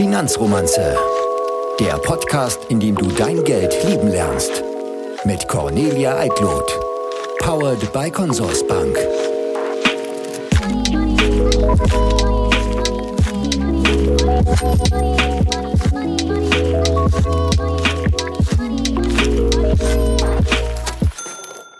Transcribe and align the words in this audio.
Finanzromanze. 0.00 0.96
Der 1.78 1.98
Podcast, 1.98 2.64
in 2.70 2.80
dem 2.80 2.94
du 2.94 3.06
dein 3.08 3.44
Geld 3.44 3.76
lieben 3.84 4.08
lernst. 4.08 4.64
Mit 5.26 5.46
Cornelia 5.46 6.16
Eitlot. 6.16 6.72
Powered 7.38 7.92
by 7.92 8.10
Consorsbank. 8.10 8.96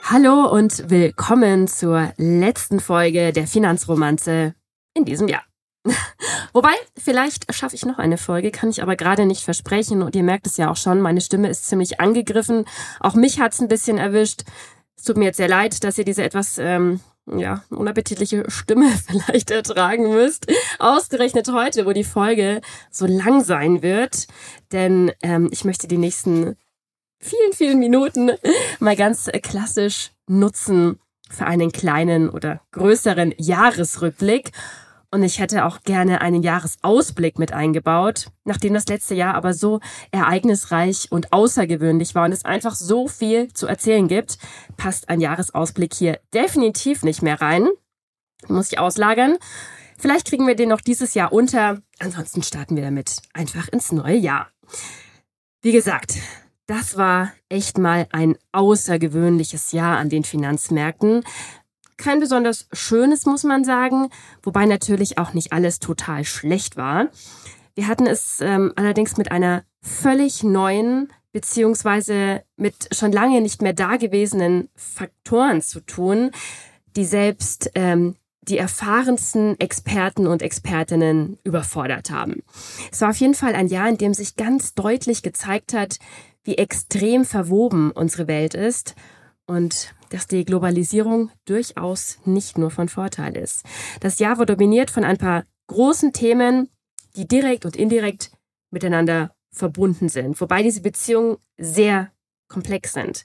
Hallo 0.03 0.47
und 0.53 0.91
willkommen 0.91 1.69
zur 1.69 2.13
letzten 2.19 2.81
Folge 2.81 3.33
der 3.33 3.47
Finanzromanze 3.47 4.55
in 4.93 5.07
diesem 5.07 5.27
Jahr. 5.27 5.50
Wobei, 6.53 6.73
vielleicht 6.97 7.53
schaffe 7.55 7.75
ich 7.75 7.87
noch 7.87 7.99
eine 7.99 8.19
Folge, 8.19 8.51
kann 8.51 8.71
ich 8.71 8.83
aber 8.83 8.97
gerade 8.97 9.27
nicht 9.27 9.43
versprechen. 9.43 10.03
Und 10.03 10.15
ihr 10.15 10.23
merkt 10.23 10.47
es 10.47 10.57
ja 10.57 10.71
auch 10.71 10.77
schon, 10.77 11.01
meine 11.01 11.21
Stimme 11.21 11.49
ist 11.49 11.67
ziemlich 11.67 12.01
angegriffen. 12.01 12.65
Auch 12.99 13.15
mich 13.15 13.41
hat 13.41 13.53
es 13.53 13.61
ein 13.61 13.69
bisschen 13.69 13.99
erwischt. 13.99 14.43
Es 14.97 15.05
tut 15.05 15.17
mir 15.17 15.27
jetzt 15.27 15.39
sehr 15.39 15.49
leid, 15.49 15.83
dass 15.85 15.97
ihr 15.97 16.05
diese 16.05 16.23
etwas 16.23 16.59
ähm, 16.59 17.01
ja, 17.27 17.63
unappetitliche 17.71 18.45
Stimme 18.49 18.91
vielleicht 19.07 19.51
ertragen 19.51 20.11
müsst. 20.11 20.47
Ausgerechnet 20.79 21.51
heute, 21.53 21.87
wo 21.87 21.93
die 21.93 22.05
Folge 22.05 22.61
so 22.91 23.07
lang 23.07 23.43
sein 23.43 23.83
wird. 23.83 24.27
Denn 24.73 25.13
ähm, 25.23 25.49
ich 25.51 25.65
möchte 25.65 25.89
die 25.89 25.99
nächsten 25.99 26.57
vielen, 27.19 27.53
vielen 27.53 27.79
Minuten 27.79 28.33
mal 28.81 28.97
ganz 28.97 29.31
klassisch 29.43 30.11
nutzen 30.27 30.99
für 31.31 31.47
einen 31.47 31.71
kleinen 31.71 32.29
oder 32.29 32.61
größeren 32.73 33.35
Jahresrückblick. 33.39 34.51
Und 35.13 35.25
ich 35.25 35.41
hätte 35.41 35.65
auch 35.65 35.83
gerne 35.83 36.21
einen 36.21 36.43
Jahresausblick 36.43 37.39
mit 37.39 37.53
eingebaut, 37.53 38.29
nachdem 38.45 38.75
das 38.75 38.87
letzte 38.87 39.17
Jahr 39.17 39.35
aber 39.35 39.55
so 39.55 39.81
ereignisreich 40.13 41.11
und 41.11 41.33
außergewöhnlich 41.33 42.15
war 42.15 42.27
und 42.27 42.33
es 42.33 42.45
einfach 42.45 42.77
so 42.77 43.09
viel 43.09 43.53
zu 43.53 43.67
erzählen 43.67 44.07
gibt, 44.07 44.39
passt 44.77 45.09
ein 45.09 45.21
Jahresausblick 45.21 45.95
hier 45.95 46.21
definitiv 46.33 47.03
nicht 47.03 47.23
mehr 47.23 47.41
rein. 47.41 47.69
Muss 48.47 48.71
ich 48.71 48.79
auslagern. 48.79 49.37
Vielleicht 49.99 50.29
kriegen 50.29 50.47
wir 50.47 50.55
den 50.55 50.69
noch 50.69 50.81
dieses 50.81 51.15
Jahr 51.15 51.33
unter. 51.33 51.83
Ansonsten 51.99 52.43
starten 52.43 52.77
wir 52.77 52.85
damit 52.85 53.21
einfach 53.35 53.69
ins 53.69 53.91
neue 53.91 54.17
Jahr. 54.17 54.49
Wie 55.61 55.73
gesagt, 55.73 56.15
das 56.67 56.97
war 56.97 57.33
echt 57.49 57.79
mal 57.79 58.07
ein 58.13 58.37
außergewöhnliches 58.53 59.73
Jahr 59.73 59.99
an 59.99 60.09
den 60.09 60.23
Finanzmärkten 60.23 61.25
kein 62.01 62.19
besonders 62.21 62.67
schönes, 62.73 63.27
muss 63.27 63.45
man 63.45 63.65
sagen, 63.65 64.09
wobei 64.43 64.67
natürlich 64.67 65.19
auch 65.19 65.35
nicht 65.35 65.53
alles 65.53 65.79
total 65.79 66.25
schlecht 66.25 66.77
war. 66.77 67.09
Wir 67.75 67.87
hatten 67.87 68.07
es 68.07 68.41
ähm, 68.41 68.73
allerdings 68.77 69.17
mit 69.17 69.31
einer 69.31 69.63
völlig 69.81 70.43
neuen 70.43 71.13
beziehungsweise 71.33 72.43
mit 72.57 72.89
schon 72.93 73.13
lange 73.13 73.41
nicht 73.41 73.63
mehr 73.63 73.73
dagewesenen 73.73 74.69
Faktoren 74.75 75.63
zu 75.63 75.81
tun, 75.81 76.33
die 76.97 77.05
selbst 77.05 77.71
ähm, 77.77 78.17
die 78.43 78.59
erfahrensten 78.59 79.59
Experten 79.61 80.27
und 80.27 80.43
Expertinnen 80.43 81.39
überfordert 81.45 82.11
haben. 82.11 82.43
Es 82.91 83.01
war 83.01 83.11
auf 83.11 83.17
jeden 83.17 83.35
Fall 83.35 83.55
ein 83.55 83.69
Jahr, 83.69 83.89
in 83.89 83.99
dem 83.99 84.15
sich 84.15 84.35
ganz 84.35 84.75
deutlich 84.75 85.23
gezeigt 85.23 85.73
hat, 85.73 85.99
wie 86.43 86.57
extrem 86.57 87.25
verwoben 87.25 87.93
unsere 87.93 88.27
Welt 88.27 88.55
ist 88.55 88.95
und 89.47 89.95
dass 90.11 90.27
die 90.27 90.45
Globalisierung 90.45 91.31
durchaus 91.47 92.19
nicht 92.27 92.59
nur 92.59 92.71
von 92.71 92.89
Vorteil 92.89 93.37
ist. 93.37 93.65
Das 94.01 94.19
Jahr 94.19 94.39
war 94.39 94.47
dominiert 94.47 94.91
von 94.91 95.05
ein 95.05 95.17
paar 95.17 95.45
großen 95.69 96.13
Themen, 96.13 96.69
die 97.17 97.27
direkt 97.27 97.65
und 97.65 97.77
indirekt 97.77 98.31
miteinander 98.71 99.35
verbunden 99.53 100.09
sind, 100.09 100.41
wobei 100.41 100.63
diese 100.63 100.83
Beziehungen 100.83 101.39
sehr 101.57 102.13
komplex 102.49 102.93
sind. 102.93 103.25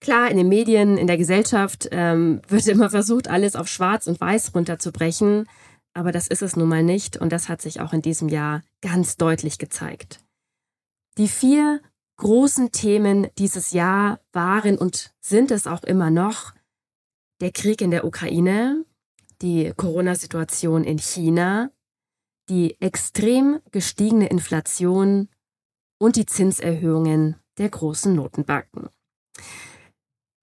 Klar, 0.00 0.30
in 0.30 0.38
den 0.38 0.48
Medien, 0.48 0.96
in 0.96 1.06
der 1.06 1.18
Gesellschaft 1.18 1.88
ähm, 1.92 2.40
wird 2.48 2.66
immer 2.68 2.88
versucht, 2.88 3.28
alles 3.28 3.54
auf 3.54 3.68
Schwarz 3.68 4.06
und 4.06 4.20
Weiß 4.20 4.54
runterzubrechen, 4.54 5.46
aber 5.92 6.10
das 6.12 6.26
ist 6.26 6.42
es 6.42 6.56
nun 6.56 6.68
mal 6.68 6.82
nicht 6.82 7.16
und 7.16 7.30
das 7.30 7.48
hat 7.48 7.60
sich 7.60 7.80
auch 7.80 7.92
in 7.92 8.00
diesem 8.00 8.28
Jahr 8.28 8.62
ganz 8.80 9.16
deutlich 9.16 9.58
gezeigt. 9.58 10.20
Die 11.18 11.28
vier 11.28 11.80
großen 12.20 12.70
Themen 12.70 13.28
dieses 13.38 13.72
Jahr 13.72 14.20
waren 14.32 14.76
und 14.76 15.14
sind 15.20 15.50
es 15.50 15.66
auch 15.66 15.82
immer 15.84 16.10
noch 16.10 16.52
der 17.40 17.50
Krieg 17.50 17.80
in 17.80 17.90
der 17.90 18.04
Ukraine, 18.04 18.84
die 19.40 19.72
Corona-Situation 19.74 20.84
in 20.84 20.98
China, 20.98 21.70
die 22.50 22.78
extrem 22.80 23.60
gestiegene 23.72 24.28
Inflation 24.28 25.28
und 25.98 26.16
die 26.16 26.26
Zinserhöhungen 26.26 27.36
der 27.56 27.70
großen 27.70 28.14
Notenbanken. 28.14 28.90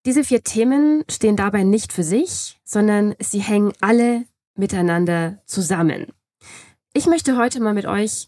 Diese 0.07 0.23
vier 0.23 0.43
Themen 0.43 1.03
stehen 1.11 1.35
dabei 1.35 1.63
nicht 1.63 1.93
für 1.93 2.03
sich, 2.03 2.59
sondern 2.63 3.13
sie 3.19 3.39
hängen 3.39 3.73
alle 3.81 4.25
miteinander 4.55 5.43
zusammen. 5.45 6.07
Ich 6.93 7.05
möchte 7.05 7.37
heute 7.37 7.59
mal 7.59 7.75
mit 7.75 7.85
euch 7.85 8.27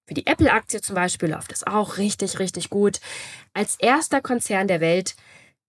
Für 0.07 0.15
die 0.15 0.27
Apple-Aktie 0.27 0.83
zum 0.83 0.95
Beispiel 0.95 1.31
läuft 1.31 1.53
es 1.53 1.67
auch 1.67 1.97
richtig, 1.97 2.39
richtig 2.39 2.69
gut. 2.69 3.01
Als 3.55 3.77
erster 3.77 4.21
Konzern 4.21 4.69
der 4.69 4.81
Welt 4.81 5.17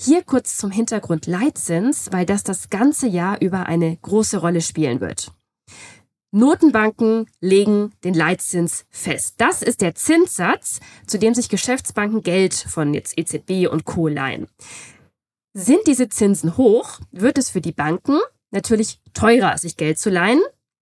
Hier 0.00 0.22
kurz 0.22 0.56
zum 0.56 0.70
Hintergrund 0.70 1.26
Leitzins, 1.26 2.08
weil 2.10 2.24
das 2.24 2.42
das 2.42 2.70
ganze 2.70 3.06
Jahr 3.06 3.42
über 3.42 3.66
eine 3.66 3.98
große 3.98 4.38
Rolle 4.38 4.62
spielen 4.62 5.02
wird. 5.02 5.30
Notenbanken 6.36 7.26
legen 7.40 7.92
den 8.04 8.12
Leitzins 8.12 8.84
fest. 8.90 9.36
Das 9.38 9.62
ist 9.62 9.80
der 9.80 9.94
Zinssatz, 9.94 10.80
zu 11.06 11.18
dem 11.18 11.34
sich 11.34 11.48
Geschäftsbanken 11.48 12.22
Geld 12.22 12.52
von 12.54 12.92
jetzt 12.92 13.18
EZB 13.18 13.68
und 13.70 13.86
Co. 13.86 14.06
leihen. 14.06 14.46
Sind 15.54 15.86
diese 15.86 16.10
Zinsen 16.10 16.58
hoch, 16.58 17.00
wird 17.10 17.38
es 17.38 17.48
für 17.48 17.62
die 17.62 17.72
Banken 17.72 18.18
natürlich 18.50 19.00
teurer, 19.14 19.56
sich 19.56 19.78
Geld 19.78 19.98
zu 19.98 20.10
leihen. 20.10 20.42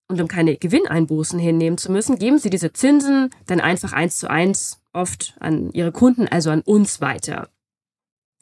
Und 0.07 0.21
um 0.21 0.27
keine 0.27 0.55
Gewinneinbußen 0.55 1.39
hinnehmen 1.39 1.79
zu 1.79 1.91
müssen, 1.91 2.19
geben 2.19 2.37
sie 2.37 2.51
diese 2.51 2.71
Zinsen 2.71 3.31
dann 3.47 3.59
einfach 3.59 3.93
eins 3.93 4.17
zu 4.17 4.29
eins 4.29 4.81
oft 4.93 5.35
an 5.39 5.71
ihre 5.71 5.91
Kunden, 5.91 6.27
also 6.27 6.51
an 6.51 6.61
uns 6.61 7.01
weiter. 7.01 7.49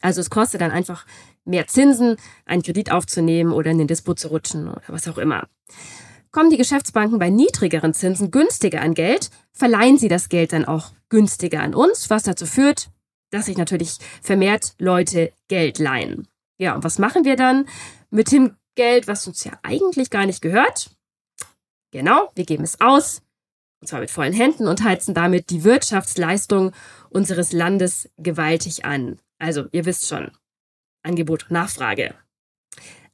Also 0.01 0.19
es 0.19 0.29
kostet 0.29 0.59
dann 0.59 0.71
einfach 0.71 1.05
mehr 1.45 1.67
Zinsen, 1.67 2.17
einen 2.45 2.63
Kredit 2.63 2.91
aufzunehmen 2.91 3.53
oder 3.53 3.71
in 3.71 3.77
den 3.77 3.87
Dispo 3.87 4.13
zu 4.13 4.27
rutschen 4.27 4.67
oder 4.67 4.81
was 4.87 5.07
auch 5.07 5.17
immer. 5.17 5.47
Kommen 6.31 6.49
die 6.49 6.57
Geschäftsbanken 6.57 7.19
bei 7.19 7.29
niedrigeren 7.29 7.93
Zinsen 7.93 8.31
günstiger 8.31 8.81
an 8.81 8.93
Geld, 8.93 9.29
verleihen 9.51 9.97
sie 9.97 10.07
das 10.07 10.29
Geld 10.29 10.53
dann 10.53 10.65
auch 10.65 10.91
günstiger 11.09 11.61
an 11.61 11.73
uns, 11.73 12.09
was 12.09 12.23
dazu 12.23 12.45
führt, 12.45 12.89
dass 13.31 13.45
sich 13.45 13.57
natürlich 13.57 13.97
vermehrt 14.21 14.75
Leute 14.79 15.31
Geld 15.47 15.79
leihen. 15.79 16.27
Ja, 16.57 16.75
und 16.75 16.83
was 16.83 16.99
machen 16.99 17.25
wir 17.25 17.35
dann 17.35 17.67
mit 18.09 18.31
dem 18.31 18.55
Geld, 18.75 19.07
was 19.07 19.27
uns 19.27 19.43
ja 19.43 19.53
eigentlich 19.63 20.09
gar 20.09 20.25
nicht 20.25 20.41
gehört? 20.41 20.91
Genau, 21.91 22.31
wir 22.35 22.45
geben 22.45 22.63
es 22.63 22.79
aus, 22.81 23.21
und 23.79 23.87
zwar 23.87 23.99
mit 23.99 24.11
vollen 24.11 24.33
Händen 24.33 24.67
und 24.67 24.83
heizen 24.83 25.13
damit 25.13 25.49
die 25.49 25.63
Wirtschaftsleistung 25.63 26.73
unseres 27.09 27.53
Landes 27.53 28.09
gewaltig 28.17 28.85
an. 28.85 29.19
Also, 29.39 29.65
ihr 29.71 29.85
wisst 29.85 30.07
schon, 30.07 30.31
Angebot 31.03 31.45
Nachfrage. 31.49 32.15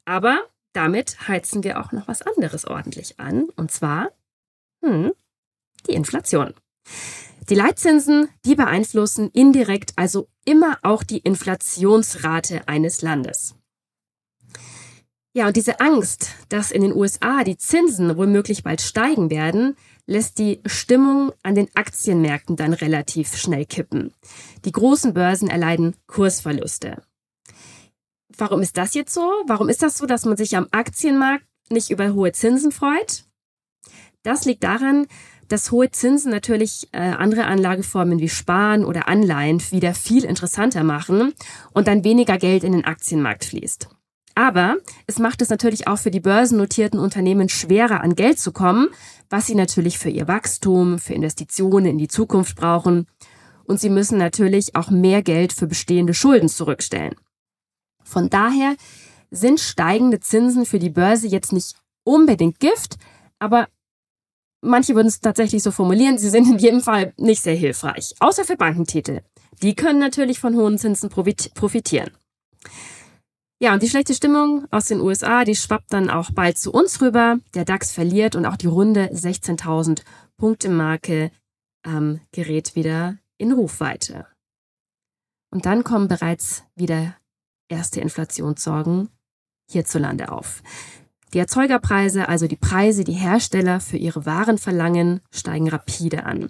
Aber 0.04 0.40
damit 0.74 1.28
heizen 1.28 1.64
wir 1.64 1.80
auch 1.80 1.92
noch 1.92 2.08
was 2.08 2.22
anderes 2.22 2.66
ordentlich 2.66 3.18
an, 3.18 3.44
und 3.56 3.70
zwar 3.70 4.10
hm, 4.84 5.12
die 5.86 5.94
Inflation. 5.94 6.52
Die 7.48 7.54
Leitzinsen, 7.54 8.28
die 8.44 8.54
beeinflussen 8.54 9.30
indirekt 9.30 9.92
also 9.96 10.28
immer 10.44 10.78
auch 10.82 11.02
die 11.02 11.18
Inflationsrate 11.18 12.68
eines 12.68 13.02
Landes. 13.02 13.54
Ja, 15.36 15.48
und 15.48 15.56
diese 15.56 15.80
Angst, 15.80 16.30
dass 16.48 16.70
in 16.70 16.82
den 16.82 16.94
USA 16.94 17.42
die 17.42 17.58
Zinsen 17.58 18.16
womöglich 18.16 18.62
bald 18.62 18.80
steigen 18.80 19.30
werden, 19.30 19.76
lässt 20.06 20.38
die 20.38 20.60
Stimmung 20.64 21.32
an 21.42 21.54
den 21.54 21.68
Aktienmärkten 21.74 22.56
dann 22.56 22.72
relativ 22.72 23.36
schnell 23.36 23.66
kippen. 23.66 24.12
Die 24.64 24.72
großen 24.72 25.12
Börsen 25.12 25.48
erleiden 25.48 25.96
Kursverluste. 26.06 27.02
Warum 28.38 28.60
ist 28.60 28.76
das 28.76 28.94
jetzt 28.94 29.14
so? 29.14 29.30
Warum 29.46 29.68
ist 29.68 29.82
das 29.82 29.96
so, 29.96 30.06
dass 30.06 30.24
man 30.24 30.36
sich 30.36 30.56
am 30.56 30.68
Aktienmarkt 30.70 31.44
nicht 31.70 31.90
über 31.90 32.14
hohe 32.14 32.32
Zinsen 32.32 32.72
freut? 32.72 33.24
Das 34.22 34.44
liegt 34.44 34.64
daran, 34.64 35.06
dass 35.48 35.70
hohe 35.70 35.90
Zinsen 35.90 36.30
natürlich 36.30 36.88
äh, 36.92 36.98
andere 36.98 37.44
Anlageformen 37.44 38.18
wie 38.18 38.28
Sparen 38.28 38.84
oder 38.84 39.08
Anleihen 39.08 39.60
wieder 39.70 39.94
viel 39.94 40.24
interessanter 40.24 40.82
machen 40.82 41.34
und 41.72 41.86
dann 41.86 42.04
weniger 42.04 42.38
Geld 42.38 42.64
in 42.64 42.72
den 42.72 42.84
Aktienmarkt 42.84 43.44
fließt. 43.44 43.88
Aber 44.34 44.78
es 45.06 45.18
macht 45.18 45.42
es 45.42 45.50
natürlich 45.50 45.86
auch 45.86 45.98
für 45.98 46.10
die 46.10 46.20
börsennotierten 46.20 46.98
Unternehmen 46.98 47.48
schwerer, 47.48 48.00
an 48.00 48.16
Geld 48.16 48.38
zu 48.38 48.50
kommen, 48.52 48.88
was 49.30 49.46
sie 49.46 49.54
natürlich 49.54 49.98
für 49.98 50.10
ihr 50.10 50.26
Wachstum, 50.26 50.98
für 50.98 51.14
Investitionen 51.14 51.86
in 51.86 51.98
die 51.98 52.08
Zukunft 52.08 52.56
brauchen. 52.56 53.06
Und 53.64 53.80
sie 53.80 53.90
müssen 53.90 54.18
natürlich 54.18 54.74
auch 54.74 54.90
mehr 54.90 55.22
Geld 55.22 55.52
für 55.52 55.66
bestehende 55.66 56.14
Schulden 56.14 56.48
zurückstellen. 56.48 57.14
Von 58.04 58.30
daher 58.30 58.76
sind 59.30 59.60
steigende 59.60 60.20
Zinsen 60.20 60.66
für 60.66 60.78
die 60.78 60.90
Börse 60.90 61.26
jetzt 61.26 61.52
nicht 61.52 61.74
unbedingt 62.04 62.60
Gift, 62.60 62.96
aber 63.38 63.68
manche 64.60 64.94
würden 64.94 65.08
es 65.08 65.20
tatsächlich 65.20 65.62
so 65.62 65.70
formulieren, 65.70 66.18
sie 66.18 66.30
sind 66.30 66.48
in 66.48 66.58
jedem 66.58 66.80
Fall 66.80 67.12
nicht 67.16 67.42
sehr 67.42 67.56
hilfreich, 67.56 68.14
außer 68.20 68.44
für 68.44 68.56
Bankentitel. 68.56 69.20
Die 69.62 69.74
können 69.74 69.98
natürlich 69.98 70.38
von 70.38 70.56
hohen 70.56 70.78
Zinsen 70.78 71.10
profitieren. 71.10 72.10
Ja, 73.60 73.72
und 73.72 73.82
die 73.82 73.88
schlechte 73.88 74.14
Stimmung 74.14 74.66
aus 74.70 74.86
den 74.86 75.00
USA, 75.00 75.44
die 75.44 75.54
schwappt 75.54 75.92
dann 75.92 76.10
auch 76.10 76.30
bald 76.32 76.58
zu 76.58 76.72
uns 76.72 77.00
rüber. 77.00 77.38
Der 77.54 77.64
DAX 77.64 77.92
verliert 77.92 78.36
und 78.36 78.46
auch 78.46 78.56
die 78.56 78.66
runde 78.66 79.06
16.000 79.12 80.02
Punkte 80.36 80.68
Marke 80.68 81.30
ähm, 81.86 82.20
gerät 82.32 82.74
wieder 82.74 83.16
in 83.38 83.52
Rufweite. 83.52 84.26
Und 85.50 85.66
dann 85.66 85.84
kommen 85.84 86.08
bereits 86.08 86.64
wieder 86.74 87.16
erste 87.68 88.00
Inflationssorgen 88.00 89.08
hierzulande 89.70 90.30
auf. 90.30 90.62
Die 91.32 91.38
Erzeugerpreise, 91.38 92.28
also 92.28 92.46
die 92.46 92.56
Preise, 92.56 93.02
die 93.02 93.12
Hersteller 93.12 93.80
für 93.80 93.96
ihre 93.96 94.24
Waren 94.24 94.56
verlangen, 94.56 95.20
steigen 95.32 95.68
rapide 95.68 96.26
an. 96.26 96.48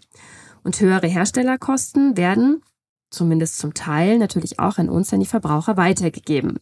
Und 0.62 0.78
höhere 0.80 1.06
Herstellerkosten 1.06 2.16
werden, 2.16 2.62
zumindest 3.10 3.58
zum 3.58 3.72
Teil, 3.74 4.18
natürlich 4.18 4.58
auch 4.58 4.78
an 4.78 4.90
uns, 4.90 5.12
an 5.12 5.20
die 5.20 5.26
Verbraucher 5.26 5.76
weitergegeben. 5.76 6.58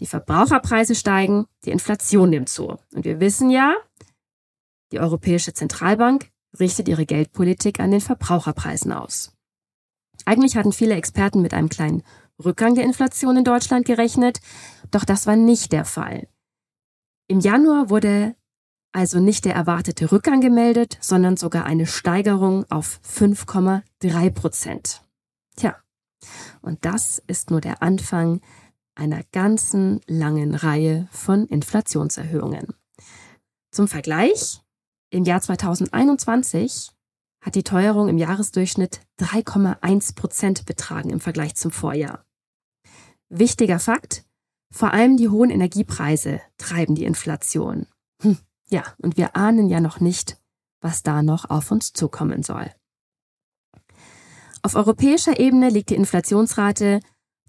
Die 0.00 0.06
Verbraucherpreise 0.06 0.94
steigen, 0.94 1.46
die 1.64 1.70
Inflation 1.70 2.28
nimmt 2.28 2.50
zu. 2.50 2.76
Und 2.94 3.04
wir 3.04 3.20
wissen 3.20 3.50
ja, 3.50 3.74
die 4.92 5.00
Europäische 5.00 5.54
Zentralbank 5.54 6.30
richtet 6.60 6.88
ihre 6.88 7.06
Geldpolitik 7.06 7.80
an 7.80 7.90
den 7.90 8.00
Verbraucherpreisen 8.00 8.92
aus. 8.92 9.32
Eigentlich 10.24 10.56
hatten 10.56 10.72
viele 10.72 10.94
Experten 10.94 11.40
mit 11.40 11.54
einem 11.54 11.68
kleinen 11.68 12.02
Rückgang 12.44 12.74
der 12.74 12.84
Inflation 12.84 13.36
in 13.36 13.44
Deutschland 13.44 13.86
gerechnet, 13.86 14.40
doch 14.90 15.04
das 15.04 15.26
war 15.26 15.36
nicht 15.36 15.72
der 15.72 15.84
Fall. 15.84 16.28
Im 17.28 17.40
Januar 17.40 17.90
wurde 17.90 18.36
also 18.92 19.20
nicht 19.20 19.44
der 19.44 19.54
erwartete 19.54 20.10
Rückgang 20.10 20.40
gemeldet, 20.40 20.96
sondern 21.00 21.36
sogar 21.36 21.64
eine 21.64 21.86
Steigerung 21.86 22.64
auf 22.70 23.00
5,3 23.04 24.30
Prozent. 24.30 25.02
Tja, 25.56 25.76
und 26.62 26.84
das 26.84 27.22
ist 27.26 27.50
nur 27.50 27.60
der 27.60 27.82
Anfang 27.82 28.40
einer 28.94 29.22
ganzen 29.32 30.00
langen 30.06 30.54
Reihe 30.54 31.08
von 31.10 31.46
Inflationserhöhungen. 31.46 32.68
Zum 33.70 33.88
Vergleich, 33.88 34.62
im 35.10 35.24
Jahr 35.24 35.40
2021 35.40 36.90
hat 37.42 37.54
die 37.54 37.62
Teuerung 37.62 38.08
im 38.08 38.18
Jahresdurchschnitt 38.18 39.00
3,1 39.20 40.14
Prozent 40.14 40.66
betragen 40.66 41.10
im 41.10 41.20
Vergleich 41.20 41.54
zum 41.54 41.70
Vorjahr. 41.70 42.25
Wichtiger 43.28 43.78
Fakt, 43.78 44.24
vor 44.70 44.92
allem 44.92 45.16
die 45.16 45.28
hohen 45.28 45.50
Energiepreise 45.50 46.40
treiben 46.58 46.94
die 46.94 47.04
Inflation. 47.04 47.86
Hm, 48.22 48.38
ja, 48.68 48.82
und 48.98 49.16
wir 49.16 49.36
ahnen 49.36 49.68
ja 49.68 49.80
noch 49.80 50.00
nicht, 50.00 50.38
was 50.80 51.02
da 51.02 51.22
noch 51.22 51.50
auf 51.50 51.70
uns 51.70 51.92
zukommen 51.92 52.42
soll. 52.42 52.70
Auf 54.62 54.74
europäischer 54.74 55.38
Ebene 55.38 55.70
liegt 55.70 55.90
die 55.90 55.94
Inflationsrate 55.94 57.00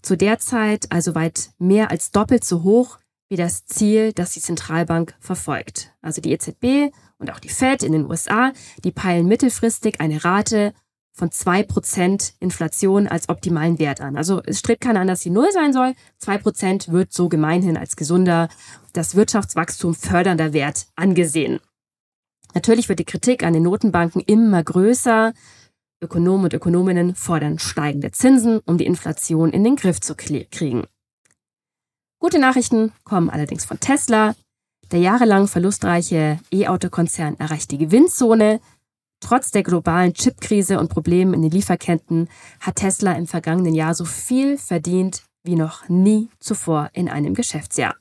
zu 0.01 0.15
der 0.15 0.39
Zeit 0.39 0.91
also 0.91 1.15
weit 1.15 1.51
mehr 1.57 1.89
als 1.89 2.11
doppelt 2.11 2.43
so 2.43 2.63
hoch 2.63 2.99
wie 3.29 3.35
das 3.35 3.65
Ziel, 3.65 4.13
das 4.13 4.33
die 4.33 4.41
Zentralbank 4.41 5.15
verfolgt. 5.19 5.93
Also 6.01 6.21
die 6.21 6.31
EZB 6.31 6.93
und 7.17 7.31
auch 7.31 7.39
die 7.39 7.49
Fed 7.49 7.83
in 7.83 7.91
den 7.91 8.05
USA, 8.05 8.53
die 8.83 8.91
peilen 8.91 9.27
mittelfristig 9.27 9.99
eine 9.99 10.23
Rate 10.23 10.73
von 11.17 11.31
zwei 11.31 11.63
Prozent 11.63 12.35
Inflation 12.39 13.07
als 13.07 13.27
optimalen 13.27 13.79
Wert 13.79 14.01
an. 14.01 14.17
Also 14.17 14.41
es 14.45 14.59
strebt 14.59 14.81
keiner 14.81 14.99
an, 14.99 15.07
dass 15.07 15.21
sie 15.21 15.31
null 15.31 15.51
sein 15.51 15.73
soll. 15.73 15.95
Zwei 16.19 16.37
Prozent 16.37 16.91
wird 16.91 17.11
so 17.11 17.27
gemeinhin 17.27 17.75
als 17.75 17.95
gesunder, 17.95 18.49
das 18.93 19.15
Wirtschaftswachstum 19.15 19.95
fördernder 19.95 20.53
Wert 20.53 20.85
angesehen. 20.95 21.59
Natürlich 22.53 22.87
wird 22.87 22.99
die 22.99 23.05
Kritik 23.05 23.41
an 23.43 23.53
den 23.53 23.63
Notenbanken 23.63 24.21
immer 24.21 24.63
größer. 24.63 25.33
Ökonomen 26.03 26.45
und 26.45 26.53
Ökonominnen 26.53 27.15
fordern 27.15 27.57
steigende 27.57 28.11
Zinsen, 28.11 28.59
um 28.65 28.77
die 28.77 28.85
Inflation 28.85 29.49
in 29.49 29.63
den 29.63 29.75
Griff 29.75 29.99
zu 29.99 30.13
kriegen. 30.13 30.85
Gute 32.19 32.37
Nachrichten 32.37 32.91
kommen 33.03 33.31
allerdings 33.31 33.65
von 33.65 33.79
Tesla. 33.79 34.35
Der 34.91 34.99
jahrelang 34.99 35.47
verlustreiche 35.47 36.39
E-Auto-Konzern 36.51 37.39
erreicht 37.39 37.71
die 37.71 37.79
Gewinnzone. 37.79 38.61
Trotz 39.19 39.51
der 39.51 39.63
globalen 39.63 40.13
Chipkrise 40.13 40.79
und 40.79 40.89
Problemen 40.89 41.33
in 41.33 41.41
den 41.41 41.51
Lieferketten 41.51 42.29
hat 42.59 42.75
Tesla 42.75 43.13
im 43.13 43.27
vergangenen 43.27 43.73
Jahr 43.73 43.93
so 43.93 44.05
viel 44.05 44.57
verdient 44.57 45.23
wie 45.43 45.55
noch 45.55 45.89
nie 45.89 46.29
zuvor 46.39 46.89
in 46.93 47.09
einem 47.09 47.33
Geschäftsjahr. 47.33 47.95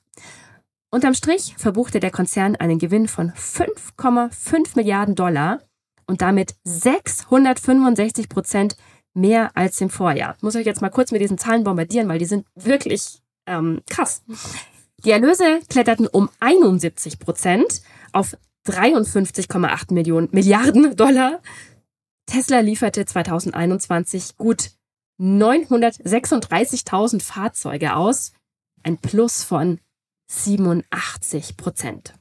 Unterm 0.90 1.14
Strich 1.14 1.54
verbuchte 1.56 2.00
der 2.00 2.10
Konzern 2.10 2.56
einen 2.56 2.78
Gewinn 2.78 3.08
von 3.08 3.32
5,5 3.32 4.76
Milliarden 4.76 5.14
Dollar 5.14 5.60
und 6.06 6.22
damit 6.22 6.54
665 6.64 8.28
Prozent 8.28 8.76
mehr 9.14 9.50
als 9.54 9.80
im 9.80 9.90
Vorjahr. 9.90 10.34
Ich 10.36 10.42
muss 10.42 10.56
euch 10.56 10.66
jetzt 10.66 10.82
mal 10.82 10.90
kurz 10.90 11.10
mit 11.10 11.20
diesen 11.20 11.38
Zahlen 11.38 11.64
bombardieren, 11.64 12.08
weil 12.08 12.18
die 12.18 12.26
sind 12.26 12.46
wirklich 12.54 13.22
ähm, 13.46 13.80
krass. 13.88 14.22
Die 15.04 15.10
Erlöse 15.10 15.60
kletterten 15.68 16.06
um 16.06 16.28
71 16.40 17.18
Prozent 17.18 17.82
auf 18.12 18.36
53,8 18.66 19.94
Millionen 19.94 20.28
Milliarden 20.32 20.96
Dollar. 20.96 21.40
Tesla 22.26 22.60
lieferte 22.60 23.04
2021 23.04 24.36
gut 24.36 24.70
936.000 25.20 27.22
Fahrzeuge 27.22 27.96
aus, 27.96 28.32
ein 28.82 28.98
Plus 28.98 29.42
von 29.42 29.80
87 30.30 31.56
Prozent. 31.56 32.14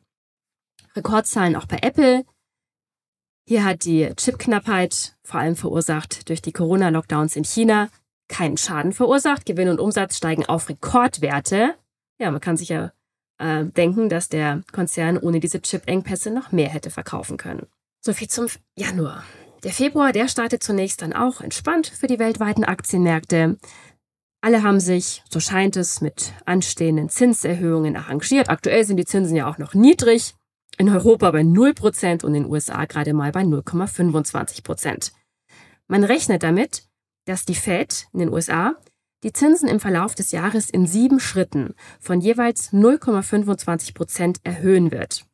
Rekordzahlen 0.96 1.56
auch 1.56 1.66
bei 1.66 1.80
Apple. 1.82 2.26
Hier 3.48 3.64
hat 3.64 3.86
die 3.86 4.12
Chipknappheit, 4.16 5.18
vor 5.24 5.40
allem 5.40 5.56
verursacht 5.56 6.30
durch 6.30 6.42
die 6.42 6.54
Corona-Lockdowns 6.54 7.36
in 7.36 7.44
China, 7.44 7.90
keinen 8.28 8.58
Schaden 8.58 8.94
verursacht. 8.94 9.46
Gewinn 9.46 9.70
und 9.70 9.80
Umsatz 9.80 10.18
steigen 10.18 10.46
auf 10.46 10.70
Rekordwerte. 10.70 11.76
Ja, 12.20 12.32
man 12.32 12.42
kann 12.42 12.58
sich 12.58 12.70
ja 12.70 12.92
äh, 13.38 13.66
denken, 13.66 14.10
dass 14.10 14.30
der 14.30 14.62
Konzern 14.72 15.18
ohne 15.18 15.40
diese 15.40 15.62
Chip-Engpässe 15.62 16.32
noch 16.32 16.52
mehr 16.52 16.70
hätte 16.70 16.90
verkaufen 16.90 17.38
können. 17.38 17.68
Soviel 18.02 18.30
zum 18.30 18.48
Januar. 18.76 19.24
Der 19.64 19.72
Februar, 19.72 20.12
der 20.12 20.28
startet 20.28 20.62
zunächst 20.62 21.02
dann 21.02 21.14
auch 21.14 21.42
entspannt 21.42 21.88
für 21.88 22.08
die 22.08 22.20
weltweiten 22.20 22.64
Aktienmärkte. 22.64 23.58
Alle 24.42 24.62
haben 24.62 24.80
sich, 24.80 25.24
so 25.32 25.40
scheint 25.40 25.76
es, 25.76 26.02
mit 26.02 26.34
anstehenden 26.46 27.10
Zinserhöhungen 27.10 27.96
arrangiert. 27.96 28.50
Aktuell 28.50 28.84
sind 28.84 28.98
die 28.98 29.06
Zinsen 29.06 29.36
ja 29.36 29.50
auch 29.50 29.58
noch 29.58 29.74
niedrig. 29.74 30.36
In 30.78 30.90
Europa 30.90 31.32
bei 31.32 31.42
0% 31.42 32.24
und 32.24 32.36
in 32.36 32.44
den 32.44 32.52
USA 32.52 32.86
gerade 32.86 33.14
mal 33.14 33.32
bei 33.32 33.42
0,25%. 33.42 35.14
Man 35.88 36.04
rechnet 36.04 36.44
damit, 36.44 36.84
dass 37.26 37.46
die 37.46 37.56
Fed 37.56 38.08
in 38.14 38.20
den 38.20 38.32
USA 38.32 38.76
die 39.26 39.34
Zinsen 39.34 39.68
im 39.68 39.80
Verlauf 39.80 40.14
des 40.14 40.32
Jahres 40.32 40.70
in 40.70 40.86
sieben 40.86 41.20
Schritten 41.20 41.74
von 42.00 42.22
jeweils 42.22 42.72
0,25% 42.72 44.42
erhöhen 44.44 44.92
wird. 44.92 45.26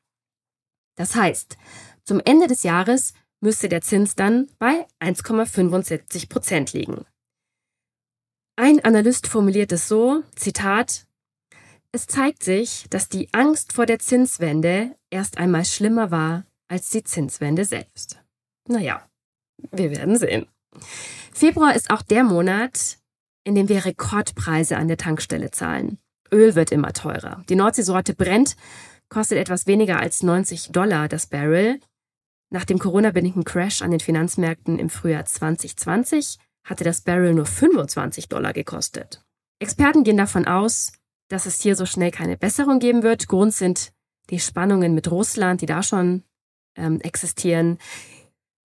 Das 0.96 1.14
heißt, 1.14 1.58
zum 2.06 2.22
Ende 2.24 2.48
des 2.48 2.64
Jahres 2.64 3.14
müsste 3.42 3.68
der 3.68 3.82
Zins 3.82 4.16
dann 4.16 4.48
bei 4.60 4.88
1,75 5.02 6.30
Prozent 6.30 6.72
liegen. 6.72 7.04
Ein 8.56 8.80
Analyst 8.80 9.28
formuliert 9.28 9.74
es 9.74 9.90
so, 9.90 10.24
Zitat, 10.38 11.06
es 11.92 12.08
zeigt 12.08 12.44
sich, 12.44 12.86
dass 12.90 13.10
die 13.10 13.28
Angst 13.34 13.74
vor 13.74 13.86
der 13.86 14.00
Zinswende 14.00 14.96
erst 15.10 15.38
einmal 15.38 15.66
schlimmer 15.66 16.12
war 16.12 16.46
als 16.70 16.92
die 16.92 17.04
Zinswende 17.04 17.66
selbst. 17.66 18.22
Naja, 18.70 19.06
wir 19.72 19.92
werden 19.92 20.18
sehen. 20.18 20.48
Februar 21.34 21.76
ist 21.76 21.90
auch 21.90 22.02
der 22.02 22.24
Monat, 22.24 23.01
in 23.44 23.56
dem 23.56 23.70
wir 23.70 23.86
Rekordpreise 23.86 24.78
an 24.78 24.88
der 24.88 24.98
Tankstelle 24.98 25.52
zahlen. 25.52 25.98
Öl 26.32 26.56
wird 26.56 26.72
immer 26.72 26.94
teurer. 26.94 27.44
Die 27.50 27.56
Nordseesorte 27.56 28.14
Brent 28.14 28.56
kostet 29.10 29.38
etwas 29.38 29.68
weniger 29.68 30.00
als 30.00 30.24
90 30.24 30.72
Dollar 30.72 31.08
das 31.08 31.28
Barrel. 31.28 31.80
Nach 32.50 32.66
dem 32.66 32.80
Corona-bedingten 32.80 33.44
Crash 33.44 33.82
an 33.82 33.92
den 33.92 34.00
Finanzmärkten 34.00 34.80
im 34.80 34.90
Frühjahr 34.90 35.26
2020 35.26 36.38
hatte 36.64 36.84
das 36.84 37.02
Barrel 37.02 37.34
nur 37.34 37.46
25 37.46 38.30
Dollar 38.30 38.54
gekostet. 38.54 39.24
Experten 39.60 40.04
gehen 40.04 40.18
davon 40.18 40.46
aus, 40.46 40.94
dass 41.30 41.46
es 41.46 41.62
hier 41.62 41.76
so 41.76 41.86
schnell 41.86 42.12
keine 42.12 42.38
Besserung 42.38 42.80
geben 42.80 43.04
wird. 43.04 43.28
Grund 43.28 43.54
sind 43.54 43.92
die 44.30 44.40
Spannungen 44.40 44.94
mit 44.94 45.10
Russland, 45.12 45.62
die 45.62 45.66
da 45.66 45.84
schon 45.84 46.24
ähm, 46.76 47.00
existieren. 47.02 47.78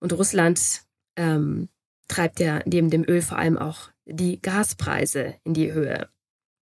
Und 0.00 0.12
Russland 0.12 0.82
ähm, 1.16 1.68
treibt 2.08 2.40
ja 2.40 2.60
neben 2.66 2.90
dem 2.90 3.04
Öl 3.04 3.22
vor 3.22 3.38
allem 3.38 3.58
auch 3.58 3.90
die 4.06 4.40
Gaspreise 4.40 5.34
in 5.44 5.54
die 5.54 5.72
Höhe. 5.72 6.08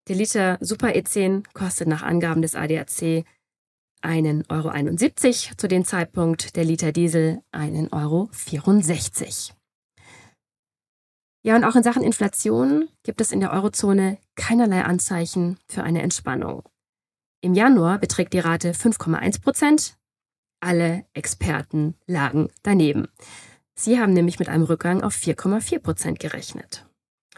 Der 0.07 0.15
Liter 0.15 0.57
Super 0.61 0.89
E10 0.89 1.45
kostet 1.53 1.87
nach 1.87 2.03
Angaben 2.03 2.41
des 2.41 2.55
ADAC 2.55 3.25
einen 4.01 4.43
Euro 4.49 4.69
71, 4.69 5.53
zu 5.57 5.67
dem 5.67 5.83
Zeitpunkt 5.83 6.55
der 6.55 6.63
Liter 6.63 6.91
Diesel 6.91 7.41
einen 7.51 7.91
Euro 7.91 8.29
64. 8.31 9.53
Ja, 11.43 11.55
und 11.55 11.63
auch 11.63 11.75
in 11.75 11.83
Sachen 11.83 12.03
Inflation 12.03 12.89
gibt 13.03 13.21
es 13.21 13.31
in 13.31 13.39
der 13.39 13.51
Eurozone 13.51 14.17
keinerlei 14.35 14.83
Anzeichen 14.83 15.57
für 15.67 15.83
eine 15.83 16.01
Entspannung. 16.01 16.63
Im 17.41 17.53
Januar 17.53 17.99
beträgt 17.99 18.33
die 18.33 18.39
Rate 18.39 18.71
5,1 18.71 19.41
Prozent. 19.41 19.97
Alle 20.59 21.05
Experten 21.13 21.95
lagen 22.07 22.49
daneben. 22.63 23.07
Sie 23.75 23.99
haben 23.99 24.13
nämlich 24.13 24.39
mit 24.39 24.49
einem 24.49 24.63
Rückgang 24.63 25.03
auf 25.03 25.13
4,4 25.13 25.79
Prozent 25.79 26.19
gerechnet. 26.19 26.87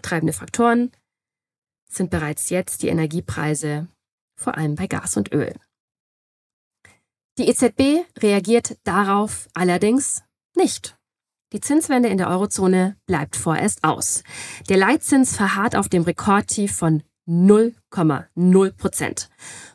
Treibende 0.02 0.34
Faktoren 0.34 0.92
sind 1.90 2.10
bereits 2.10 2.50
jetzt 2.50 2.84
die 2.84 2.90
Energiepreise, 2.90 3.88
vor 4.36 4.58
allem 4.58 4.76
bei 4.76 4.88
Gas 4.88 5.18
und 5.18 5.32
Öl. 5.32 5.54
Die 7.38 7.48
EZB 7.48 8.06
reagiert 8.20 8.78
darauf 8.84 9.48
allerdings 9.54 10.24
nicht. 10.56 10.98
Die 11.54 11.62
Zinswende 11.62 12.10
in 12.10 12.18
der 12.18 12.30
Eurozone 12.30 12.98
bleibt 13.06 13.36
vorerst 13.36 13.84
aus. 13.84 14.24
Der 14.70 14.78
Leitzins 14.78 15.36
verharrt 15.36 15.76
auf 15.76 15.88
dem 15.88 16.04
Rekordtief 16.04 16.76
von 16.76 17.04
0,0 17.28 18.72
Prozent. 18.72 19.30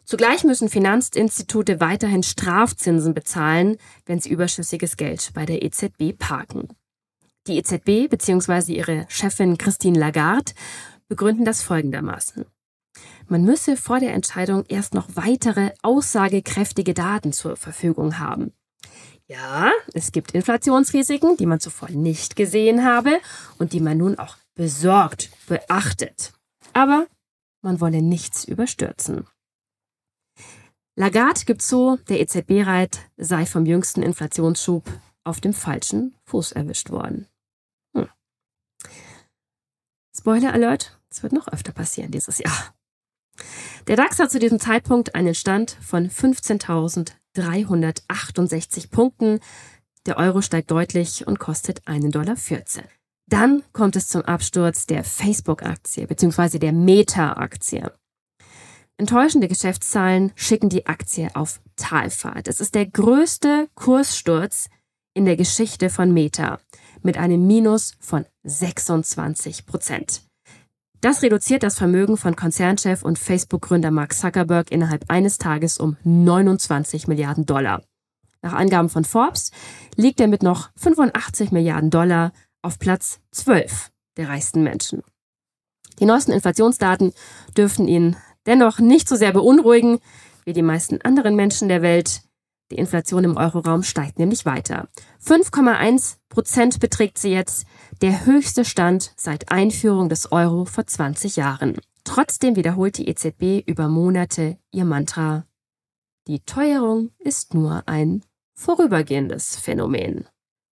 Zugleich 0.04 0.42
müssen 0.44 0.68
Finanzinstitute 0.68 1.80
weiterhin 1.80 2.22
Strafzinsen 2.22 3.14
bezahlen, 3.14 3.76
wenn 4.06 4.20
sie 4.20 4.30
überschüssiges 4.30 4.96
Geld 4.96 5.30
bei 5.34 5.46
der 5.46 5.62
EZB 5.62 6.18
parken. 6.18 6.68
Die 7.48 7.56
EZB 7.56 8.08
bzw. 8.08 8.72
ihre 8.72 9.06
Chefin 9.08 9.58
Christine 9.58 9.98
Lagarde 9.98 10.52
begründen 11.08 11.44
das 11.44 11.62
folgendermaßen. 11.62 12.46
Man 13.26 13.44
müsse 13.44 13.76
vor 13.76 13.98
der 13.98 14.14
Entscheidung 14.14 14.64
erst 14.68 14.94
noch 14.94 15.08
weitere 15.14 15.72
aussagekräftige 15.82 16.94
Daten 16.94 17.32
zur 17.32 17.56
Verfügung 17.56 18.18
haben. 18.20 18.52
Ja, 19.26 19.72
es 19.92 20.12
gibt 20.12 20.32
Inflationsrisiken, 20.32 21.36
die 21.36 21.46
man 21.46 21.58
zuvor 21.58 21.90
nicht 21.90 22.36
gesehen 22.36 22.84
habe 22.84 23.18
und 23.58 23.72
die 23.72 23.80
man 23.80 23.98
nun 23.98 24.18
auch 24.18 24.36
besorgt 24.54 25.30
beachtet. 25.48 26.32
Aber 26.74 27.06
man 27.62 27.80
wolle 27.80 28.02
nichts 28.02 28.44
überstürzen. 28.44 29.26
Lagarde 30.94 31.40
gibt 31.46 31.62
zu, 31.62 31.98
der 32.08 32.20
EZB-Reit 32.20 33.00
sei 33.16 33.46
vom 33.46 33.64
jüngsten 33.64 34.02
Inflationsschub 34.02 34.84
auf 35.24 35.40
dem 35.40 35.54
falschen 35.54 36.14
Fuß 36.24 36.52
erwischt 36.52 36.90
worden. 36.90 37.26
Spoiler 40.16 40.52
Alert, 40.52 40.98
es 41.10 41.22
wird 41.22 41.32
noch 41.32 41.48
öfter 41.48 41.72
passieren 41.72 42.10
dieses 42.10 42.38
Jahr. 42.38 42.74
Der 43.86 43.96
DAX 43.96 44.18
hat 44.18 44.30
zu 44.30 44.38
diesem 44.38 44.60
Zeitpunkt 44.60 45.14
einen 45.14 45.34
Stand 45.34 45.78
von 45.80 46.10
15.368 46.10 48.90
Punkten. 48.90 49.40
Der 50.06 50.18
Euro 50.18 50.42
steigt 50.42 50.70
deutlich 50.70 51.26
und 51.26 51.38
kostet 51.38 51.82
1,14 51.84 52.10
Dollar. 52.10 52.36
Dann 53.26 53.62
kommt 53.72 53.96
es 53.96 54.08
zum 54.08 54.20
Absturz 54.22 54.86
der 54.86 55.02
Facebook-Aktie 55.02 56.06
bzw. 56.06 56.58
der 56.58 56.72
Meta-Aktie. 56.72 57.90
Enttäuschende 58.98 59.48
Geschäftszahlen 59.48 60.32
schicken 60.36 60.68
die 60.68 60.84
Aktie 60.86 61.34
auf 61.34 61.62
Talfahrt. 61.76 62.48
Es 62.48 62.60
ist 62.60 62.74
der 62.74 62.84
größte 62.86 63.70
Kurssturz 63.74 64.68
in 65.14 65.24
der 65.24 65.36
Geschichte 65.36 65.88
von 65.88 66.12
Meta 66.12 66.58
mit 67.04 67.16
einem 67.16 67.46
Minus 67.46 67.94
von 68.00 68.26
26 68.44 69.66
Prozent. 69.66 70.22
Das 71.00 71.22
reduziert 71.22 71.64
das 71.64 71.78
Vermögen 71.78 72.16
von 72.16 72.36
Konzernchef 72.36 73.02
und 73.02 73.18
Facebook-Gründer 73.18 73.90
Mark 73.90 74.14
Zuckerberg 74.14 74.70
innerhalb 74.70 75.04
eines 75.08 75.38
Tages 75.38 75.78
um 75.78 75.96
29 76.04 77.08
Milliarden 77.08 77.44
Dollar. 77.44 77.82
Nach 78.40 78.52
Angaben 78.52 78.88
von 78.88 79.04
Forbes 79.04 79.50
liegt 79.96 80.20
er 80.20 80.28
mit 80.28 80.42
noch 80.42 80.70
85 80.76 81.50
Milliarden 81.50 81.90
Dollar 81.90 82.32
auf 82.62 82.78
Platz 82.78 83.20
12 83.32 83.90
der 84.16 84.28
reichsten 84.28 84.62
Menschen. 84.62 85.02
Die 85.98 86.04
neuesten 86.04 86.32
Inflationsdaten 86.32 87.12
dürften 87.56 87.88
ihn 87.88 88.16
dennoch 88.46 88.78
nicht 88.78 89.08
so 89.08 89.16
sehr 89.16 89.32
beunruhigen 89.32 89.98
wie 90.44 90.52
die 90.52 90.62
meisten 90.62 91.00
anderen 91.02 91.36
Menschen 91.36 91.68
der 91.68 91.82
Welt. 91.82 92.22
Die 92.72 92.78
Inflation 92.78 93.24
im 93.24 93.36
Euroraum 93.36 93.82
steigt 93.82 94.18
nämlich 94.18 94.46
weiter. 94.46 94.88
5,1 95.22 96.16
Prozent 96.30 96.80
beträgt 96.80 97.18
sie 97.18 97.28
jetzt, 97.28 97.66
der 98.00 98.24
höchste 98.24 98.64
Stand 98.64 99.12
seit 99.14 99.52
Einführung 99.52 100.08
des 100.08 100.32
Euro 100.32 100.64
vor 100.64 100.86
20 100.86 101.36
Jahren. 101.36 101.76
Trotzdem 102.04 102.56
wiederholt 102.56 102.96
die 102.96 103.08
EZB 103.08 103.62
über 103.66 103.88
Monate 103.88 104.56
ihr 104.70 104.86
Mantra. 104.86 105.44
Die 106.28 106.40
Teuerung 106.40 107.10
ist 107.18 107.52
nur 107.52 107.82
ein 107.84 108.24
vorübergehendes 108.54 109.56
Phänomen. 109.56 110.24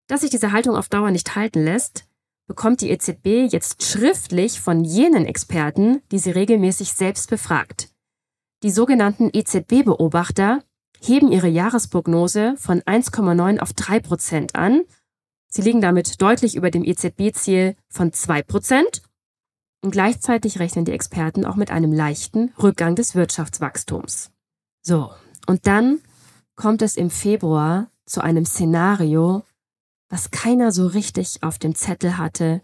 Dass 0.06 0.22
sich 0.22 0.30
diese 0.30 0.52
Haltung 0.52 0.76
auf 0.76 0.88
Dauer 0.88 1.10
nicht 1.10 1.36
halten 1.36 1.62
lässt, 1.62 2.06
bekommt 2.46 2.80
die 2.80 2.88
EZB 2.88 3.52
jetzt 3.52 3.82
schriftlich 3.82 4.58
von 4.58 4.84
jenen 4.84 5.26
Experten, 5.26 6.00
die 6.12 6.18
sie 6.18 6.30
regelmäßig 6.30 6.94
selbst 6.94 7.28
befragt. 7.28 7.90
Die 8.62 8.70
sogenannten 8.70 9.28
EZB-Beobachter 9.34 10.62
heben 11.00 11.32
ihre 11.32 11.48
Jahresprognose 11.48 12.54
von 12.56 12.80
1,9 12.82 13.58
auf 13.58 13.72
3 13.72 14.00
Prozent 14.00 14.54
an. 14.54 14.82
Sie 15.48 15.62
liegen 15.62 15.80
damit 15.80 16.20
deutlich 16.22 16.54
über 16.54 16.70
dem 16.70 16.84
EZB-Ziel 16.84 17.76
von 17.88 18.12
2 18.12 18.42
Prozent. 18.42 19.02
Und 19.82 19.92
gleichzeitig 19.92 20.58
rechnen 20.58 20.84
die 20.84 20.92
Experten 20.92 21.44
auch 21.44 21.56
mit 21.56 21.70
einem 21.70 21.92
leichten 21.92 22.52
Rückgang 22.62 22.94
des 22.94 23.14
Wirtschaftswachstums. 23.14 24.30
So, 24.82 25.10
und 25.46 25.66
dann 25.66 26.00
kommt 26.54 26.82
es 26.82 26.96
im 26.96 27.10
Februar 27.10 27.90
zu 28.04 28.20
einem 28.20 28.44
Szenario, 28.44 29.42
was 30.10 30.30
keiner 30.30 30.72
so 30.72 30.86
richtig 30.86 31.42
auf 31.42 31.58
dem 31.58 31.74
Zettel 31.74 32.18
hatte 32.18 32.60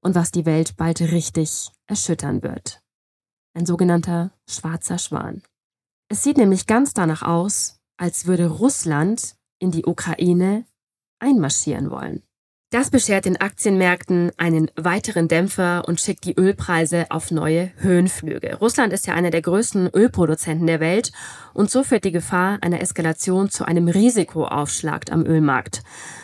und 0.00 0.14
was 0.14 0.30
die 0.30 0.46
Welt 0.46 0.76
bald 0.76 1.00
richtig 1.00 1.70
erschüttern 1.86 2.42
wird. 2.42 2.80
Ein 3.54 3.66
sogenannter 3.66 4.30
schwarzer 4.48 4.98
Schwan. 4.98 5.42
Es 6.08 6.22
sieht 6.22 6.36
nämlich 6.36 6.66
ganz 6.66 6.94
danach 6.94 7.22
aus, 7.22 7.79
als 8.00 8.26
würde 8.26 8.46
Russland 8.46 9.34
in 9.58 9.70
die 9.70 9.84
Ukraine 9.84 10.64
einmarschieren 11.18 11.90
wollen. 11.90 12.22
Das 12.72 12.90
beschert 12.90 13.24
den 13.24 13.36
Aktienmärkten 13.36 14.30
einen 14.36 14.70
weiteren 14.76 15.26
Dämpfer 15.26 15.82
und 15.86 16.00
schickt 16.00 16.24
die 16.24 16.38
Ölpreise 16.38 17.06
auf 17.10 17.32
neue 17.32 17.72
Höhenflüge. 17.78 18.56
Russland 18.58 18.92
ist 18.92 19.08
ja 19.08 19.14
einer 19.14 19.30
der 19.30 19.42
größten 19.42 19.90
Ölproduzenten 19.92 20.68
der 20.68 20.78
Welt 20.78 21.10
und 21.52 21.68
so 21.68 21.82
führt 21.82 22.04
die 22.04 22.12
Gefahr 22.12 22.58
einer 22.62 22.80
Eskalation 22.80 23.50
zu 23.50 23.64
einem 23.64 23.88
Risikoaufschlag 23.88 25.10
am 25.10 25.26
Ölmarkt. 25.26 25.82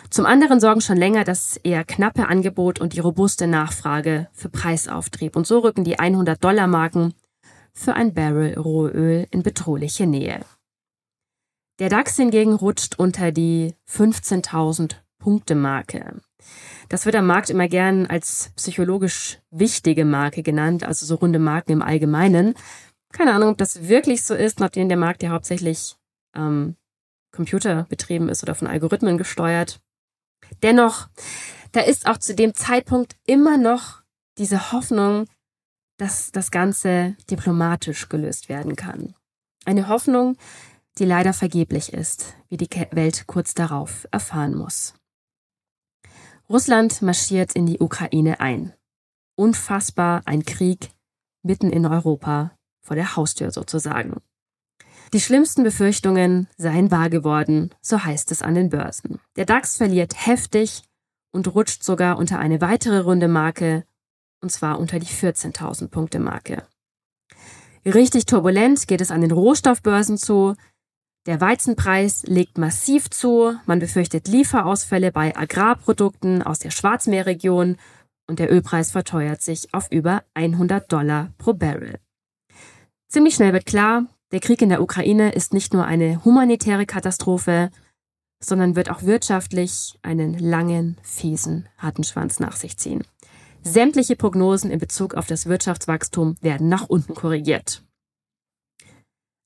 Zum 0.08 0.24
anderen 0.24 0.60
sorgen 0.60 0.80
schon 0.80 0.96
länger 0.96 1.24
das 1.24 1.56
eher 1.58 1.84
knappe 1.84 2.28
Angebot 2.28 2.80
und 2.80 2.92
die 2.92 3.00
robuste 3.00 3.48
Nachfrage 3.48 4.28
für 4.32 4.48
Preisauftrieb 4.48 5.34
und 5.34 5.48
so 5.48 5.58
rücken 5.58 5.82
die 5.82 5.98
100 5.98 6.42
Dollar 6.42 6.68
Marken 6.68 7.12
für 7.74 7.94
ein 7.94 8.14
Barrel 8.14 8.54
Rohöl 8.54 9.26
in 9.32 9.42
bedrohliche 9.42 10.06
Nähe. 10.06 10.40
Der 11.78 11.90
DAX 11.90 12.16
hingegen 12.16 12.54
rutscht 12.54 12.98
unter 12.98 13.32
die 13.32 13.74
15.000 13.88 14.94
Punkte 15.18 15.54
Marke. 15.54 16.20
Das 16.88 17.04
wird 17.04 17.16
am 17.16 17.26
Markt 17.26 17.50
immer 17.50 17.68
gern 17.68 18.06
als 18.06 18.52
psychologisch 18.56 19.40
wichtige 19.50 20.04
Marke 20.04 20.42
genannt, 20.42 20.84
also 20.84 21.04
so 21.04 21.16
runde 21.16 21.38
Marken 21.38 21.72
im 21.72 21.82
Allgemeinen. 21.82 22.54
Keine 23.12 23.34
Ahnung, 23.34 23.50
ob 23.50 23.58
das 23.58 23.88
wirklich 23.88 24.24
so 24.24 24.34
ist, 24.34 24.60
nachdem 24.60 24.88
der 24.88 24.96
Markt 24.96 25.22
ja 25.22 25.30
hauptsächlich 25.30 25.96
ähm, 26.34 26.76
computerbetrieben 27.32 28.28
ist 28.28 28.42
oder 28.42 28.54
von 28.54 28.68
Algorithmen 28.68 29.18
gesteuert. 29.18 29.80
Dennoch, 30.62 31.08
da 31.72 31.80
ist 31.80 32.06
auch 32.06 32.18
zu 32.18 32.34
dem 32.34 32.54
Zeitpunkt 32.54 33.16
immer 33.26 33.58
noch 33.58 34.02
diese 34.38 34.72
Hoffnung, 34.72 35.26
dass 35.98 36.30
das 36.30 36.50
Ganze 36.50 37.16
diplomatisch 37.30 38.08
gelöst 38.08 38.48
werden 38.48 38.76
kann. 38.76 39.14
Eine 39.64 39.88
Hoffnung, 39.88 40.36
die 40.98 41.04
leider 41.04 41.32
vergeblich 41.32 41.92
ist, 41.92 42.34
wie 42.48 42.56
die 42.56 42.70
Welt 42.92 43.26
kurz 43.26 43.54
darauf 43.54 44.06
erfahren 44.10 44.54
muss. 44.54 44.94
Russland 46.48 47.02
marschiert 47.02 47.52
in 47.54 47.66
die 47.66 47.80
Ukraine 47.80 48.40
ein. 48.40 48.72
Unfassbar 49.36 50.22
ein 50.26 50.44
Krieg 50.44 50.90
mitten 51.42 51.70
in 51.70 51.86
Europa, 51.86 52.52
vor 52.82 52.96
der 52.96 53.16
Haustür 53.16 53.50
sozusagen. 53.50 54.22
Die 55.12 55.20
schlimmsten 55.20 55.62
Befürchtungen 55.62 56.48
seien 56.56 56.90
wahr 56.90 57.10
geworden, 57.10 57.74
so 57.80 58.02
heißt 58.02 58.32
es 58.32 58.42
an 58.42 58.54
den 58.54 58.70
Börsen. 58.70 59.20
Der 59.36 59.44
DAX 59.44 59.76
verliert 59.76 60.26
heftig 60.26 60.82
und 61.32 61.54
rutscht 61.54 61.84
sogar 61.84 62.18
unter 62.18 62.38
eine 62.38 62.60
weitere 62.60 62.98
runde 62.98 63.28
Marke, 63.28 63.84
und 64.40 64.50
zwar 64.50 64.78
unter 64.78 64.98
die 64.98 65.06
14.000 65.06 65.88
Punkte 65.88 66.18
Marke. 66.18 66.66
Richtig 67.84 68.26
turbulent 68.26 68.88
geht 68.88 69.00
es 69.00 69.12
an 69.12 69.20
den 69.20 69.30
Rohstoffbörsen 69.30 70.18
zu. 70.18 70.56
Der 71.26 71.40
Weizenpreis 71.40 72.22
legt 72.22 72.56
massiv 72.56 73.10
zu, 73.10 73.54
man 73.66 73.80
befürchtet 73.80 74.28
Lieferausfälle 74.28 75.10
bei 75.10 75.36
Agrarprodukten 75.36 76.42
aus 76.42 76.60
der 76.60 76.70
Schwarzmeerregion 76.70 77.76
und 78.28 78.38
der 78.38 78.52
Ölpreis 78.52 78.92
verteuert 78.92 79.42
sich 79.42 79.74
auf 79.74 79.90
über 79.90 80.22
100 80.34 80.90
Dollar 80.90 81.32
pro 81.36 81.52
Barrel. 81.52 81.98
Ziemlich 83.08 83.34
schnell 83.34 83.52
wird 83.52 83.66
klar, 83.66 84.06
der 84.30 84.38
Krieg 84.38 84.62
in 84.62 84.68
der 84.68 84.82
Ukraine 84.82 85.32
ist 85.32 85.52
nicht 85.52 85.72
nur 85.72 85.84
eine 85.84 86.24
humanitäre 86.24 86.86
Katastrophe, 86.86 87.70
sondern 88.40 88.76
wird 88.76 88.90
auch 88.90 89.02
wirtschaftlich 89.02 89.98
einen 90.02 90.38
langen, 90.38 90.96
fiesen 91.02 91.68
Rattenschwanz 91.78 92.38
nach 92.38 92.54
sich 92.54 92.76
ziehen. 92.76 93.02
Sämtliche 93.62 94.14
Prognosen 94.14 94.70
in 94.70 94.78
Bezug 94.78 95.14
auf 95.14 95.26
das 95.26 95.46
Wirtschaftswachstum 95.46 96.36
werden 96.40 96.68
nach 96.68 96.88
unten 96.88 97.14
korrigiert. 97.14 97.85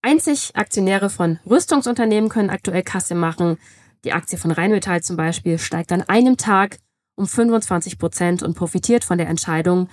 Einzig 0.02 0.56
Aktionäre 0.56 1.10
von 1.10 1.38
Rüstungsunternehmen 1.48 2.30
können 2.30 2.50
aktuell 2.50 2.82
Kasse 2.82 3.14
machen. 3.14 3.58
Die 4.04 4.12
Aktie 4.12 4.38
von 4.38 4.50
Rheinmetall 4.50 5.02
zum 5.02 5.16
Beispiel 5.16 5.58
steigt 5.58 5.92
an 5.92 6.02
einem 6.02 6.38
Tag 6.38 6.78
um 7.16 7.26
25 7.26 7.98
Prozent 7.98 8.42
und 8.42 8.54
profitiert 8.56 9.04
von 9.04 9.18
der 9.18 9.28
Entscheidung, 9.28 9.90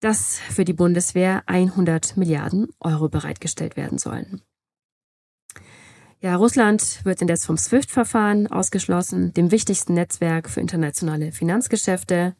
dass 0.00 0.38
für 0.38 0.66
die 0.66 0.74
Bundeswehr 0.74 1.42
100 1.46 2.18
Milliarden 2.18 2.68
Euro 2.80 3.08
bereitgestellt 3.08 3.76
werden 3.76 3.96
sollen. 3.96 4.42
Ja, 6.20 6.36
Russland 6.36 7.04
wird 7.04 7.22
indes 7.22 7.46
vom 7.46 7.56
SWIFT-Verfahren 7.56 8.46
ausgeschlossen, 8.46 9.32
dem 9.32 9.50
wichtigsten 9.50 9.94
Netzwerk 9.94 10.50
für 10.50 10.60
internationale 10.60 11.32
Finanzgeschäfte. 11.32 12.36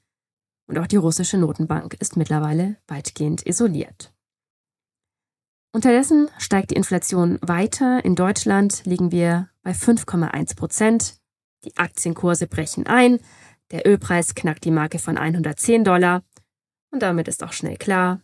Und 0.68 0.78
auch 0.78 0.86
die 0.86 0.96
russische 0.96 1.38
Notenbank 1.38 1.94
ist 1.94 2.16
mittlerweile 2.16 2.76
weitgehend 2.86 3.44
isoliert. 3.46 4.11
Unterdessen 5.74 6.28
steigt 6.36 6.70
die 6.70 6.76
Inflation 6.76 7.38
weiter. 7.40 8.04
In 8.04 8.14
Deutschland 8.14 8.84
liegen 8.84 9.10
wir 9.10 9.48
bei 9.62 9.72
5,1 9.72 10.54
Prozent. 10.54 11.16
Die 11.64 11.76
Aktienkurse 11.78 12.46
brechen 12.46 12.86
ein. 12.86 13.20
Der 13.70 13.86
Ölpreis 13.86 14.34
knackt 14.34 14.64
die 14.64 14.70
Marke 14.70 14.98
von 14.98 15.16
110 15.16 15.84
Dollar. 15.84 16.22
Und 16.90 17.00
damit 17.00 17.26
ist 17.26 17.42
auch 17.42 17.54
schnell 17.54 17.78
klar, 17.78 18.20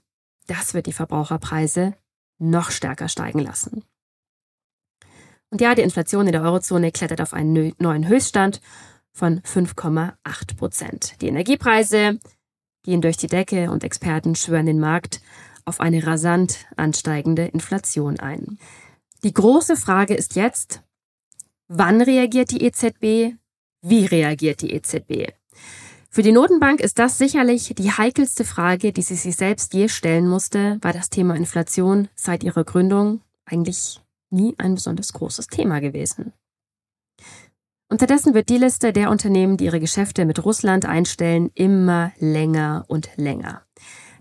das 0.46 0.74
wird 0.74 0.86
die 0.86 0.92
Verbraucherpreise 0.92 1.94
noch 2.38 2.70
stärker 2.70 3.08
steigen 3.08 3.38
lassen. 3.38 3.82
Und 5.48 5.62
ja, 5.62 5.74
die 5.74 5.82
Inflation 5.82 6.26
in 6.26 6.32
der 6.32 6.42
Eurozone 6.42 6.92
klettert 6.92 7.22
auf 7.22 7.32
einen 7.32 7.72
neuen 7.78 8.06
Höchststand 8.06 8.60
von 9.10 9.40
5,8 9.40 10.56
Prozent. 10.58 11.14
Die 11.22 11.28
Energiepreise 11.28 12.18
gehen 12.82 13.00
durch 13.00 13.16
die 13.16 13.26
Decke 13.26 13.70
und 13.70 13.84
Experten 13.84 14.34
schwören 14.34 14.66
den 14.66 14.80
Markt 14.80 15.22
auf 15.68 15.80
eine 15.80 16.06
rasant 16.06 16.66
ansteigende 16.76 17.44
Inflation 17.44 18.18
ein. 18.18 18.58
Die 19.22 19.34
große 19.34 19.76
Frage 19.76 20.14
ist 20.14 20.34
jetzt, 20.34 20.82
wann 21.68 22.00
reagiert 22.00 22.50
die 22.50 22.64
EZB? 22.64 23.36
Wie 23.82 24.06
reagiert 24.06 24.62
die 24.62 24.72
EZB? 24.72 25.32
Für 26.10 26.22
die 26.22 26.32
Notenbank 26.32 26.80
ist 26.80 26.98
das 26.98 27.18
sicherlich 27.18 27.74
die 27.76 27.92
heikelste 27.92 28.44
Frage, 28.44 28.92
die 28.92 29.02
sie 29.02 29.14
sich 29.14 29.36
selbst 29.36 29.74
je 29.74 29.88
stellen 29.88 30.26
musste, 30.26 30.78
weil 30.80 30.94
das 30.94 31.10
Thema 31.10 31.36
Inflation 31.36 32.08
seit 32.14 32.42
ihrer 32.42 32.64
Gründung 32.64 33.20
eigentlich 33.44 34.00
nie 34.30 34.54
ein 34.58 34.74
besonders 34.74 35.12
großes 35.12 35.48
Thema 35.48 35.80
gewesen. 35.80 36.32
Unterdessen 37.90 38.34
wird 38.34 38.48
die 38.48 38.58
Liste 38.58 38.92
der 38.92 39.10
Unternehmen, 39.10 39.56
die 39.56 39.64
ihre 39.64 39.80
Geschäfte 39.80 40.24
mit 40.24 40.44
Russland 40.44 40.84
einstellen, 40.86 41.50
immer 41.54 42.12
länger 42.18 42.84
und 42.88 43.10
länger. 43.16 43.62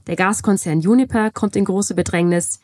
Der 0.08 0.16
Gaskonzern 0.16 0.80
Uniper 0.80 1.30
kommt 1.32 1.58
in 1.58 1.66
große 1.66 1.94
Bedrängnis. 1.94 2.62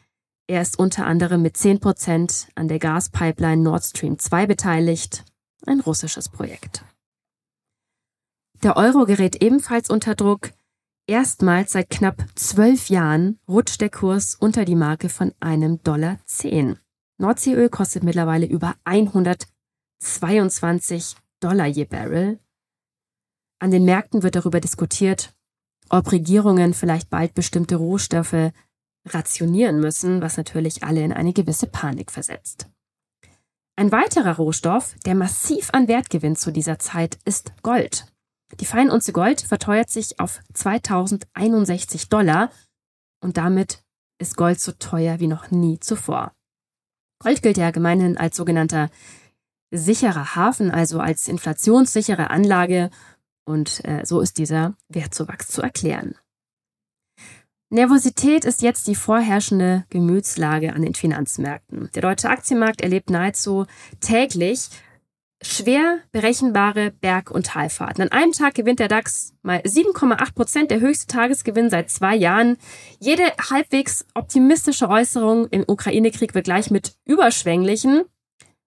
Er 0.47 0.61
ist 0.61 0.79
unter 0.79 1.05
anderem 1.05 1.41
mit 1.41 1.57
10 1.57 1.81
Prozent 1.81 2.47
an 2.55 2.69
der 2.69 2.79
Gaspipeline 2.79 3.61
Nord 3.61 3.83
Stream 3.83 4.17
2 4.17 4.47
beteiligt, 4.47 5.25
ein 5.65 5.81
russisches 5.81 6.29
Projekt. 6.29 6.85
Der 8.63 8.77
Euro 8.77 9.03
gerät 9.05 9.43
ebenfalls 9.43 9.89
unter 9.89 10.15
Druck. 10.15 10.51
Erstmals 11.05 11.73
seit 11.73 11.89
knapp 11.89 12.23
zwölf 12.35 12.87
Jahren 12.87 13.37
rutscht 13.45 13.81
der 13.81 13.89
Kurs 13.89 14.35
unter 14.35 14.63
die 14.63 14.75
Marke 14.75 15.09
von 15.09 15.33
einem 15.41 15.83
Dollar 15.83 16.19
zehn. 16.25 16.79
Nordseeöl 17.17 17.67
kostet 17.67 18.03
mittlerweile 18.03 18.45
über 18.45 18.75
122 18.85 21.17
Dollar 21.41 21.67
je 21.67 21.83
Barrel. 21.83 22.39
An 23.59 23.71
den 23.71 23.83
Märkten 23.83 24.23
wird 24.23 24.35
darüber 24.35 24.61
diskutiert, 24.61 25.33
ob 25.93 26.11
Regierungen 26.11 26.73
vielleicht 26.73 27.11
bald 27.11 27.35
bestimmte 27.35 27.75
Rohstoffe 27.75 28.51
rationieren 29.05 29.79
müssen, 29.79 30.23
was 30.23 30.37
natürlich 30.37 30.83
alle 30.83 31.03
in 31.03 31.13
eine 31.13 31.33
gewisse 31.33 31.67
Panik 31.67 32.11
versetzt. 32.11 32.67
Ein 33.75 33.91
weiterer 33.91 34.37
Rohstoff, 34.37 34.95
der 35.05 35.13
massiv 35.13 35.69
an 35.71 35.87
Wert 35.87 36.09
gewinnt 36.09 36.39
zu 36.39 36.51
dieser 36.51 36.79
Zeit, 36.79 37.19
ist 37.25 37.53
Gold. 37.61 38.07
Die 38.59 38.65
Feinunze 38.65 39.13
Gold 39.13 39.41
verteuert 39.41 39.91
sich 39.91 40.19
auf 40.19 40.39
2061 40.53 42.09
Dollar 42.09 42.49
und 43.21 43.37
damit 43.37 43.83
ist 44.19 44.35
Gold 44.35 44.59
so 44.59 44.71
teuer 44.71 45.19
wie 45.19 45.27
noch 45.27 45.51
nie 45.51 45.79
zuvor. 45.79 46.33
Gold 47.19 47.43
gilt 47.43 47.57
ja 47.57 47.69
gemeinhin 47.69 48.17
als 48.17 48.35
sogenannter 48.35 48.89
sicherer 49.69 50.35
Hafen, 50.35 50.71
also 50.71 50.99
als 50.99 51.27
inflationssichere 51.27 52.31
Anlage 52.31 52.89
Und 53.45 53.83
äh, 53.85 54.05
so 54.05 54.21
ist 54.21 54.37
dieser 54.37 54.75
Wertzuwachs 54.89 55.49
zu 55.49 55.61
erklären. 55.61 56.15
Nervosität 57.69 58.45
ist 58.45 58.61
jetzt 58.61 58.87
die 58.87 58.95
vorherrschende 58.95 59.85
Gemütslage 59.89 60.73
an 60.73 60.83
den 60.83 60.93
Finanzmärkten. 60.93 61.89
Der 61.95 62.03
deutsche 62.03 62.29
Aktienmarkt 62.29 62.81
erlebt 62.81 63.09
nahezu 63.09 63.65
täglich 63.99 64.69
schwer 65.41 65.99
berechenbare 66.11 66.91
Berg- 66.91 67.31
und 67.31 67.47
Talfahrten. 67.47 68.03
An 68.03 68.11
einem 68.11 68.31
Tag 68.31 68.53
gewinnt 68.53 68.79
der 68.79 68.87
DAX 68.87 69.33
mal 69.41 69.59
7,8 69.59 70.33
Prozent, 70.35 70.71
der 70.71 70.79
höchste 70.79 71.07
Tagesgewinn 71.07 71.69
seit 71.69 71.89
zwei 71.89 72.15
Jahren. 72.15 72.57
Jede 72.99 73.23
halbwegs 73.49 74.05
optimistische 74.13 74.87
Äußerung 74.87 75.47
im 75.47 75.63
Ukraine-Krieg 75.67 76.33
wird 76.33 76.45
gleich 76.45 76.71
mit 76.71 76.95
überschwänglichen, 77.05 78.03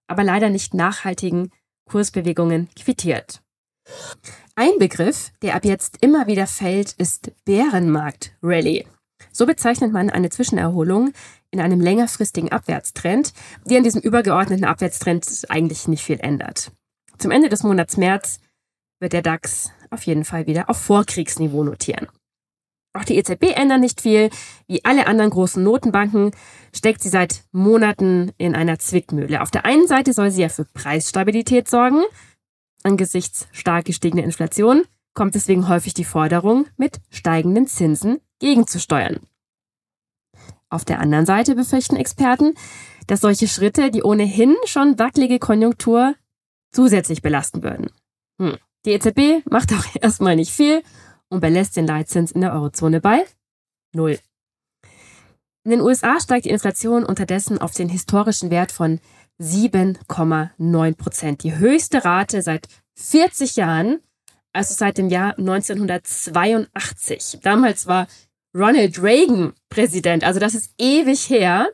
aber 0.06 0.24
leider 0.24 0.50
nicht 0.50 0.74
nachhaltigen 0.74 1.50
Kursbewegungen 1.88 2.68
quittiert. 2.74 3.40
Ein 4.54 4.78
Begriff, 4.78 5.32
der 5.42 5.54
ab 5.54 5.64
jetzt 5.64 5.98
immer 6.00 6.26
wieder 6.26 6.46
fällt, 6.46 6.92
ist 6.92 7.32
Bärenmarkt-Rallye. 7.44 8.86
So 9.32 9.46
bezeichnet 9.46 9.92
man 9.92 10.10
eine 10.10 10.30
Zwischenerholung 10.30 11.12
in 11.50 11.60
einem 11.60 11.80
längerfristigen 11.80 12.50
Abwärtstrend, 12.52 13.32
die 13.64 13.76
an 13.76 13.84
diesem 13.84 14.00
übergeordneten 14.00 14.64
Abwärtstrend 14.64 15.44
eigentlich 15.48 15.88
nicht 15.88 16.02
viel 16.02 16.18
ändert. 16.20 16.72
Zum 17.18 17.30
Ende 17.30 17.48
des 17.48 17.62
Monats 17.62 17.96
März 17.96 18.40
wird 19.00 19.12
der 19.12 19.22
DAX 19.22 19.70
auf 19.90 20.02
jeden 20.04 20.24
Fall 20.24 20.46
wieder 20.46 20.68
auf 20.70 20.78
Vorkriegsniveau 20.78 21.62
notieren. 21.62 22.08
Auch 22.94 23.04
die 23.04 23.16
EZB 23.16 23.54
ändert 23.54 23.80
nicht 23.80 24.00
viel. 24.00 24.30
Wie 24.66 24.84
alle 24.84 25.06
anderen 25.06 25.30
großen 25.30 25.62
Notenbanken 25.62 26.30
steckt 26.74 27.02
sie 27.02 27.10
seit 27.10 27.44
Monaten 27.52 28.32
in 28.38 28.54
einer 28.54 28.78
Zwickmühle. 28.78 29.42
Auf 29.42 29.50
der 29.50 29.66
einen 29.66 29.86
Seite 29.86 30.14
soll 30.14 30.30
sie 30.30 30.40
ja 30.42 30.48
für 30.48 30.64
Preisstabilität 30.64 31.68
sorgen. 31.68 32.02
Angesichts 32.82 33.48
stark 33.52 33.86
gestiegener 33.86 34.24
Inflation 34.24 34.84
kommt 35.14 35.34
deswegen 35.34 35.68
häufig 35.68 35.94
die 35.94 36.04
Forderung, 36.04 36.66
mit 36.76 37.00
steigenden 37.10 37.66
Zinsen 37.66 38.20
gegenzusteuern. 38.38 39.20
Auf 40.68 40.84
der 40.84 41.00
anderen 41.00 41.26
Seite 41.26 41.54
befürchten 41.54 41.96
Experten, 41.96 42.54
dass 43.06 43.20
solche 43.20 43.48
Schritte 43.48 43.90
die 43.90 44.02
ohnehin 44.02 44.54
schon 44.64 44.98
wackelige 44.98 45.38
Konjunktur 45.38 46.14
zusätzlich 46.72 47.22
belasten 47.22 47.62
würden. 47.62 47.90
Hm. 48.40 48.56
Die 48.84 48.92
EZB 48.92 49.44
macht 49.48 49.72
auch 49.72 49.84
erstmal 50.00 50.36
nicht 50.36 50.52
viel 50.52 50.82
und 51.28 51.40
belässt 51.40 51.76
den 51.76 51.86
Leitzins 51.86 52.32
in 52.32 52.40
der 52.40 52.52
Eurozone 52.52 53.00
bei 53.00 53.24
Null. 53.92 54.18
In 55.64 55.70
den 55.70 55.80
USA 55.80 56.20
steigt 56.20 56.44
die 56.44 56.50
Inflation 56.50 57.04
unterdessen 57.04 57.58
auf 57.58 57.72
den 57.72 57.88
historischen 57.88 58.50
Wert 58.50 58.70
von 58.70 59.00
7,9 59.40 60.96
Prozent. 60.96 61.42
Die 61.42 61.56
höchste 61.56 62.04
Rate 62.04 62.42
seit 62.42 62.68
40 62.94 63.56
Jahren, 63.56 64.00
also 64.52 64.74
seit 64.74 64.98
dem 64.98 65.08
Jahr 65.08 65.38
1982. 65.38 67.40
Damals 67.42 67.86
war 67.86 68.06
Ronald 68.54 69.02
Reagan 69.02 69.52
Präsident. 69.68 70.24
Also 70.24 70.40
das 70.40 70.54
ist 70.54 70.72
ewig 70.78 71.28
her. 71.28 71.68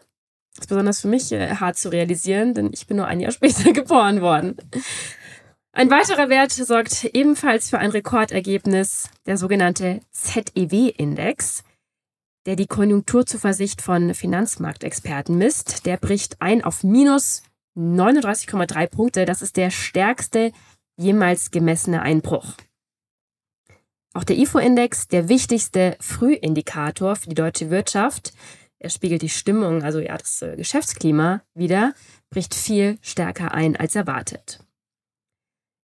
Das 0.54 0.64
ist 0.64 0.68
besonders 0.68 1.00
für 1.00 1.08
mich 1.08 1.32
äh, 1.32 1.56
hart 1.56 1.78
zu 1.78 1.90
realisieren, 1.90 2.54
denn 2.54 2.70
ich 2.72 2.86
bin 2.86 2.96
nur 2.96 3.06
ein 3.06 3.20
Jahr 3.20 3.32
später 3.32 3.72
geboren 3.72 4.20
worden. 4.20 4.56
Ein 5.72 5.90
weiterer 5.90 6.28
Wert 6.28 6.52
sorgt 6.52 7.04
ebenfalls 7.04 7.70
für 7.70 7.78
ein 7.78 7.90
Rekordergebnis, 7.90 9.08
der 9.24 9.38
sogenannte 9.38 10.00
ZEW-Index, 10.10 11.62
der 12.44 12.56
die 12.56 12.66
Konjunkturzuversicht 12.66 13.80
von 13.80 14.12
Finanzmarktexperten 14.12 15.38
misst. 15.38 15.86
Der 15.86 15.96
bricht 15.96 16.42
ein 16.42 16.62
auf 16.62 16.84
minus 16.84 17.42
39,3 17.76 18.86
Punkte. 18.88 19.24
Das 19.24 19.42
ist 19.42 19.56
der 19.56 19.70
stärkste 19.70 20.52
jemals 20.96 21.50
gemessene 21.50 22.02
Einbruch. 22.02 22.54
Auch 24.14 24.24
der 24.24 24.36
IFO-Index, 24.36 25.08
der 25.08 25.28
wichtigste 25.28 25.96
Frühindikator 26.00 27.16
für 27.16 27.30
die 27.30 27.34
deutsche 27.34 27.70
Wirtschaft, 27.70 28.34
er 28.78 28.90
spiegelt 28.90 29.22
die 29.22 29.28
Stimmung, 29.28 29.84
also 29.84 30.00
ja 30.00 30.18
das 30.18 30.42
äh, 30.42 30.56
Geschäftsklima 30.56 31.42
wieder, 31.54 31.94
bricht 32.30 32.52
viel 32.52 32.98
stärker 33.00 33.54
ein 33.54 33.76
als 33.76 33.94
erwartet. 33.94 34.58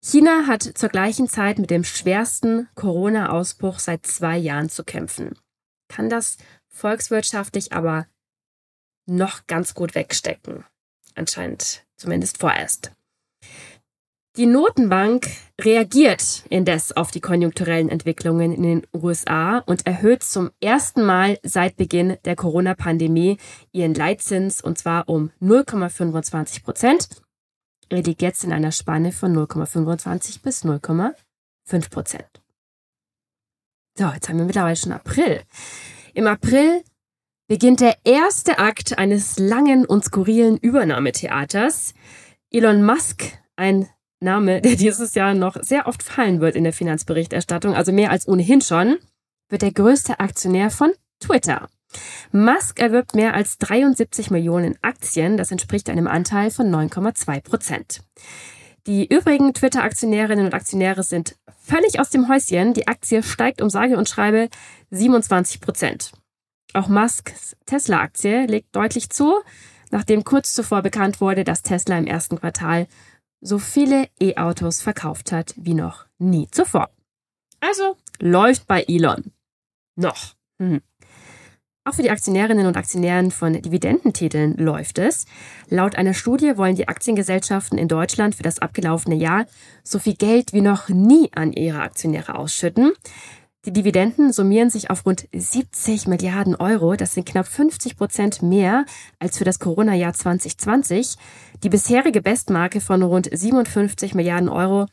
China 0.04 0.48
hat 0.48 0.64
zur 0.64 0.90
gleichen 0.90 1.30
Zeit 1.30 1.60
mit 1.60 1.70
dem 1.70 1.84
schwersten 1.84 2.68
Corona-Ausbruch 2.74 3.80
seit 3.80 4.08
zwei 4.08 4.38
Jahren 4.38 4.70
zu 4.70 4.84
kämpfen, 4.84 5.38
kann 5.90 6.10
das 6.10 6.38
volkswirtschaftlich 6.70 7.72
aber 7.72 8.08
noch 9.06 9.46
ganz 9.48 9.74
gut 9.74 9.94
wegstecken. 9.94 10.66
Anscheinend 11.18 11.84
zumindest 11.98 12.38
vorerst. 12.38 12.92
Die 14.38 14.46
Notenbank 14.46 15.28
reagiert 15.60 16.44
indes 16.52 16.96
auf 16.96 17.10
die 17.10 17.22
konjunkturellen 17.22 17.90
Entwicklungen 17.90 18.54
in 18.54 18.62
den 18.62 18.88
USA 18.94 19.58
und 19.66 19.88
erhöht 19.88 20.22
zum 20.22 20.52
ersten 20.62 21.04
Mal 21.04 21.40
seit 21.42 21.76
Beginn 21.76 22.18
der 22.24 22.36
Corona-Pandemie 22.36 23.40
ihren 23.72 23.96
Leitzins 23.96 24.62
und 24.62 24.78
zwar 24.78 25.10
um 25.10 25.32
0,25 25.42 26.64
Prozent. 26.64 27.10
Er 27.90 28.04
liegt 28.04 28.22
jetzt 28.22 28.44
in 28.44 28.54
einer 28.54 28.72
Spanne 28.72 29.12
von 29.12 29.36
0,25 29.36 30.44
bis 30.44 30.64
0,5 30.64 31.90
Prozent. 31.90 32.30
So, 33.98 34.06
jetzt 34.06 34.30
haben 34.30 34.38
wir 34.38 34.46
mittlerweile 34.46 34.76
schon 34.76 34.92
April. 34.92 35.42
Im 36.14 36.28
April 36.28 36.84
beginnt 37.48 37.80
der 37.80 37.98
erste 38.04 38.60
Akt 38.60 38.98
eines 38.98 39.40
langen 39.40 39.86
und 39.86 40.04
skurrilen 40.04 40.58
Übernahmetheaters. 40.58 41.94
Elon 42.52 42.84
Musk, 42.84 43.24
ein 43.56 43.88
Name, 44.20 44.62
der 44.62 44.76
dieses 44.76 45.16
Jahr 45.16 45.34
noch 45.34 45.58
sehr 45.62 45.88
oft 45.88 46.04
fallen 46.04 46.42
wird 46.42 46.56
in 46.56 46.64
der 46.64 46.74
Finanzberichterstattung, 46.74 47.76
also 47.76 47.92
mehr 47.92 48.12
als 48.12 48.28
ohnehin 48.28 48.62
schon, 48.62 48.98
wird 49.50 49.62
der 49.62 49.72
größte 49.72 50.20
Aktionär 50.20 50.70
von 50.70 50.92
Twitter. 51.20 51.70
Musk 52.32 52.80
erwirbt 52.80 53.16
mehr 53.16 53.34
als 53.34 53.58
73 53.60 54.30
Millionen 54.30 54.76
Aktien, 54.82 55.38
das 55.38 55.52
entspricht 55.52 55.90
einem 55.90 56.08
Anteil 56.08 56.52
von 56.52 56.70
9,2 56.70 57.42
Prozent. 57.42 58.02
Die 58.88 59.06
übrigen 59.08 59.54
Twitter-Aktionärinnen 59.54 60.46
und 60.46 60.54
Aktionäre 60.54 61.04
sind 61.04 61.36
völlig 61.62 62.00
aus 62.00 62.10
dem 62.10 62.30
Häuschen. 62.30 62.74
Die 62.74 62.88
Aktie 62.88 63.22
steigt 63.22 63.62
um 63.62 63.70
sage 63.70 63.98
und 63.98 64.08
schreibe 64.08 64.50
27 64.92 65.60
Prozent. 65.60 66.14
Auch 66.78 66.90
Musks 66.90 67.58
Tesla-Aktie 67.66 68.46
legt 68.46 68.76
deutlich 68.76 69.10
zu, 69.10 69.34
nachdem 69.90 70.24
kurz 70.24 70.54
zuvor 70.54 70.84
bekannt 70.84 71.22
wurde, 71.22 71.44
dass 71.44 71.64
Tesla 71.64 71.98
im 71.98 72.06
ersten 72.06 72.38
Quartal 72.38 72.86
so 73.42 73.58
viele 73.58 74.08
E-Autos 74.20 74.84
verkauft 74.84 75.32
hat 75.32 75.56
wie 75.58 75.74
noch 75.74 76.06
nie 76.20 76.48
zuvor. 76.52 76.92
Also 77.62 77.98
läuft 78.20 78.68
bei 78.68 78.84
Elon. 78.88 79.32
Noch. 79.96 80.36
Hm. 80.60 80.82
Auch 81.84 81.96
für 81.96 82.04
die 82.04 82.12
Aktionärinnen 82.12 82.68
und 82.68 82.78
Aktionären 82.78 83.32
von 83.32 83.60
Dividendentiteln 83.60 84.56
läuft 84.58 85.00
es. 85.00 85.26
Laut 85.70 85.96
einer 85.96 86.14
Studie 86.14 86.58
wollen 86.58 86.76
die 86.76 86.90
Aktiengesellschaften 86.90 87.80
in 87.80 87.88
Deutschland 87.88 88.36
für 88.36 88.44
das 88.44 88.60
abgelaufene 88.60 89.16
Jahr 89.16 89.48
so 89.84 89.98
viel 89.98 90.16
Geld 90.16 90.54
wie 90.54 90.62
noch 90.62 90.90
nie 90.90 91.32
an 91.34 91.54
ihre 91.54 91.82
Aktionäre 91.82 92.36
ausschütten. 92.36 92.94
Die 93.68 93.74
Dividenden 93.74 94.32
summieren 94.32 94.70
sich 94.70 94.90
auf 94.90 95.06
rund 95.06 95.28
70 95.34 96.08
Milliarden 96.08 96.56
Euro. 96.56 96.96
Das 96.96 97.14
sind 97.14 97.28
knapp 97.28 97.48
50 97.48 97.98
Prozent 97.98 98.42
mehr 98.42 98.86
als 99.20 99.38
für 99.38 99.44
das 99.44 99.60
Corona-Jahr 99.60 100.14
2020. 100.14 101.18
Die 101.64 101.68
bisherige 101.68 102.22
Bestmarke 102.22 102.80
von 102.80 103.04
rund 103.04 103.28
57 103.30 104.16
Milliarden 104.16 104.48
Euro 104.48 104.86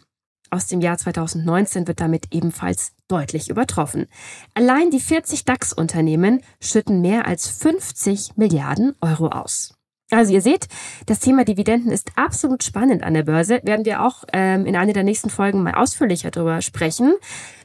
aus 0.51 0.67
dem 0.67 0.81
Jahr 0.81 0.99
2019 0.99 1.87
wird 1.87 2.01
damit 2.01 2.35
ebenfalls 2.35 2.95
deutlich 3.07 3.49
übertroffen. 3.49 4.07
Allein 4.55 4.91
die 4.91 4.99
40 4.99 5.45
DAX-Unternehmen 5.45 6.41
schütten 6.61 7.01
mehr 7.01 7.29
als 7.29 7.47
50 7.47 8.37
Milliarden 8.37 8.97
Euro 9.01 9.29
aus. 9.29 9.74
Also 10.11 10.33
ihr 10.33 10.41
seht, 10.41 10.69
das 11.07 11.21
Thema 11.21 11.45
Dividenden 11.45 11.91
ist 11.91 12.13
absolut 12.17 12.63
spannend 12.63 13.03
an 13.03 13.15
der 13.15 13.23
Börse. 13.23 13.61
Werden 13.65 13.85
wir 13.85 14.03
auch 14.03 14.25
ähm, 14.33 14.67
in 14.67 14.77
einer 14.77 14.93
der 14.93 15.03
nächsten 15.03 15.31
Folgen 15.31 15.63
mal 15.63 15.75
ausführlicher 15.75 16.31
darüber 16.31 16.61
sprechen. 16.61 17.15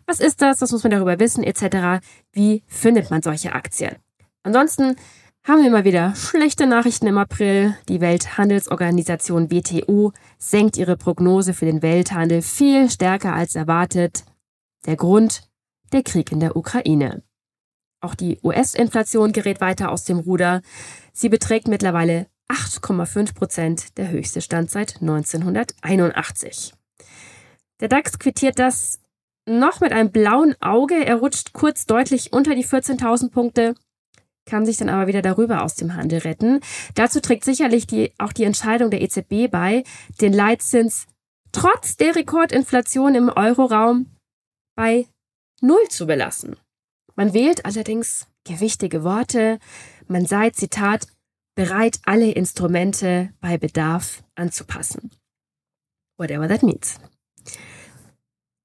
Was 0.06 0.20
ist 0.20 0.42
das? 0.42 0.62
Was 0.62 0.72
muss 0.72 0.84
man 0.84 0.92
darüber 0.92 1.20
wissen? 1.20 1.44
Etc. 1.44 2.04
Wie 2.32 2.64
findet 2.68 3.12
man 3.12 3.22
solche 3.22 3.54
Aktien? 3.54 3.96
Ansonsten 4.44 4.96
haben 5.44 5.64
wir 5.64 5.72
mal 5.72 5.84
wieder 5.84 6.16
schlechte 6.16 6.66
Nachrichten 6.66 7.08
im 7.08 7.18
April. 7.18 7.76
Die 7.88 8.02
Welthandelsorganisation 8.02 9.52
WTO 9.52 10.14
senkt 10.38 10.78
ihre 10.78 10.98
Prognose 10.98 11.54
für 11.54 11.66
den 11.66 11.82
Welthandel 11.82 12.42
viel 12.42 12.90
stärker 12.90 13.34
als 13.34 13.56
erwartet. 13.56 14.24
Der 14.86 14.96
Grund? 14.96 15.44
Der 15.92 16.04
Krieg 16.04 16.32
in 16.32 16.40
der 16.40 16.56
Ukraine. 16.56 17.24
Auch 18.02 18.16
die 18.16 18.40
US-Inflation 18.44 19.34
gerät 19.34 19.60
weiter 19.60 19.92
aus 19.92 20.06
dem 20.06 20.20
Ruder. 20.20 20.62
Sie 21.14 21.30
beträgt 21.30 21.68
mittlerweile 21.68 22.28
8,5 22.50 23.36
Prozent, 23.36 23.98
der 23.98 24.10
höchste 24.10 24.42
Stand 24.42 24.72
seit 24.72 25.02
1981. 25.02 26.74
Der 27.80 27.88
DAX 27.88 28.20
quittiert 28.20 28.60
das 28.60 29.00
noch 29.46 29.80
mit 29.82 29.92
einem 29.92 30.12
blauen 30.12 30.56
Auge. 30.62 30.96
Er 31.06 31.18
rutscht 31.18 31.54
kurz 31.54 31.86
deutlich 31.86 32.34
unter 32.34 32.56
die 32.56 32.66
14.000 32.66 33.32
Punkte, 33.32 33.76
kann 34.46 34.66
sich 34.66 34.78
dann 34.78 34.90
aber 34.90 35.08
wieder 35.08 35.22
darüber 35.22 35.64
aus 35.64 35.76
dem 35.76 35.96
Handel 35.96 36.20
retten. 36.20 36.60
Dazu 36.96 37.20
trägt 37.20 37.46
sicherlich 37.46 37.88
die, 37.88 38.14
auch 38.18 38.34
die 38.34 38.44
Entscheidung 38.44 38.90
der 38.90 39.02
EZB 39.02 39.50
bei, 39.50 39.84
den 40.22 40.34
Leitzins 40.34 41.08
trotz 41.52 41.98
der 41.98 42.16
Rekordinflation 42.16 43.16
im 43.16 43.30
Euroraum 43.30 44.08
bei 44.76 45.08
Null 45.62 45.88
zu 45.90 46.08
belassen. 46.08 46.56
Man 47.16 47.34
wählt 47.34 47.66
allerdings 47.66 48.28
gewichtige 48.46 49.04
Worte. 49.04 49.60
Man 50.12 50.26
sei, 50.26 50.50
Zitat, 50.50 51.06
bereit, 51.54 52.00
alle 52.04 52.32
Instrumente 52.32 53.32
bei 53.42 53.60
Bedarf 53.60 54.24
anzupassen. 54.34 55.12
Whatever 56.18 56.48
that 56.48 56.64
means. 56.64 57.00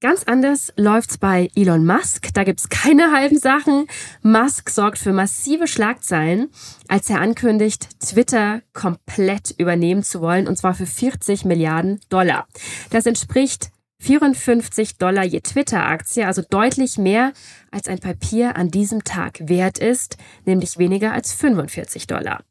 Ganz 0.01 0.23
anders 0.23 0.73
läuft's 0.75 1.19
bei 1.19 1.49
Elon 1.55 1.85
Musk. 1.85 2.33
Da 2.33 2.43
gibt's 2.43 2.69
keine 2.69 3.11
halben 3.15 3.37
Sachen. 3.37 3.85
Musk 4.23 4.71
sorgt 4.71 4.97
für 4.97 5.13
massive 5.13 5.67
Schlagzeilen, 5.67 6.49
als 6.87 7.11
er 7.11 7.21
ankündigt, 7.21 7.99
Twitter 7.99 8.63
komplett 8.73 9.53
übernehmen 9.59 10.01
zu 10.01 10.21
wollen, 10.21 10.47
und 10.47 10.57
zwar 10.57 10.73
für 10.73 10.87
40 10.87 11.45
Milliarden 11.45 11.99
Dollar. 12.09 12.47
Das 12.89 13.05
entspricht 13.05 13.69
54 14.01 14.97
Dollar 14.97 15.23
je 15.23 15.41
Twitter-Aktie, 15.41 16.25
also 16.25 16.41
deutlich 16.41 16.97
mehr 16.97 17.33
als 17.71 17.87
ein 17.87 17.99
Papier 17.99 18.55
an 18.55 18.69
diesem 18.69 19.03
Tag 19.03 19.39
wert 19.47 19.77
ist, 19.77 20.17
nämlich 20.45 20.77
weniger 20.77 21.13
als 21.13 21.33
45 21.33 22.07
Dollar. 22.07 22.43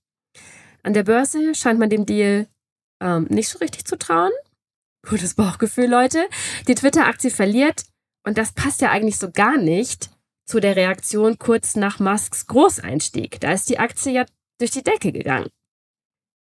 An 0.83 0.95
der 0.95 1.05
Börse 1.05 1.55
scheint 1.55 1.79
man 1.79 1.91
dem 1.91 2.07
Deal 2.07 2.47
ähm, 3.03 3.27
nicht 3.31 3.49
so 3.49 3.59
richtig 3.59 3.85
zu 3.85 3.97
trauen. 3.97 4.33
Gutes 5.09 5.35
Bauchgefühl, 5.35 5.87
Leute. 5.87 6.27
Die 6.67 6.75
Twitter-Aktie 6.75 7.31
verliert 7.31 7.85
und 8.27 8.39
das 8.39 8.53
passt 8.53 8.81
ja 8.81 8.91
eigentlich 8.91 9.19
so 9.19 9.31
gar 9.31 9.59
nicht 9.59 10.11
zu 10.47 10.61
der 10.61 10.77
Reaktion 10.77 11.39
kurz 11.39 11.75
nach 11.77 12.01
Musks 12.01 12.47
Großeinstieg. 12.47 13.41
Da 13.41 13.53
ist 13.53 13.69
die 13.69 13.79
Aktie 13.79 14.13
ja 14.13 14.27
durch 14.59 14.71
die 14.71 14.83
Decke 14.83 15.13
gegangen. 15.13 15.49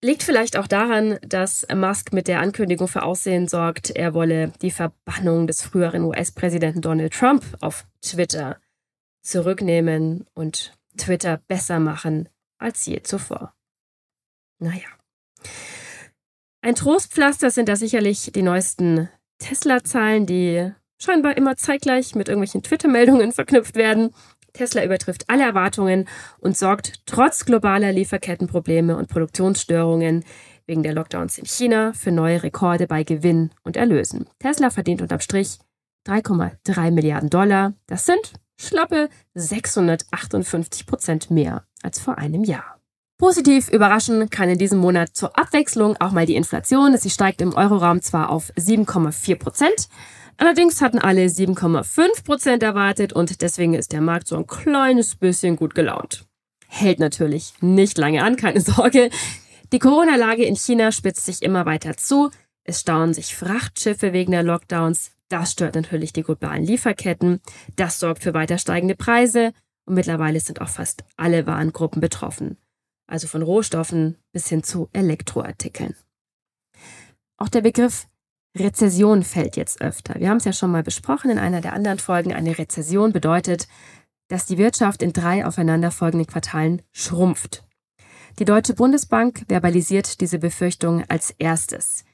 Liegt 0.05 0.21
vielleicht 0.21 0.55
auch 0.55 0.67
daran, 0.67 1.17
dass 1.23 1.65
Musk 1.73 2.13
mit 2.13 2.27
der 2.27 2.39
Ankündigung 2.39 2.87
für 2.87 3.01
Aussehen 3.01 3.47
sorgt, 3.47 3.89
er 3.89 4.13
wolle 4.13 4.53
die 4.61 4.69
Verbannung 4.69 5.47
des 5.47 5.63
früheren 5.63 6.03
US-Präsidenten 6.03 6.81
Donald 6.81 7.11
Trump 7.11 7.43
auf 7.59 7.87
Twitter 8.03 8.61
zurücknehmen 9.23 10.27
und 10.35 10.77
Twitter 10.95 11.41
besser 11.47 11.79
machen 11.79 12.29
als 12.59 12.85
je 12.85 13.01
zuvor. 13.01 13.55
Naja. 14.59 14.85
Ein 16.61 16.75
Trostpflaster 16.75 17.49
sind 17.49 17.67
da 17.67 17.75
sicherlich 17.75 18.31
die 18.31 18.43
neuesten 18.43 19.09
Tesla-Zahlen, 19.39 20.27
die 20.27 20.71
scheinbar 20.99 21.35
immer 21.35 21.57
zeitgleich 21.57 22.13
mit 22.13 22.29
irgendwelchen 22.29 22.61
Twitter-Meldungen 22.61 23.31
verknüpft 23.31 23.75
werden. 23.75 24.13
Tesla 24.55 24.83
übertrifft 24.83 25.29
alle 25.29 25.43
Erwartungen 25.43 26.07
und 26.39 26.57
sorgt 26.57 27.05
trotz 27.05 27.45
globaler 27.45 27.91
Lieferkettenprobleme 27.91 28.95
und 28.95 29.09
Produktionsstörungen 29.09 30.23
wegen 30.65 30.83
der 30.83 30.93
Lockdowns 30.93 31.37
in 31.37 31.45
China 31.45 31.93
für 31.93 32.11
neue 32.11 32.41
Rekorde 32.41 32.87
bei 32.87 33.03
Gewinn 33.03 33.51
und 33.63 33.77
Erlösen. 33.77 34.27
Tesla 34.39 34.69
verdient 34.69 35.01
unterm 35.01 35.19
Strich 35.19 35.59
3,3 36.07 36.91
Milliarden 36.91 37.29
Dollar. 37.29 37.73
Das 37.87 38.05
sind 38.05 38.33
schlappe 38.57 39.09
658 39.33 40.85
Prozent 40.85 41.29
mehr 41.29 41.65
als 41.83 41.99
vor 41.99 42.17
einem 42.17 42.43
Jahr. 42.43 42.79
Positiv 43.17 43.69
überraschen 43.69 44.29
kann 44.29 44.49
in 44.49 44.57
diesem 44.57 44.79
Monat 44.79 45.09
zur 45.13 45.37
Abwechslung 45.37 45.95
auch 46.01 46.11
mal 46.11 46.25
die 46.25 46.35
Inflation. 46.35 46.97
Sie 46.97 47.09
steigt 47.09 47.41
im 47.41 47.53
Euroraum 47.53 48.01
zwar 48.01 48.29
auf 48.29 48.51
7,4 48.57 49.37
Prozent, 49.37 49.87
Allerdings 50.37 50.81
hatten 50.81 50.99
alle 50.99 51.25
7,5 51.25 52.23
Prozent 52.23 52.63
erwartet 52.63 53.13
und 53.13 53.41
deswegen 53.41 53.73
ist 53.73 53.93
der 53.93 54.01
Markt 54.01 54.27
so 54.27 54.35
ein 54.35 54.47
kleines 54.47 55.15
bisschen 55.15 55.55
gut 55.55 55.75
gelaunt. 55.75 56.25
Hält 56.67 56.99
natürlich 56.99 57.53
nicht 57.61 57.97
lange 57.97 58.23
an, 58.23 58.35
keine 58.35 58.61
Sorge. 58.61 59.09
Die 59.71 59.79
Corona-Lage 59.79 60.43
in 60.43 60.55
China 60.55 60.91
spitzt 60.91 61.25
sich 61.25 61.41
immer 61.41 61.65
weiter 61.65 61.95
zu. 61.95 62.31
Es 62.63 62.81
stauen 62.81 63.13
sich 63.13 63.35
Frachtschiffe 63.35 64.13
wegen 64.13 64.31
der 64.31 64.43
Lockdowns. 64.43 65.11
Das 65.29 65.53
stört 65.53 65.75
natürlich 65.75 66.13
die 66.13 66.23
globalen 66.23 66.65
Lieferketten. 66.65 67.41
Das 67.75 67.99
sorgt 67.99 68.23
für 68.23 68.33
weiter 68.33 68.57
steigende 68.57 68.95
Preise. 68.95 69.53
Und 69.85 69.95
mittlerweile 69.95 70.39
sind 70.39 70.61
auch 70.61 70.69
fast 70.69 71.03
alle 71.15 71.45
Warengruppen 71.47 72.01
betroffen. 72.01 72.57
Also 73.07 73.27
von 73.27 73.41
Rohstoffen 73.41 74.17
bis 74.31 74.49
hin 74.49 74.63
zu 74.63 74.89
Elektroartikeln. 74.93 75.95
Auch 77.37 77.49
der 77.49 77.61
Begriff 77.61 78.07
Rezession 78.57 79.23
fällt 79.23 79.57
jetzt 79.57 79.81
öfter. 79.81 80.15
Wir 80.19 80.29
haben 80.29 80.37
es 80.37 80.45
ja 80.45 80.53
schon 80.53 80.71
mal 80.71 80.83
besprochen 80.83 81.29
in 81.29 81.39
einer 81.39 81.61
der 81.61 81.73
anderen 81.73 81.99
Folgen. 81.99 82.33
Eine 82.33 82.57
Rezession 82.57 83.11
bedeutet, 83.11 83.67
dass 84.29 84.45
die 84.45 84.57
Wirtschaft 84.57 85.01
in 85.01 85.13
drei 85.13 85.45
aufeinanderfolgenden 85.45 86.27
Quartalen 86.27 86.81
schrumpft. 86.91 87.65
Die 88.39 88.45
Deutsche 88.45 88.73
Bundesbank 88.73 89.45
verbalisiert 89.47 90.21
diese 90.21 90.39
Befürchtung 90.39 91.03
als 91.09 91.31
erstes. 91.31 92.05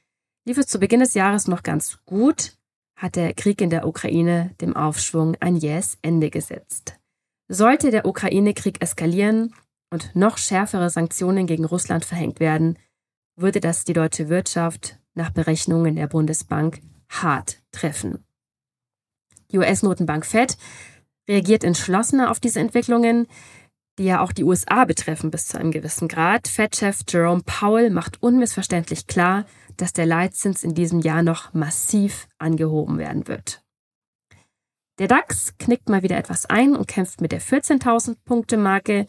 Lief 0.44 0.58
es 0.58 0.66
zu 0.66 0.78
Beginn 0.78 1.00
des 1.00 1.14
Jahres 1.14 1.46
noch 1.46 1.62
ganz 1.62 1.98
gut, 2.04 2.56
hat 2.96 3.16
der 3.16 3.34
Krieg 3.34 3.60
in 3.60 3.70
der 3.70 3.86
Ukraine 3.86 4.54
dem 4.60 4.76
Aufschwung 4.76 5.36
ein 5.40 5.56
jähes 5.56 5.98
Ende 6.02 6.30
gesetzt. 6.30 6.98
Sollte 7.48 7.90
der 7.90 8.06
Ukraine-Krieg 8.06 8.82
eskalieren 8.82 9.54
und 9.90 10.14
noch 10.14 10.38
schärfere 10.38 10.90
Sanktionen 10.90 11.46
gegen 11.46 11.64
Russland 11.64 12.04
verhängt 12.04 12.40
werden, 12.40 12.78
würde 13.36 13.60
das 13.60 13.84
die 13.84 13.92
deutsche 13.92 14.28
Wirtschaft 14.28 14.98
nach 15.14 15.30
Berechnungen 15.30 15.96
der 15.96 16.06
Bundesbank 16.06 16.80
hart 17.08 17.62
treffen. 17.72 18.24
Die 19.50 19.58
US-Notenbank 19.58 20.24
Fed 20.24 20.56
reagiert 21.28 21.64
entschlossener 21.64 22.30
auf 22.30 22.40
diese 22.40 22.60
Entwicklungen, 22.60 23.26
die 23.98 24.04
ja 24.04 24.20
auch 24.20 24.32
die 24.32 24.44
USA 24.44 24.84
betreffen 24.84 25.30
bis 25.30 25.46
zu 25.46 25.58
einem 25.58 25.70
gewissen 25.70 26.08
Grad. 26.08 26.48
Fed-Chef 26.48 27.00
Jerome 27.08 27.42
Powell 27.44 27.90
macht 27.90 28.22
unmissverständlich 28.22 29.06
klar, 29.06 29.44
dass 29.76 29.92
der 29.92 30.06
Leitzins 30.06 30.64
in 30.64 30.74
diesem 30.74 31.00
Jahr 31.00 31.22
noch 31.22 31.52
massiv 31.52 32.28
angehoben 32.38 32.98
werden 32.98 33.28
wird. 33.28 33.62
Der 34.98 35.08
DAX 35.08 35.56
knickt 35.58 35.88
mal 35.88 36.02
wieder 36.02 36.16
etwas 36.16 36.46
ein 36.46 36.76
und 36.76 36.86
kämpft 36.86 37.20
mit 37.20 37.32
der 37.32 37.40
14.000 37.40 38.16
Punkte 38.24 38.56
Marke. 38.56 39.06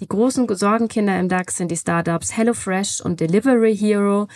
Die 0.00 0.08
großen 0.08 0.46
Sorgenkinder 0.54 1.18
im 1.18 1.28
DAX 1.28 1.56
sind 1.56 1.70
die 1.70 1.76
Startups 1.76 2.36
HelloFresh 2.36 3.00
und 3.00 3.20
Delivery 3.20 3.76
Hero, 3.76 4.28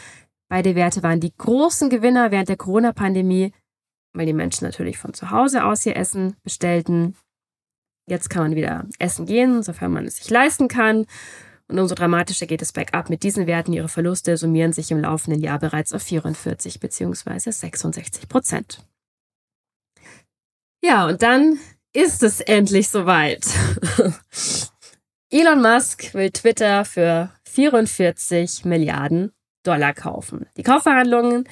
Beide 0.48 0.74
Werte 0.74 1.02
waren 1.02 1.20
die 1.20 1.34
großen 1.36 1.90
Gewinner 1.90 2.30
während 2.30 2.48
der 2.48 2.56
Corona-Pandemie, 2.56 3.52
weil 4.14 4.26
die 4.26 4.32
Menschen 4.32 4.64
natürlich 4.64 4.98
von 4.98 5.12
zu 5.12 5.30
Hause 5.30 5.64
aus 5.64 5.84
ihr 5.84 5.96
Essen 5.96 6.36
bestellten. 6.42 7.16
Jetzt 8.08 8.30
kann 8.30 8.42
man 8.42 8.56
wieder 8.56 8.86
essen 8.98 9.26
gehen, 9.26 9.62
sofern 9.62 9.92
man 9.92 10.06
es 10.06 10.16
sich 10.16 10.30
leisten 10.30 10.68
kann. 10.68 11.06
Und 11.68 11.78
umso 11.78 11.94
dramatischer 11.94 12.46
geht 12.46 12.62
es 12.62 12.72
bergab 12.72 13.10
mit 13.10 13.22
diesen 13.22 13.46
Werten. 13.46 13.74
Ihre 13.74 13.88
Verluste 13.88 14.38
summieren 14.38 14.72
sich 14.72 14.90
im 14.90 15.00
laufenden 15.00 15.42
Jahr 15.42 15.58
bereits 15.58 15.92
auf 15.92 16.02
44 16.02 16.80
bzw. 16.80 17.50
66 17.50 18.28
Prozent. 18.28 18.82
Ja, 20.82 21.06
und 21.06 21.22
dann 21.22 21.58
ist 21.92 22.22
es 22.22 22.40
endlich 22.40 22.88
soweit. 22.88 23.46
Elon 25.30 25.60
Musk 25.60 26.14
will 26.14 26.30
Twitter 26.30 26.86
für 26.86 27.30
44 27.44 28.64
Milliarden 28.64 29.32
Dollar 29.62 29.94
kaufen. 29.94 30.46
Die 30.56 30.62
Kaufverhandlungen 30.62 31.48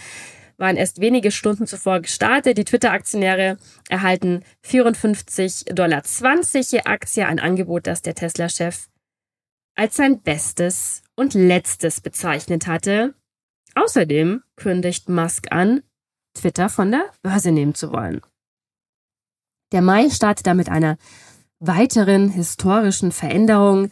waren 0.56 0.76
erst 0.76 1.00
wenige 1.00 1.30
Stunden 1.30 1.66
zuvor 1.66 2.00
gestartet. 2.00 2.58
Die 2.58 2.64
Twitter-Aktionäre 2.64 3.58
erhalten 3.88 4.42
54,20 4.64 5.74
Dollar 5.74 6.02
je 6.52 6.80
Aktie, 6.84 7.26
ein 7.26 7.40
Angebot, 7.40 7.86
das 7.86 8.02
der 8.02 8.14
Tesla-Chef 8.14 8.88
als 9.76 9.96
sein 9.96 10.22
bestes 10.22 11.02
und 11.14 11.34
letztes 11.34 12.00
bezeichnet 12.00 12.66
hatte. 12.66 13.14
Außerdem 13.74 14.42
kündigt 14.56 15.08
Musk 15.08 15.52
an, 15.52 15.82
Twitter 16.34 16.68
von 16.68 16.90
der 16.90 17.10
Börse 17.22 17.52
nehmen 17.52 17.74
zu 17.74 17.92
wollen. 17.92 18.22
Der 19.72 19.82
Mai 19.82 20.08
startet 20.10 20.46
damit 20.46 20.68
einer 20.68 20.96
weiteren 21.58 22.30
historischen 22.30 23.12
Veränderung. 23.12 23.90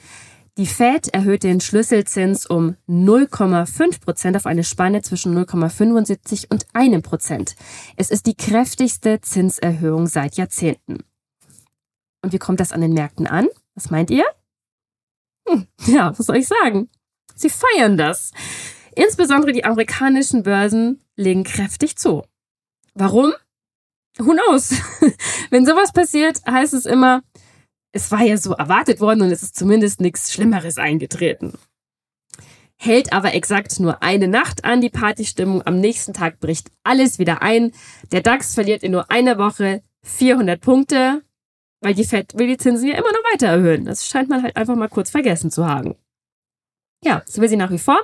Die 0.56 0.66
Fed 0.66 1.08
erhöht 1.08 1.42
den 1.42 1.60
Schlüsselzins 1.60 2.46
um 2.46 2.76
0,5 2.88 4.00
Prozent 4.00 4.36
auf 4.36 4.46
eine 4.46 4.62
Spanne 4.62 5.02
zwischen 5.02 5.36
0,75 5.36 6.46
und 6.48 6.66
1 6.72 7.02
Prozent. 7.02 7.56
Es 7.96 8.12
ist 8.12 8.26
die 8.26 8.36
kräftigste 8.36 9.20
Zinserhöhung 9.20 10.06
seit 10.06 10.36
Jahrzehnten. 10.36 10.98
Und 12.22 12.32
wie 12.32 12.38
kommt 12.38 12.60
das 12.60 12.70
an 12.70 12.80
den 12.80 12.92
Märkten 12.92 13.26
an? 13.26 13.48
Was 13.74 13.90
meint 13.90 14.10
ihr? 14.10 14.24
Hm, 15.48 15.66
ja, 15.86 16.16
was 16.16 16.26
soll 16.26 16.36
ich 16.36 16.46
sagen? 16.46 16.88
Sie 17.34 17.50
feiern 17.50 17.96
das. 17.96 18.30
Insbesondere 18.94 19.50
die 19.50 19.64
amerikanischen 19.64 20.44
Börsen 20.44 21.02
legen 21.16 21.42
kräftig 21.42 21.96
zu. 21.96 22.22
Warum? 22.94 23.32
Who 24.18 24.32
knows? 24.32 24.72
Wenn 25.50 25.66
sowas 25.66 25.92
passiert, 25.92 26.40
heißt 26.46 26.74
es 26.74 26.86
immer, 26.86 27.24
es 27.94 28.10
war 28.10 28.22
ja 28.22 28.36
so 28.36 28.52
erwartet 28.52 29.00
worden 29.00 29.22
und 29.22 29.30
es 29.30 29.42
ist 29.42 29.56
zumindest 29.56 30.00
nichts 30.00 30.32
Schlimmeres 30.32 30.78
eingetreten. 30.78 31.52
Hält 32.76 33.12
aber 33.12 33.34
exakt 33.34 33.78
nur 33.78 34.02
eine 34.02 34.26
Nacht 34.26 34.64
an 34.64 34.80
die 34.80 34.90
Partystimmung. 34.90 35.62
Am 35.64 35.78
nächsten 35.78 36.12
Tag 36.12 36.40
bricht 36.40 36.72
alles 36.82 37.20
wieder 37.20 37.40
ein. 37.40 37.70
Der 38.10 38.20
DAX 38.20 38.54
verliert 38.54 38.82
in 38.82 38.90
nur 38.90 39.12
einer 39.12 39.38
Woche 39.38 39.80
400 40.02 40.60
Punkte, 40.60 41.22
weil 41.80 41.94
die 41.94 42.04
Fed 42.04 42.36
will 42.36 42.48
die 42.48 42.56
Zinsen 42.56 42.88
ja 42.88 42.94
immer 42.94 43.12
noch 43.12 43.32
weiter 43.32 43.46
erhöhen. 43.46 43.84
Das 43.84 44.06
scheint 44.06 44.28
man 44.28 44.42
halt 44.42 44.56
einfach 44.56 44.74
mal 44.74 44.88
kurz 44.88 45.10
vergessen 45.10 45.52
zu 45.52 45.64
haben. 45.64 45.94
Ja, 47.04 47.22
so 47.26 47.40
will 47.40 47.48
sie 47.48 47.56
nach 47.56 47.70
wie 47.70 47.78
vor. 47.78 48.00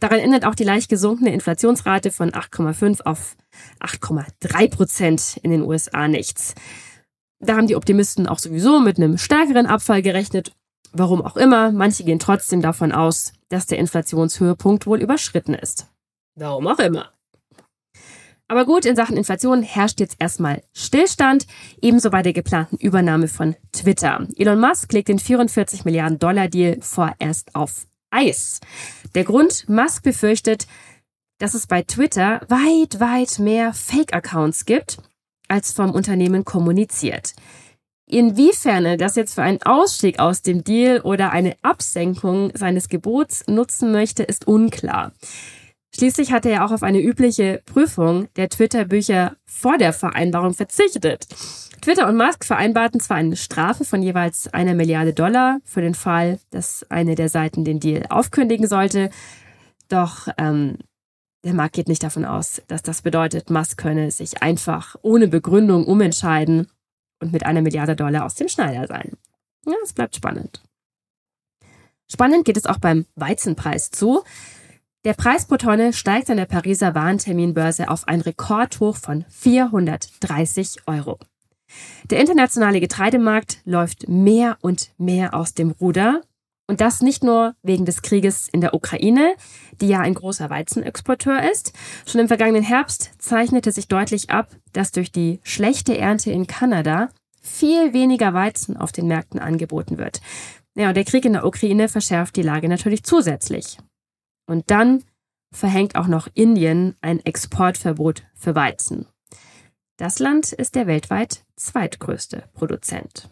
Daran 0.00 0.20
ändert 0.20 0.46
auch 0.46 0.54
die 0.54 0.64
leicht 0.64 0.88
gesunkene 0.88 1.34
Inflationsrate 1.34 2.10
von 2.10 2.30
8,5 2.30 3.02
auf 3.02 3.36
8,3 3.80 4.70
Prozent 4.70 5.38
in 5.42 5.50
den 5.50 5.62
USA 5.62 6.08
nichts. 6.08 6.54
Da 7.44 7.56
haben 7.56 7.66
die 7.66 7.76
Optimisten 7.76 8.26
auch 8.26 8.38
sowieso 8.38 8.80
mit 8.80 8.96
einem 8.96 9.18
stärkeren 9.18 9.66
Abfall 9.66 10.02
gerechnet. 10.02 10.52
Warum 10.92 11.22
auch 11.22 11.36
immer, 11.36 11.72
manche 11.72 12.04
gehen 12.04 12.18
trotzdem 12.18 12.62
davon 12.62 12.92
aus, 12.92 13.32
dass 13.48 13.66
der 13.66 13.78
Inflationshöhepunkt 13.78 14.86
wohl 14.86 15.02
überschritten 15.02 15.54
ist. 15.54 15.88
Warum 16.36 16.66
auch 16.66 16.78
immer. 16.78 17.10
Aber 18.46 18.64
gut, 18.64 18.84
in 18.84 18.94
Sachen 18.94 19.16
Inflation 19.16 19.62
herrscht 19.62 20.00
jetzt 20.00 20.16
erstmal 20.18 20.62
Stillstand, 20.72 21.46
ebenso 21.80 22.10
bei 22.10 22.22
der 22.22 22.32
geplanten 22.32 22.76
Übernahme 22.76 23.26
von 23.26 23.56
Twitter. 23.72 24.26
Elon 24.36 24.60
Musk 24.60 24.92
legt 24.92 25.08
den 25.08 25.18
44 25.18 25.84
Milliarden 25.84 26.18
Dollar 26.18 26.48
Deal 26.48 26.78
vorerst 26.80 27.54
auf 27.54 27.86
Eis. 28.10 28.60
Der 29.14 29.24
Grund, 29.24 29.68
Musk 29.68 30.02
befürchtet, 30.02 30.66
dass 31.38 31.54
es 31.54 31.66
bei 31.66 31.82
Twitter 31.82 32.42
weit, 32.48 33.00
weit 33.00 33.38
mehr 33.38 33.72
Fake-Accounts 33.72 34.66
gibt, 34.66 34.98
als 35.48 35.72
vom 35.72 35.90
Unternehmen 35.90 36.44
kommuniziert. 36.44 37.34
Inwiefern 38.06 38.84
er 38.84 38.96
das 38.96 39.16
jetzt 39.16 39.34
für 39.34 39.42
einen 39.42 39.62
Ausstieg 39.62 40.18
aus 40.18 40.42
dem 40.42 40.62
Deal 40.62 41.00
oder 41.00 41.32
eine 41.32 41.56
Absenkung 41.62 42.52
seines 42.54 42.88
Gebots 42.88 43.44
nutzen 43.46 43.92
möchte, 43.92 44.22
ist 44.22 44.46
unklar. 44.46 45.12
Schließlich 45.96 46.32
hat 46.32 46.44
er 46.44 46.52
ja 46.52 46.66
auch 46.66 46.72
auf 46.72 46.82
eine 46.82 47.00
übliche 47.00 47.62
Prüfung 47.66 48.28
der 48.34 48.48
Twitter-Bücher 48.48 49.36
vor 49.46 49.78
der 49.78 49.92
Vereinbarung 49.92 50.52
verzichtet. 50.52 51.28
Twitter 51.80 52.08
und 52.08 52.16
Musk 52.16 52.44
vereinbarten 52.44 52.98
zwar 52.98 53.18
eine 53.18 53.36
Strafe 53.36 53.84
von 53.84 54.02
jeweils 54.02 54.52
einer 54.52 54.74
Milliarde 54.74 55.12
Dollar 55.12 55.60
für 55.64 55.82
den 55.82 55.94
Fall, 55.94 56.40
dass 56.50 56.84
eine 56.90 57.14
der 57.14 57.28
Seiten 57.28 57.64
den 57.64 57.78
Deal 57.78 58.06
aufkündigen 58.08 58.66
sollte, 58.66 59.10
doch 59.88 60.28
ähm, 60.36 60.78
der 61.44 61.54
Markt 61.54 61.74
geht 61.74 61.88
nicht 61.88 62.02
davon 62.02 62.24
aus, 62.24 62.62
dass 62.68 62.82
das 62.82 63.02
bedeutet, 63.02 63.50
Musk 63.50 63.78
könne 63.78 64.10
sich 64.10 64.42
einfach 64.42 64.96
ohne 65.02 65.28
Begründung 65.28 65.86
umentscheiden 65.86 66.68
und 67.20 67.32
mit 67.32 67.46
einer 67.46 67.62
Milliarde 67.62 67.96
Dollar 67.96 68.24
aus 68.24 68.34
dem 68.34 68.48
Schneider 68.48 68.86
sein. 68.86 69.12
Ja, 69.66 69.74
es 69.82 69.92
bleibt 69.92 70.16
spannend. 70.16 70.62
Spannend 72.10 72.44
geht 72.44 72.56
es 72.56 72.66
auch 72.66 72.78
beim 72.78 73.06
Weizenpreis 73.14 73.90
zu. 73.90 74.22
Der 75.04 75.14
Preis 75.14 75.46
pro 75.46 75.56
Tonne 75.56 75.92
steigt 75.92 76.30
an 76.30 76.38
der 76.38 76.46
Pariser 76.46 76.94
Warenterminbörse 76.94 77.90
auf 77.90 78.08
ein 78.08 78.20
Rekordhoch 78.20 78.96
von 78.96 79.24
430 79.28 80.78
Euro. 80.86 81.18
Der 82.10 82.20
internationale 82.20 82.80
Getreidemarkt 82.80 83.58
läuft 83.64 84.08
mehr 84.08 84.58
und 84.60 84.90
mehr 84.96 85.34
aus 85.34 85.54
dem 85.54 85.70
Ruder. 85.72 86.22
Und 86.66 86.80
das 86.80 87.02
nicht 87.02 87.22
nur 87.22 87.54
wegen 87.62 87.84
des 87.84 88.00
Krieges 88.00 88.48
in 88.48 88.60
der 88.62 88.72
Ukraine, 88.72 89.34
die 89.80 89.88
ja 89.88 90.00
ein 90.00 90.14
großer 90.14 90.48
Weizenexporteur 90.48 91.50
ist. 91.50 91.72
Schon 92.06 92.22
im 92.22 92.28
vergangenen 92.28 92.62
Herbst 92.62 93.10
zeichnete 93.18 93.70
sich 93.70 93.88
deutlich 93.88 94.30
ab, 94.30 94.48
dass 94.72 94.90
durch 94.90 95.12
die 95.12 95.40
schlechte 95.42 95.98
Ernte 95.98 96.30
in 96.30 96.46
Kanada 96.46 97.10
viel 97.42 97.92
weniger 97.92 98.32
Weizen 98.32 98.76
auf 98.78 98.92
den 98.92 99.06
Märkten 99.06 99.38
angeboten 99.38 99.98
wird. 99.98 100.22
Ja, 100.74 100.88
und 100.88 100.96
der 100.96 101.04
Krieg 101.04 101.24
in 101.24 101.34
der 101.34 101.44
Ukraine 101.44 101.88
verschärft 101.88 102.36
die 102.36 102.42
Lage 102.42 102.68
natürlich 102.68 103.04
zusätzlich. 103.04 103.78
Und 104.46 104.70
dann 104.70 105.04
verhängt 105.52 105.96
auch 105.96 106.08
noch 106.08 106.28
Indien 106.34 106.96
ein 107.00 107.20
Exportverbot 107.24 108.24
für 108.34 108.54
Weizen. 108.54 109.06
Das 109.98 110.18
Land 110.18 110.52
ist 110.52 110.74
der 110.74 110.86
weltweit 110.86 111.44
zweitgrößte 111.56 112.48
Produzent. 112.54 113.28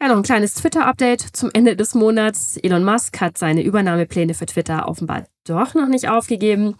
Ja, 0.00 0.08
noch 0.08 0.18
ein 0.18 0.22
kleines 0.22 0.52
Twitter-Update 0.52 1.22
zum 1.22 1.50
Ende 1.54 1.74
des 1.74 1.94
Monats. 1.94 2.58
Elon 2.58 2.84
Musk 2.84 3.18
hat 3.18 3.38
seine 3.38 3.62
Übernahmepläne 3.62 4.34
für 4.34 4.44
Twitter 4.44 4.88
offenbar 4.88 5.26
doch 5.44 5.72
noch 5.72 5.88
nicht 5.88 6.08
aufgegeben. 6.08 6.76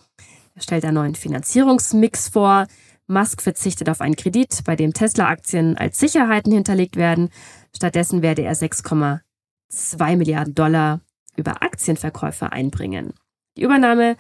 Er 0.55 0.61
stellt 0.61 0.85
einen 0.85 0.97
neuen 0.97 1.15
Finanzierungsmix 1.15 2.29
vor. 2.29 2.67
Musk 3.07 3.41
verzichtet 3.41 3.89
auf 3.89 4.03
einen 4.03 4.17
Kredit, 4.17 4.63
bei 4.65 4.77
dem 4.77 4.93
Tesla-Aktien 4.93 5.79
als 5.79 5.99
Sicherheiten 5.99 6.53
hinterlegt 6.53 6.97
werden. 6.97 7.31
Stattdessen 7.75 8.21
werde 8.21 8.43
er 8.43 8.55
6,2 8.55 10.17
Milliarden 10.17 10.55
Dollar 10.55 11.01
über 11.37 11.63
Aktienverkäufe 11.63 12.53
einbringen. 12.53 13.15
Die 13.57 13.63
Übernahme 13.63 14.17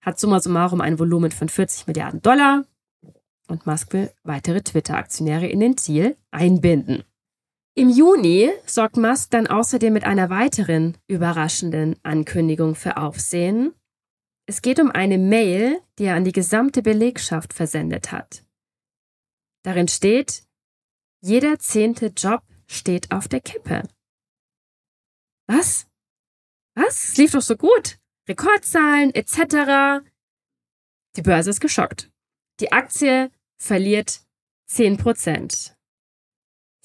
hat 0.00 0.18
summa 0.18 0.40
summarum 0.40 0.80
ein 0.80 0.98
Volumen 0.98 1.32
von 1.32 1.50
40 1.50 1.86
Milliarden 1.86 2.22
Dollar 2.22 2.64
und 3.48 3.66
Musk 3.66 3.92
will 3.92 4.10
weitere 4.22 4.62
Twitter-Aktionäre 4.62 5.46
in 5.46 5.60
den 5.60 5.76
Ziel 5.76 6.16
einbinden. 6.30 7.04
Im 7.78 7.90
Juni 7.90 8.50
sorgt 8.66 8.96
Musk 8.96 9.30
dann 9.30 9.46
außerdem 9.46 9.92
mit 9.92 10.02
einer 10.02 10.30
weiteren 10.30 10.98
überraschenden 11.06 11.94
Ankündigung 12.02 12.74
für 12.74 12.96
Aufsehen. 12.96 13.72
Es 14.46 14.62
geht 14.62 14.80
um 14.80 14.90
eine 14.90 15.16
Mail, 15.16 15.80
die 15.96 16.06
er 16.06 16.16
an 16.16 16.24
die 16.24 16.32
gesamte 16.32 16.82
Belegschaft 16.82 17.52
versendet 17.54 18.10
hat. 18.10 18.44
Darin 19.62 19.86
steht, 19.86 20.42
jeder 21.20 21.60
zehnte 21.60 22.06
Job 22.06 22.42
steht 22.66 23.12
auf 23.12 23.28
der 23.28 23.42
Kippe. 23.42 23.84
Was? 25.46 25.86
Was? 26.74 27.10
Es 27.10 27.16
lief 27.16 27.30
doch 27.30 27.42
so 27.42 27.56
gut. 27.56 28.00
Rekordzahlen 28.28 29.14
etc. 29.14 30.04
Die 31.14 31.22
Börse 31.22 31.50
ist 31.50 31.60
geschockt. 31.60 32.10
Die 32.58 32.72
Aktie 32.72 33.30
verliert 33.56 34.22
10%. 34.68 35.77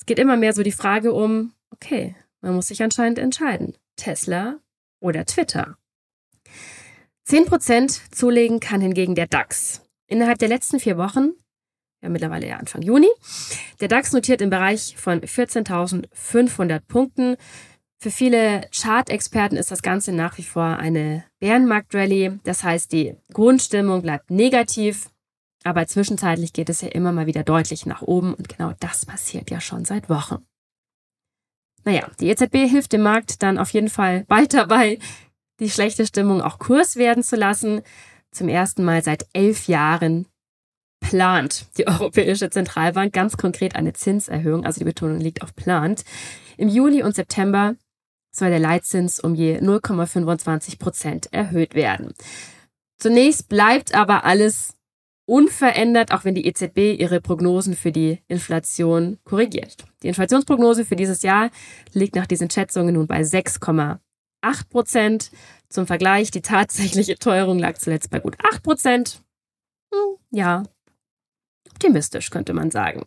Es 0.04 0.08
geht 0.08 0.20
immer 0.20 0.36
mehr 0.36 0.52
so 0.52 0.64
die 0.64 0.74
Frage 0.74 1.14
um, 1.14 1.54
okay, 1.70 2.14
man 2.42 2.56
muss 2.56 2.68
sich 2.68 2.84
anscheinend 2.84 3.20
entscheiden. 3.20 3.78
Tesla 3.96 4.60
oder 5.00 5.24
Twitter. 5.24 5.78
10% 7.26 8.12
zulegen 8.12 8.60
kann 8.60 8.82
hingegen 8.82 9.16
der 9.16 9.28
DAX. 9.28 9.82
Innerhalb 10.08 10.40
der 10.40 10.50
letzten 10.50 10.82
vier 10.82 10.98
Wochen, 10.98 11.30
ja 12.02 12.10
mittlerweile 12.10 12.50
ja 12.50 12.58
Anfang 12.58 12.82
Juni, 12.82 13.08
der 13.80 13.88
DAX 13.88 14.12
notiert 14.12 14.42
im 14.42 14.50
Bereich 14.50 14.98
von 14.98 15.22
14.500 15.22 16.82
Punkten. 16.86 17.38
Für 17.98 18.12
viele 18.12 18.68
Chart-Experten 18.76 19.56
ist 19.56 19.72
das 19.72 19.84
Ganze 19.84 20.12
nach 20.12 20.38
wie 20.38 20.44
vor 20.44 20.80
eine 20.80 21.24
Bärenmarkt-Rallye. 21.40 22.42
Das 22.44 22.66
heißt, 22.66 22.92
die 22.92 23.16
Grundstimmung 23.32 24.02
bleibt 24.02 24.32
negativ, 24.32 25.08
aber 25.64 25.88
zwischenzeitlich 25.88 26.54
geht 26.54 26.70
es 26.70 26.82
ja 26.82 26.90
immer 26.90 27.12
mal 27.12 27.26
wieder 27.26 27.44
deutlich 27.44 27.86
nach 27.86 28.02
oben 28.02 28.34
und 28.34 28.50
genau 28.50 28.74
das 28.80 29.06
passiert 29.06 29.50
ja 29.50 29.62
schon 29.62 29.86
seit 29.86 30.10
Wochen. 30.10 30.46
Naja, 31.86 32.08
die 32.20 32.30
EZB 32.30 32.70
hilft 32.70 32.94
dem 32.94 33.02
Markt 33.02 33.44
dann 33.44 33.58
auf 33.58 33.70
jeden 33.72 33.90
Fall 33.90 34.26
bald 34.28 34.54
dabei, 34.54 35.00
die 35.60 35.70
schlechte 35.70 36.06
Stimmung 36.06 36.42
auch 36.42 36.60
Kurs 36.60 36.96
werden 36.96 37.24
zu 37.24 37.36
lassen. 37.36 37.82
Zum 38.32 38.50
ersten 38.50 38.84
Mal 38.84 39.04
seit 39.04 39.28
elf 39.34 39.68
Jahren 39.68 40.28
plant 41.00 41.68
die 41.78 41.88
Europäische 41.88 42.50
Zentralbank 42.50 43.14
ganz 43.14 43.38
konkret 43.38 43.76
eine 43.76 43.94
Zinserhöhung, 43.94 44.66
also 44.66 44.80
die 44.80 44.86
Betonung 44.86 45.20
liegt 45.20 45.42
auf 45.42 45.56
plant. 45.56 46.04
Im 46.58 46.70
Juli 46.70 47.04
und 47.04 47.16
September 47.16 47.76
soll 48.32 48.50
der 48.50 48.60
Leitzins 48.60 49.20
um 49.20 49.36
je 49.36 49.60
0,25 49.60 50.80
Prozent 50.80 51.32
erhöht 51.32 51.76
werden. 51.76 52.14
Zunächst 52.98 53.50
bleibt 53.50 53.94
aber 53.94 54.24
alles 54.24 54.76
unverändert, 55.26 56.12
auch 56.12 56.26
wenn 56.26 56.36
die 56.36 56.46
EZB 56.46 57.00
ihre 57.00 57.22
Prognosen 57.22 57.76
für 57.76 57.92
die 57.92 58.20
Inflation 58.28 59.20
korrigiert. 59.24 59.78
Die 60.02 60.08
Inflationsprognose 60.08 60.86
für 60.86 60.96
dieses 60.96 61.22
Jahr 61.24 61.50
liegt 61.94 62.16
nach 62.16 62.28
diesen 62.28 62.50
Schätzungen 62.50 62.96
nun 62.96 63.08
bei 63.08 63.22
6,8 63.22 64.00
Prozent. 64.70 65.32
Zum 65.70 65.88
Vergleich, 65.88 66.32
die 66.32 66.42
tatsächliche 66.42 67.16
Teuerung 67.16 67.60
lag 67.60 67.78
zuletzt 67.78 68.10
bei 68.10 68.20
gut 68.20 68.36
8 68.44 68.64
Prozent. 68.64 69.22
Hm, 69.94 70.18
ja, 70.32 70.64
optimistisch 71.72 72.30
könnte 72.30 72.54
man 72.54 72.72
sagen. 72.72 73.04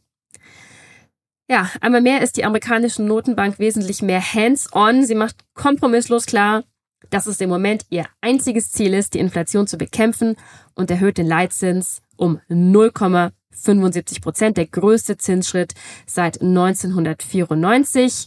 Ja, 1.49 1.71
einmal 1.81 2.01
mehr 2.01 2.23
ist 2.23 2.37
die 2.37 2.45
amerikanische 2.45 3.03
Notenbank 3.05 3.61
wesentlich 3.61 4.03
mehr 4.03 4.21
hands-on. 4.21 5.05
Sie 5.05 5.15
macht 5.15 5.37
kompromisslos 5.55 6.27
klar, 6.27 6.65
dass 7.11 7.27
es 7.27 7.41
im 7.41 7.49
Moment 7.51 7.87
ihr 7.91 8.07
einziges 8.21 8.71
Ziel 8.73 8.95
ist, 8.95 9.15
die 9.15 9.19
Inflation 9.19 9.67
zu 9.67 9.79
bekämpfen 9.79 10.37
und 10.75 10.91
erhöht 10.91 11.19
den 11.19 11.27
Leitzins 11.27 12.03
um 12.17 12.41
0,75 12.49 14.23
Prozent, 14.23 14.57
der 14.57 14.67
größte 14.67 15.17
Zinsschritt 15.17 15.75
seit 16.07 16.41
1994. 16.41 18.27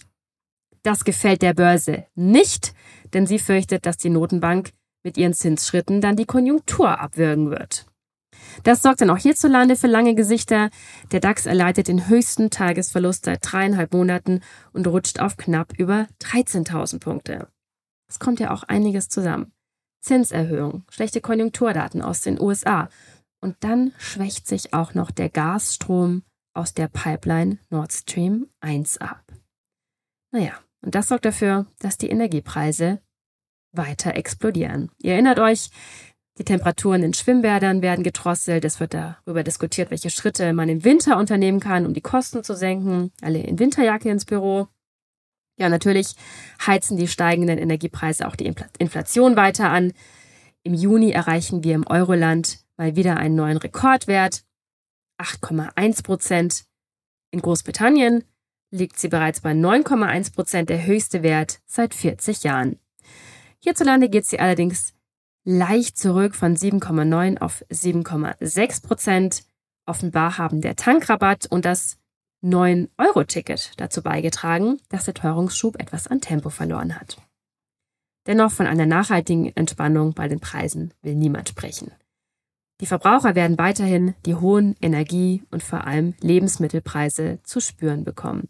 Das 0.84 1.04
gefällt 1.04 1.42
der 1.42 1.54
Börse 1.54 2.06
nicht, 2.16 2.74
denn 3.14 3.28
sie 3.28 3.40
fürchtet, 3.40 3.86
dass 3.86 3.98
die 3.98 4.10
Notenbank 4.10 4.72
mit 5.04 5.18
ihren 5.18 5.34
Zinsschritten 5.34 6.02
dann 6.02 6.16
die 6.16 6.26
Konjunktur 6.26 7.00
abwürgen 7.00 7.50
wird. 7.50 7.86
Das 8.64 8.82
sorgt 8.82 9.02
dann 9.02 9.10
auch 9.10 9.18
hierzulande 9.18 9.76
für 9.76 9.88
lange 9.88 10.16
Gesichter. 10.16 10.70
Der 11.12 11.20
DAX 11.20 11.46
erleidet 11.46 11.88
den 11.88 12.08
höchsten 12.08 12.50
Tagesverlust 12.50 13.26
seit 13.26 13.40
dreieinhalb 13.42 13.94
Monaten 13.94 14.42
und 14.72 14.88
rutscht 14.88 15.20
auf 15.20 15.38
knapp 15.38 15.74
über 15.78 16.08
13.000 16.22 17.00
Punkte. 17.00 17.48
Es 18.10 18.20
kommt 18.20 18.40
ja 18.40 18.52
auch 18.52 18.64
einiges 18.64 19.08
zusammen. 19.10 19.52
Zinserhöhung, 20.02 20.84
schlechte 20.90 21.22
Konjunkturdaten 21.22 22.02
aus 22.02 22.22
den 22.22 22.40
USA 22.40 22.90
und 23.42 23.58
dann 23.62 23.94
schwächt 23.98 24.48
sich 24.48 24.74
auch 24.74 24.94
noch 24.94 25.12
der 25.12 25.30
Gasstrom 25.30 26.24
aus 26.54 26.74
der 26.74 26.88
Pipeline 26.88 27.60
Nord 27.70 27.94
Stream 27.94 28.48
1 28.62 28.98
ab. 28.98 29.24
Naja, 30.32 30.54
und 30.82 30.96
das 30.96 31.10
sorgt 31.10 31.26
dafür, 31.26 31.66
dass 31.80 31.98
die 31.98 32.10
Energiepreise 32.10 33.02
weiter 33.72 34.16
explodieren. 34.16 34.90
Ihr 34.98 35.14
erinnert 35.14 35.40
euch, 35.40 35.70
die 36.38 36.46
Temperaturen 36.46 37.04
in 37.04 37.14
Schwimmbädern 37.14 37.82
werden 37.82 38.04
gedrosselt. 38.04 38.64
Es 38.64 38.80
wird 38.80 38.94
darüber 38.94 39.44
diskutiert, 39.44 39.92
welche 39.92 40.10
Schritte 40.10 40.54
man 40.54 40.70
im 40.70 40.86
Winter 40.86 41.18
unternehmen 41.18 41.60
kann, 41.60 41.86
um 41.86 41.94
die 41.94 42.02
Kosten 42.02 42.44
zu 42.44 42.56
senken. 42.56 43.12
Alle 43.22 43.40
in 43.40 43.60
Winterjacke 43.60 44.10
ins 44.10 44.26
Büro. 44.26 44.70
Ja, 45.60 45.68
natürlich 45.68 46.16
heizen 46.66 46.96
die 46.96 47.10
steigenden 47.10 47.58
Energiepreise 47.58 48.28
auch 48.28 48.38
die 48.38 48.52
Inflation 48.78 49.36
weiter 49.36 49.70
an. 49.70 49.92
Im 50.64 50.74
Juni 50.74 51.12
erreichen 51.12 51.66
wir 51.66 51.76
im 51.76 51.86
Euroland 51.86 52.60
mal 52.78 52.96
wieder 52.96 53.18
einen 53.18 53.36
neuen 53.36 53.58
Rekordwert. 53.58 54.46
8,1 55.20 56.04
Prozent. 56.04 56.64
In 57.32 57.42
Großbritannien 57.42 58.24
liegt 58.72 58.98
sie 58.98 59.10
bereits 59.10 59.42
bei 59.42 59.52
9,1 59.52 60.34
Prozent, 60.34 60.70
der 60.70 60.86
höchste 60.86 61.24
Wert 61.24 61.60
seit 61.66 61.94
40 61.94 62.44
Jahren. 62.44 62.80
Hierzulande 63.60 64.10
geht 64.10 64.26
sie 64.26 64.40
allerdings 64.40 64.94
leicht 65.44 65.98
zurück 65.98 66.36
von 66.36 66.56
7,9 66.56 67.38
auf 67.40 67.66
7,6 67.70 68.82
Prozent. 68.82 69.44
Offenbar 69.86 70.38
haben 70.38 70.62
der 70.62 70.78
Tankrabatt 70.78 71.48
und 71.48 71.66
das 71.66 71.99
9-Euro-Ticket 72.44 73.74
dazu 73.78 74.02
beigetragen, 74.02 74.80
dass 74.90 75.06
der 75.06 75.14
Teuerungsschub 75.14 75.80
etwas 75.80 76.08
an 76.08 76.22
Tempo 76.22 76.50
verloren 76.50 77.00
hat. 77.00 77.18
Dennoch 78.28 78.52
von 78.52 78.68
einer 78.68 78.86
nachhaltigen 78.86 79.56
Entspannung 79.56 80.14
bei 80.14 80.28
den 80.28 80.40
Preisen 80.40 80.94
will 81.02 81.16
niemand 81.16 81.50
sprechen. 81.50 81.92
Die 82.82 82.86
Verbraucher 82.86 83.36
werden 83.36 83.58
weiterhin 83.58 84.14
die 84.26 84.36
hohen 84.36 84.76
Energie- 84.82 85.44
und 85.52 85.64
vor 85.64 85.86
allem 85.86 86.14
Lebensmittelpreise 86.22 87.40
zu 87.44 87.60
spüren 87.60 88.04
bekommen. 88.04 88.48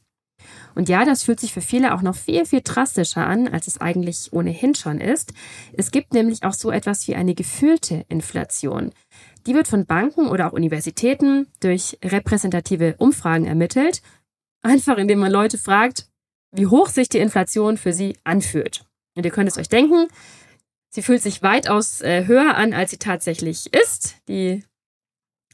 Und 0.75 0.87
ja, 0.87 1.03
das 1.03 1.23
fühlt 1.23 1.39
sich 1.39 1.53
für 1.53 1.61
viele 1.61 1.93
auch 1.93 2.01
noch 2.01 2.15
viel, 2.15 2.45
viel 2.45 2.61
drastischer 2.63 3.25
an, 3.25 3.47
als 3.47 3.67
es 3.67 3.81
eigentlich 3.81 4.31
ohnehin 4.31 4.75
schon 4.75 5.01
ist. 5.01 5.33
Es 5.73 5.91
gibt 5.91 6.13
nämlich 6.13 6.43
auch 6.43 6.53
so 6.53 6.71
etwas 6.71 7.07
wie 7.07 7.15
eine 7.15 7.33
gefühlte 7.33 8.05
Inflation. 8.07 8.91
Die 9.45 9.53
wird 9.53 9.67
von 9.67 9.85
Banken 9.85 10.27
oder 10.27 10.47
auch 10.47 10.53
Universitäten 10.53 11.47
durch 11.59 11.97
repräsentative 12.03 12.95
Umfragen 12.97 13.45
ermittelt, 13.45 14.01
einfach 14.61 14.97
indem 14.97 15.19
man 15.19 15.31
Leute 15.31 15.57
fragt, 15.57 16.07
wie 16.51 16.67
hoch 16.67 16.89
sich 16.89 17.09
die 17.09 17.19
Inflation 17.19 17.77
für 17.77 17.93
sie 17.93 18.17
anfühlt. 18.23 18.85
Und 19.15 19.25
ihr 19.25 19.31
könnt 19.31 19.49
es 19.49 19.57
euch 19.57 19.69
denken, 19.69 20.07
sie 20.89 21.01
fühlt 21.01 21.21
sich 21.21 21.41
weitaus 21.41 22.01
äh, 22.01 22.25
höher 22.25 22.55
an, 22.55 22.73
als 22.73 22.91
sie 22.91 22.97
tatsächlich 22.97 23.73
ist. 23.73 24.15
Die 24.27 24.63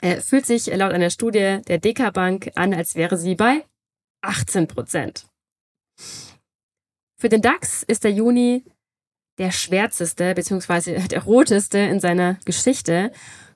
äh, 0.02 0.22
fühlt 0.22 0.46
sich 0.46 0.68
laut 0.68 0.94
einer 0.94 1.10
Studie 1.10 1.62
der 1.68 1.78
Deka 1.78 2.12
Bank 2.12 2.52
an, 2.56 2.74
als 2.74 2.96
wäre 2.96 3.18
sie 3.18 3.36
bei 3.36 3.66
18 4.22 4.68
Prozent. 4.68 5.28
Für 7.18 7.30
den 7.30 7.42
DAX 7.42 7.84
ist 7.84 8.04
der 8.04 8.12
Juni 8.12 8.64
der 9.38 9.52
schwärzeste 9.52 10.34
bzw. 10.34 11.08
der 11.08 11.24
roteste 11.24 11.80
in 11.80 12.00
seiner 12.00 12.38
Geschichte. 12.46 13.12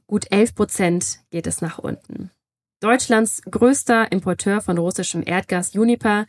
Gut 0.09 0.25
11 0.31 0.55
Prozent 0.55 1.19
geht 1.29 1.45
es 1.45 1.61
nach 1.61 1.77
unten. 1.77 2.31
Deutschlands 2.79 3.43
größter 3.43 4.11
Importeur 4.11 4.59
von 4.59 4.79
russischem 4.79 5.21
Erdgas 5.23 5.73
Juniper 5.73 6.25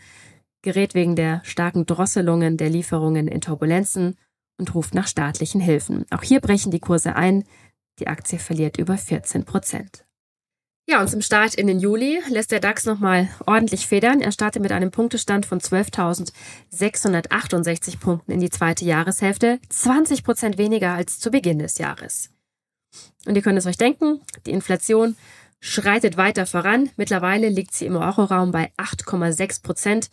gerät 0.61 0.93
wegen 0.93 1.17
der 1.17 1.41
starken 1.45 1.87
Drosselungen 1.87 2.59
der 2.59 2.69
Lieferungen 2.69 3.27
in 3.27 3.41
Turbulenzen 3.41 4.19
und 4.59 4.75
ruft 4.75 4.93
nach 4.93 5.07
staatlichen 5.07 5.63
Hilfen. 5.63 6.05
Auch 6.11 6.23
hier 6.23 6.41
brechen 6.41 6.71
die 6.71 6.81
Kurse 6.81 7.17
ein. 7.17 7.45
Die 7.99 8.07
Aktie 8.07 8.39
verliert 8.39 8.77
über 8.77 8.99
14 8.99 9.47
Prozent. 9.47 10.05
Ja, 10.87 11.01
und 11.01 11.09
zum 11.09 11.23
Start 11.23 11.55
in 11.55 11.67
den 11.67 11.81
Juli 11.81 12.21
lässt 12.29 12.53
der 12.53 12.61
DAX 12.61 12.85
nochmal 12.85 13.31
ordentlich 13.47 13.87
federn. 13.87 14.21
Er 14.21 14.33
startet 14.33 14.61
mit 14.61 14.73
einem 14.73 14.91
Punktestand 14.91 15.47
von 15.47 15.59
12.668 15.59 17.99
Punkten 17.99 18.33
in 18.33 18.41
die 18.41 18.51
zweite 18.51 18.85
Jahreshälfte, 18.85 19.59
20 19.71 20.23
Prozent 20.23 20.59
weniger 20.59 20.93
als 20.93 21.19
zu 21.19 21.31
Beginn 21.31 21.61
des 21.61 21.79
Jahres. 21.79 22.29
Und 23.27 23.37
ihr 23.37 23.43
könnt 23.43 23.59
es 23.59 23.67
euch 23.67 23.77
denken, 23.77 24.21
die 24.47 24.53
Inflation 24.53 25.17
schreitet 25.61 26.17
weiter 26.17 26.47
voran. 26.47 26.91
Mittlerweile 26.97 27.49
liegt 27.49 27.75
sie 27.75 27.87
im 27.87 27.97
Euroraum 27.97 28.51
bei 28.51 28.73
8,6 28.79 29.63
Prozent, 29.63 30.11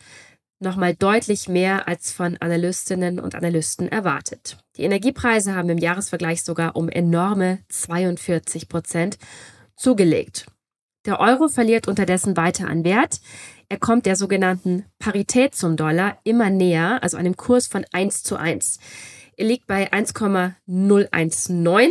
nochmal 0.60 0.94
deutlich 0.94 1.48
mehr 1.48 1.88
als 1.88 2.12
von 2.12 2.36
Analystinnen 2.38 3.20
und 3.20 3.34
Analysten 3.34 3.88
erwartet. 3.88 4.58
Die 4.76 4.82
Energiepreise 4.82 5.54
haben 5.54 5.70
im 5.70 5.78
Jahresvergleich 5.78 6.42
sogar 6.42 6.76
um 6.76 6.88
enorme 6.88 7.60
42 7.68 8.68
Prozent 8.68 9.18
zugelegt. 9.76 10.46
Der 11.06 11.20
Euro 11.20 11.48
verliert 11.48 11.88
unterdessen 11.88 12.36
weiter 12.36 12.68
an 12.68 12.84
Wert. 12.84 13.20
Er 13.68 13.78
kommt 13.78 14.04
der 14.04 14.16
sogenannten 14.16 14.84
Parität 14.98 15.54
zum 15.54 15.76
Dollar 15.76 16.18
immer 16.24 16.50
näher, 16.50 17.02
also 17.02 17.16
einem 17.16 17.36
Kurs 17.36 17.66
von 17.66 17.84
1 17.92 18.24
zu 18.24 18.36
1. 18.36 18.78
Er 19.36 19.46
liegt 19.46 19.68
bei 19.68 19.92
1,019 19.92 21.90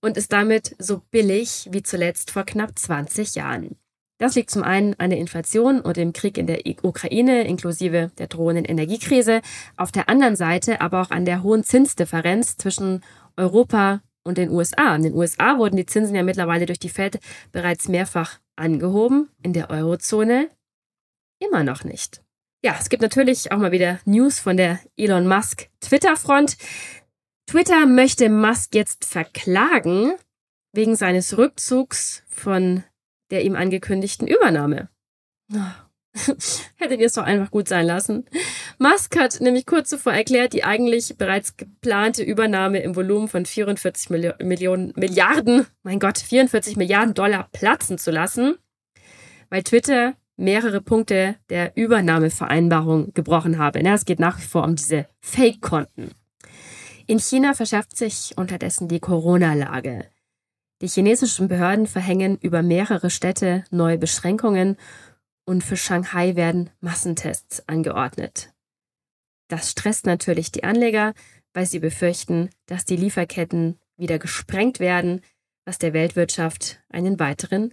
und 0.00 0.16
ist 0.16 0.32
damit 0.32 0.74
so 0.78 1.02
billig 1.10 1.68
wie 1.70 1.82
zuletzt 1.82 2.30
vor 2.30 2.44
knapp 2.44 2.78
20 2.78 3.34
Jahren. 3.34 3.76
Das 4.18 4.34
liegt 4.34 4.50
zum 4.50 4.64
einen 4.64 4.94
an 4.98 5.10
der 5.10 5.18
Inflation 5.18 5.80
und 5.80 5.96
dem 5.96 6.12
Krieg 6.12 6.38
in 6.38 6.48
der 6.48 6.60
Ukraine 6.82 7.46
inklusive 7.46 8.10
der 8.18 8.26
drohenden 8.26 8.64
Energiekrise, 8.64 9.42
auf 9.76 9.92
der 9.92 10.08
anderen 10.08 10.34
Seite 10.34 10.80
aber 10.80 11.00
auch 11.00 11.10
an 11.10 11.24
der 11.24 11.44
hohen 11.44 11.62
Zinsdifferenz 11.62 12.56
zwischen 12.56 13.02
Europa 13.36 14.02
und 14.24 14.36
den 14.36 14.50
USA. 14.50 14.96
In 14.96 15.04
den 15.04 15.14
USA 15.14 15.58
wurden 15.58 15.76
die 15.76 15.86
Zinsen 15.86 16.16
ja 16.16 16.24
mittlerweile 16.24 16.66
durch 16.66 16.80
die 16.80 16.88
Fed 16.88 17.20
bereits 17.52 17.86
mehrfach 17.86 18.40
angehoben, 18.56 19.30
in 19.42 19.52
der 19.52 19.70
Eurozone 19.70 20.50
immer 21.38 21.62
noch 21.62 21.84
nicht. 21.84 22.22
Ja, 22.60 22.76
es 22.80 22.88
gibt 22.88 23.02
natürlich 23.02 23.52
auch 23.52 23.58
mal 23.58 23.70
wieder 23.70 24.00
News 24.04 24.40
von 24.40 24.56
der 24.56 24.80
Elon 24.96 25.28
Musk 25.28 25.68
Twitter-Front. 25.80 26.56
Twitter 27.48 27.86
möchte 27.86 28.28
Musk 28.28 28.74
jetzt 28.74 29.06
verklagen 29.06 30.12
wegen 30.74 30.96
seines 30.96 31.38
Rückzugs 31.38 32.22
von 32.28 32.84
der 33.30 33.42
ihm 33.42 33.56
angekündigten 33.56 34.28
Übernahme. 34.28 34.90
Hättet 36.76 37.00
ihr 37.00 37.06
es 37.06 37.14
doch 37.14 37.22
einfach 37.22 37.50
gut 37.50 37.66
sein 37.66 37.86
lassen. 37.86 38.26
Musk 38.78 39.18
hat 39.18 39.40
nämlich 39.40 39.64
kurz 39.64 39.88
zuvor 39.88 40.12
erklärt, 40.12 40.52
die 40.52 40.64
eigentlich 40.64 41.16
bereits 41.16 41.56
geplante 41.56 42.22
Übernahme 42.22 42.80
im 42.80 42.94
Volumen 42.94 43.28
von 43.28 43.46
44 43.46 44.10
Milli 44.10 44.32
Millionen 44.42 44.92
Milliarden, 44.96 45.66
mein 45.82 46.00
Gott, 46.00 46.18
44 46.18 46.76
Milliarden 46.76 47.14
Dollar 47.14 47.48
platzen 47.52 47.96
zu 47.96 48.10
lassen, 48.10 48.58
weil 49.48 49.62
Twitter 49.62 50.16
mehrere 50.36 50.82
Punkte 50.82 51.36
der 51.48 51.78
Übernahmevereinbarung 51.78 53.14
gebrochen 53.14 53.56
habe. 53.56 53.80
es 53.80 54.04
geht 54.04 54.20
nach 54.20 54.38
wie 54.38 54.46
vor 54.46 54.64
um 54.64 54.76
diese 54.76 55.06
Fake-Konten. 55.22 56.10
In 57.08 57.18
China 57.18 57.54
verschärft 57.54 57.96
sich 57.96 58.36
unterdessen 58.36 58.86
die 58.86 59.00
Corona-Lage. 59.00 60.10
Die 60.82 60.88
chinesischen 60.88 61.48
Behörden 61.48 61.86
verhängen 61.86 62.36
über 62.36 62.62
mehrere 62.62 63.08
Städte 63.08 63.64
neue 63.70 63.96
Beschränkungen 63.96 64.76
und 65.46 65.64
für 65.64 65.78
Shanghai 65.78 66.36
werden 66.36 66.68
Massentests 66.80 67.66
angeordnet. 67.66 68.52
Das 69.48 69.70
stresst 69.70 70.04
natürlich 70.04 70.52
die 70.52 70.64
Anleger, 70.64 71.14
weil 71.54 71.64
sie 71.64 71.78
befürchten, 71.78 72.50
dass 72.66 72.84
die 72.84 72.96
Lieferketten 72.96 73.80
wieder 73.96 74.18
gesprengt 74.18 74.78
werden, 74.78 75.22
was 75.64 75.78
der 75.78 75.94
Weltwirtschaft 75.94 76.82
einen 76.90 77.18
weiteren 77.18 77.72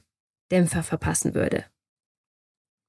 Dämpfer 0.49 0.81
verpassen 0.81 1.35
würde. 1.35 1.65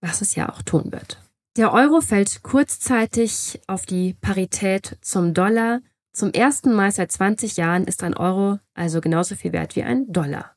Was 0.00 0.20
es 0.20 0.36
ja 0.36 0.48
auch 0.48 0.62
tun 0.62 0.92
wird. 0.92 1.20
Der 1.56 1.72
Euro 1.72 2.00
fällt 2.00 2.44
kurzzeitig 2.44 3.60
auf 3.66 3.84
die 3.84 4.14
Parität 4.14 4.96
zum 5.00 5.34
Dollar. 5.34 5.80
Zum 6.16 6.32
ersten 6.32 6.72
Mal 6.72 6.92
seit 6.92 7.12
20 7.12 7.58
Jahren 7.58 7.84
ist 7.84 8.02
ein 8.02 8.16
Euro 8.16 8.58
also 8.72 9.02
genauso 9.02 9.36
viel 9.36 9.52
wert 9.52 9.76
wie 9.76 9.82
ein 9.82 10.10
Dollar. 10.10 10.56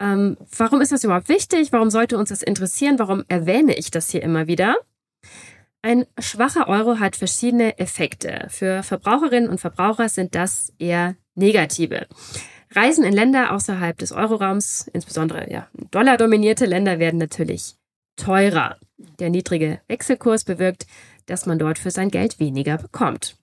Ähm, 0.00 0.36
warum 0.58 0.80
ist 0.80 0.90
das 0.90 1.04
überhaupt 1.04 1.28
wichtig? 1.28 1.70
Warum 1.70 1.90
sollte 1.90 2.18
uns 2.18 2.30
das 2.30 2.42
interessieren? 2.42 2.98
Warum 2.98 3.22
erwähne 3.28 3.76
ich 3.76 3.92
das 3.92 4.10
hier 4.10 4.20
immer 4.20 4.48
wieder? 4.48 4.74
Ein 5.80 6.06
schwacher 6.18 6.66
Euro 6.66 6.98
hat 6.98 7.14
verschiedene 7.14 7.78
Effekte. 7.78 8.48
Für 8.48 8.82
Verbraucherinnen 8.82 9.48
und 9.48 9.60
Verbraucher 9.60 10.08
sind 10.08 10.34
das 10.34 10.72
eher 10.76 11.14
negative. 11.36 12.08
Reisen 12.72 13.04
in 13.04 13.12
Länder 13.12 13.52
außerhalb 13.52 13.96
des 13.96 14.10
Euroraums, 14.10 14.88
insbesondere 14.92 15.52
ja, 15.52 15.68
dollardominierte 15.92 16.66
Länder, 16.66 16.98
werden 16.98 17.20
natürlich 17.20 17.76
teurer. 18.16 18.76
Der 19.20 19.30
niedrige 19.30 19.80
Wechselkurs 19.86 20.42
bewirkt, 20.42 20.88
dass 21.26 21.46
man 21.46 21.60
dort 21.60 21.78
für 21.78 21.92
sein 21.92 22.10
Geld 22.10 22.40
weniger 22.40 22.78
bekommt. 22.78 23.36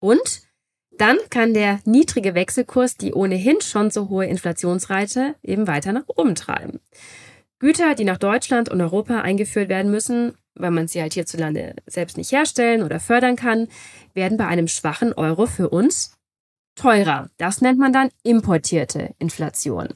Und 0.00 0.42
dann 0.90 1.18
kann 1.30 1.54
der 1.54 1.80
niedrige 1.84 2.34
Wechselkurs 2.34 2.96
die 2.96 3.14
ohnehin 3.14 3.60
schon 3.60 3.90
so 3.90 4.08
hohe 4.08 4.26
Inflationsrate 4.26 5.34
eben 5.42 5.66
weiter 5.66 5.92
nach 5.92 6.04
oben 6.08 6.34
treiben. 6.34 6.80
Güter, 7.58 7.94
die 7.94 8.04
nach 8.04 8.18
Deutschland 8.18 8.68
und 8.70 8.80
Europa 8.80 9.20
eingeführt 9.20 9.68
werden 9.68 9.90
müssen, 9.90 10.34
weil 10.54 10.70
man 10.70 10.88
sie 10.88 11.00
halt 11.00 11.14
hierzulande 11.14 11.74
selbst 11.86 12.16
nicht 12.16 12.32
herstellen 12.32 12.82
oder 12.82 13.00
fördern 13.00 13.36
kann, 13.36 13.68
werden 14.14 14.38
bei 14.38 14.46
einem 14.46 14.68
schwachen 14.68 15.12
Euro 15.12 15.46
für 15.46 15.68
uns 15.68 16.16
teurer. 16.74 17.30
Das 17.36 17.60
nennt 17.60 17.78
man 17.78 17.92
dann 17.92 18.10
importierte 18.22 19.14
Inflation. 19.18 19.88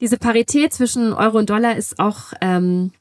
Diese 0.00 0.16
Parität 0.16 0.72
zwischen 0.72 1.12
Euro 1.12 1.38
und 1.38 1.50
Dollar 1.50 1.76
ist 1.76 1.98
auch 1.98 2.32
ähm, 2.40 2.92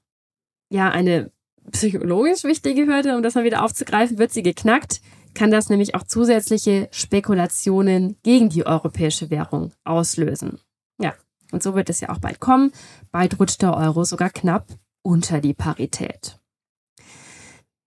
ja 0.70 0.90
eine 0.90 1.32
psychologisch 1.72 2.44
wichtige 2.44 2.86
Hürde, 2.86 3.16
um 3.16 3.24
das 3.24 3.36
mal 3.36 3.46
wieder 3.46 3.64
aufzugreifen, 3.64 4.18
wird 4.18 4.34
sie 4.34 4.44
geknackt, 4.44 5.02
kann 5.40 5.52
das 5.52 5.70
nämlich 5.70 5.96
auch 5.96 6.04
zusätzliche 6.04 6.90
Spekulationen 6.92 8.18
gegen 8.24 8.50
die 8.50 8.66
europäische 8.66 9.30
Währung 9.30 9.72
auslösen. 9.86 10.60
Ja, 11.02 11.14
und 11.54 11.64
so 11.64 11.76
wird 11.76 11.90
es 11.90 12.02
ja 12.02 12.10
auch 12.10 12.18
bald 12.18 12.42
kommen. 12.42 12.74
Bald 13.14 13.40
rutscht 13.40 13.62
der 13.62 13.74
Euro 13.74 14.04
sogar 14.04 14.32
knapp 14.32 14.68
unter 15.02 15.40
die 15.40 15.54
Parität. 15.54 16.38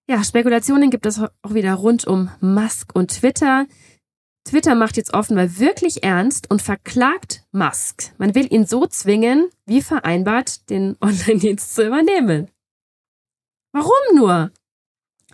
Ja, 0.08 0.24
Spekulationen 0.24 0.90
gibt 0.90 1.04
es 1.04 1.20
auch 1.20 1.28
wieder 1.52 1.74
rund 1.74 2.06
um 2.06 2.30
Musk 2.40 2.94
und 2.94 3.10
Twitter. 3.20 3.66
Twitter 4.48 4.74
macht 4.74 4.96
jetzt 4.96 5.12
offenbar 5.12 5.58
wirklich 5.58 6.02
ernst 6.02 6.50
und 6.50 6.62
verklagt 6.62 7.44
Musk. 7.52 8.14
Man 8.16 8.34
will 8.34 8.50
ihn 8.50 8.64
so 8.64 8.86
zwingen, 8.86 9.50
wie 9.66 9.82
vereinbart, 9.82 10.70
den 10.70 10.96
Online-Dienst 11.02 11.74
zu 11.74 11.86
übernehmen. 11.86 12.50
Warum 13.74 14.16
nur? 14.16 14.52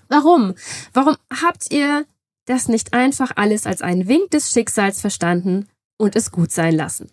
Warum? 0.08 0.54
Warum 0.92 1.16
habt 1.42 1.70
ihr 1.70 2.06
das 2.46 2.68
nicht 2.68 2.94
einfach 2.94 3.32
alles 3.36 3.66
als 3.66 3.82
einen 3.82 4.08
Wink 4.08 4.30
des 4.30 4.52
Schicksals 4.52 5.00
verstanden 5.00 5.68
und 5.98 6.16
es 6.16 6.32
gut 6.32 6.50
sein 6.50 6.74
lassen? 6.74 7.10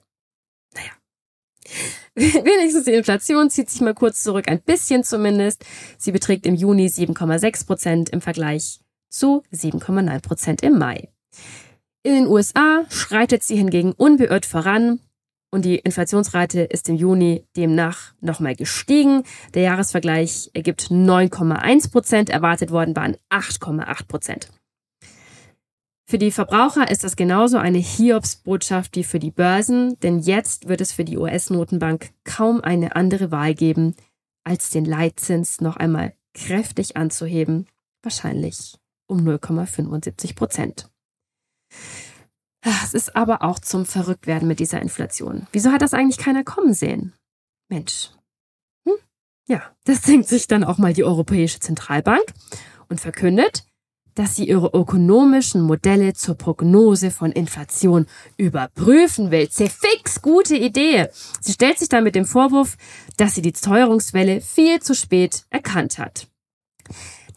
Naja. 0.73 0.91
Wenigstens 2.43 2.85
die 2.85 2.93
Inflation 2.93 3.49
zieht 3.49 3.69
sich 3.69 3.81
mal 3.81 3.93
kurz 3.93 4.23
zurück, 4.23 4.47
ein 4.47 4.61
bisschen 4.61 5.03
zumindest. 5.03 5.65
Sie 5.97 6.11
beträgt 6.11 6.45
im 6.45 6.55
Juni 6.55 6.87
7,6 6.87 7.65
Prozent 7.65 8.09
im 8.09 8.21
Vergleich 8.21 8.79
zu 9.09 9.43
7,9 9.53 10.21
Prozent 10.21 10.61
im 10.61 10.77
Mai. 10.77 11.09
In 12.03 12.13
den 12.13 12.27
USA 12.27 12.85
schreitet 12.89 13.43
sie 13.43 13.55
hingegen 13.55 13.91
unbeirrt 13.91 14.45
voran 14.45 14.99
und 15.55 15.63
die 15.63 15.77
Inflationsrate 15.77 16.63
ist 16.63 16.89
im 16.89 16.97
Juni 16.97 17.45
demnach 17.55 18.13
nochmal 18.19 18.57
gestiegen. 18.57 19.23
Der 19.53 19.61
Jahresvergleich 19.61 20.51
ergibt 20.53 20.91
9,1 20.91 21.91
Prozent, 21.91 22.29
erwartet 22.29 22.71
worden 22.71 22.93
waren 22.97 23.15
8,8 23.29 24.07
Prozent. 24.07 24.49
Für 26.07 26.17
die 26.17 26.31
Verbraucher 26.31 26.91
ist 26.91 27.05
das 27.05 27.15
genauso 27.15 27.57
eine 27.57 27.77
Hiobsbotschaft 27.77 28.97
wie 28.97 29.05
für 29.05 29.17
die 29.17 29.31
Börsen, 29.31 29.97
denn 30.01 30.19
jetzt 30.19 30.67
wird 30.67 30.81
es 30.81 30.91
für 30.91 31.05
die 31.05 31.17
US-Notenbank 31.17 32.09
kaum 32.25 32.59
eine 32.59 32.97
andere 32.97 33.31
Wahl 33.31 33.55
geben, 33.55 33.95
als 34.43 34.71
den 34.71 34.83
Leitzins 34.83 35.61
noch 35.61 35.77
einmal 35.77 36.13
kräftig 36.33 36.97
anzuheben, 36.97 37.65
wahrscheinlich 38.03 38.77
um 39.07 39.25
0,75 39.25 40.35
Prozent. 40.35 40.89
Es 42.65 42.95
ist 42.95 43.15
aber 43.15 43.43
auch 43.43 43.59
zum 43.59 43.85
Verrücktwerden 43.85 44.47
mit 44.47 44.59
dieser 44.59 44.81
Inflation. 44.81 45.45
Wieso 45.51 45.71
hat 45.71 45.83
das 45.83 45.93
eigentlich 45.93 46.17
keiner 46.17 46.43
kommen 46.43 46.73
sehen? 46.73 47.13
Mensch. 47.69 48.09
Hm? 48.87 48.95
Ja, 49.47 49.61
das 49.83 50.01
denkt 50.01 50.27
sich 50.27 50.47
dann 50.47 50.63
auch 50.63 50.79
mal 50.79 50.93
die 50.93 51.03
Europäische 51.03 51.59
Zentralbank 51.59 52.25
und 52.89 52.99
verkündet, 52.99 53.65
dass 54.15 54.35
sie 54.35 54.47
ihre 54.47 54.67
ökonomischen 54.67 55.61
Modelle 55.61 56.13
zur 56.13 56.35
Prognose 56.35 57.11
von 57.11 57.31
Inflation 57.31 58.07
überprüfen 58.37 59.29
will. 59.29 59.47
fix, 59.49 60.21
gute 60.21 60.55
Idee. 60.55 61.09
Sie 61.41 61.51
stellt 61.51 61.77
sich 61.77 61.89
dann 61.89 62.03
mit 62.03 62.15
dem 62.15 62.25
Vorwurf, 62.25 62.77
dass 63.17 63.35
sie 63.35 63.41
die 63.41 63.51
Teuerungswelle 63.51 64.41
viel 64.41 64.81
zu 64.81 64.95
spät 64.95 65.45
erkannt 65.51 65.99
hat. 65.99 66.27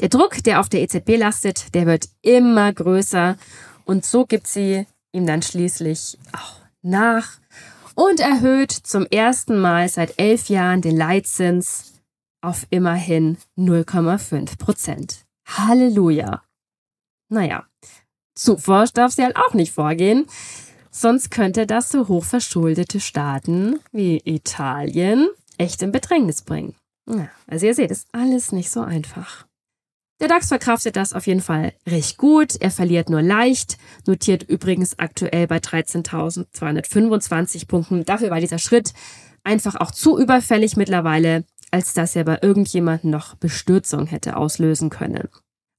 Der 0.00 0.08
Druck, 0.08 0.42
der 0.44 0.60
auf 0.60 0.68
der 0.68 0.82
EZB 0.82 1.18
lastet, 1.18 1.74
der 1.74 1.86
wird 1.86 2.08
immer 2.22 2.72
größer 2.72 3.36
und 3.84 4.06
so 4.06 4.24
gibt 4.24 4.46
sie 4.46 4.86
ihm 5.12 5.26
dann 5.26 5.42
schließlich 5.42 6.18
auch 6.32 6.60
nach 6.82 7.38
und 7.94 8.20
erhöht 8.20 8.70
zum 8.70 9.06
ersten 9.06 9.58
Mal 9.58 9.88
seit 9.88 10.18
elf 10.18 10.48
Jahren 10.48 10.82
den 10.82 10.96
Leitzins 10.96 12.00
auf 12.40 12.66
immerhin 12.70 13.36
0,5 13.56 14.58
Prozent. 14.58 15.24
Halleluja. 15.46 16.42
Naja, 17.28 17.66
zu 18.34 18.56
forsch 18.56 18.92
darf 18.92 19.12
sie 19.12 19.24
halt 19.24 19.36
auch 19.36 19.54
nicht 19.54 19.72
vorgehen. 19.72 20.26
Sonst 20.90 21.30
könnte 21.30 21.66
das 21.66 21.90
so 21.90 22.06
hochverschuldete 22.08 23.00
Staaten 23.00 23.80
wie 23.90 24.22
Italien 24.24 25.28
echt 25.58 25.82
in 25.82 25.90
Bedrängnis 25.90 26.42
bringen. 26.42 26.76
Ja, 27.08 27.28
also 27.46 27.66
ihr 27.66 27.74
seht, 27.74 27.90
ist 27.90 28.06
alles 28.12 28.52
nicht 28.52 28.70
so 28.70 28.80
einfach. 28.80 29.47
Der 30.20 30.26
DAX 30.26 30.48
verkraftet 30.48 30.96
das 30.96 31.12
auf 31.12 31.28
jeden 31.28 31.40
Fall 31.40 31.74
recht 31.86 32.16
gut. 32.16 32.60
Er 32.60 32.72
verliert 32.72 33.08
nur 33.08 33.22
leicht, 33.22 33.78
notiert 34.06 34.42
übrigens 34.42 34.98
aktuell 34.98 35.46
bei 35.46 35.58
13.225 35.58 37.68
Punkten. 37.68 38.04
Dafür 38.04 38.30
war 38.30 38.40
dieser 38.40 38.58
Schritt 38.58 38.94
einfach 39.44 39.76
auch 39.76 39.92
zu 39.92 40.18
überfällig 40.18 40.76
mittlerweile, 40.76 41.44
als 41.70 41.94
dass 41.94 42.16
er 42.16 42.24
bei 42.24 42.40
irgendjemandem 42.42 43.10
noch 43.10 43.36
Bestürzung 43.36 44.06
hätte 44.06 44.36
auslösen 44.36 44.90
können. 44.90 45.28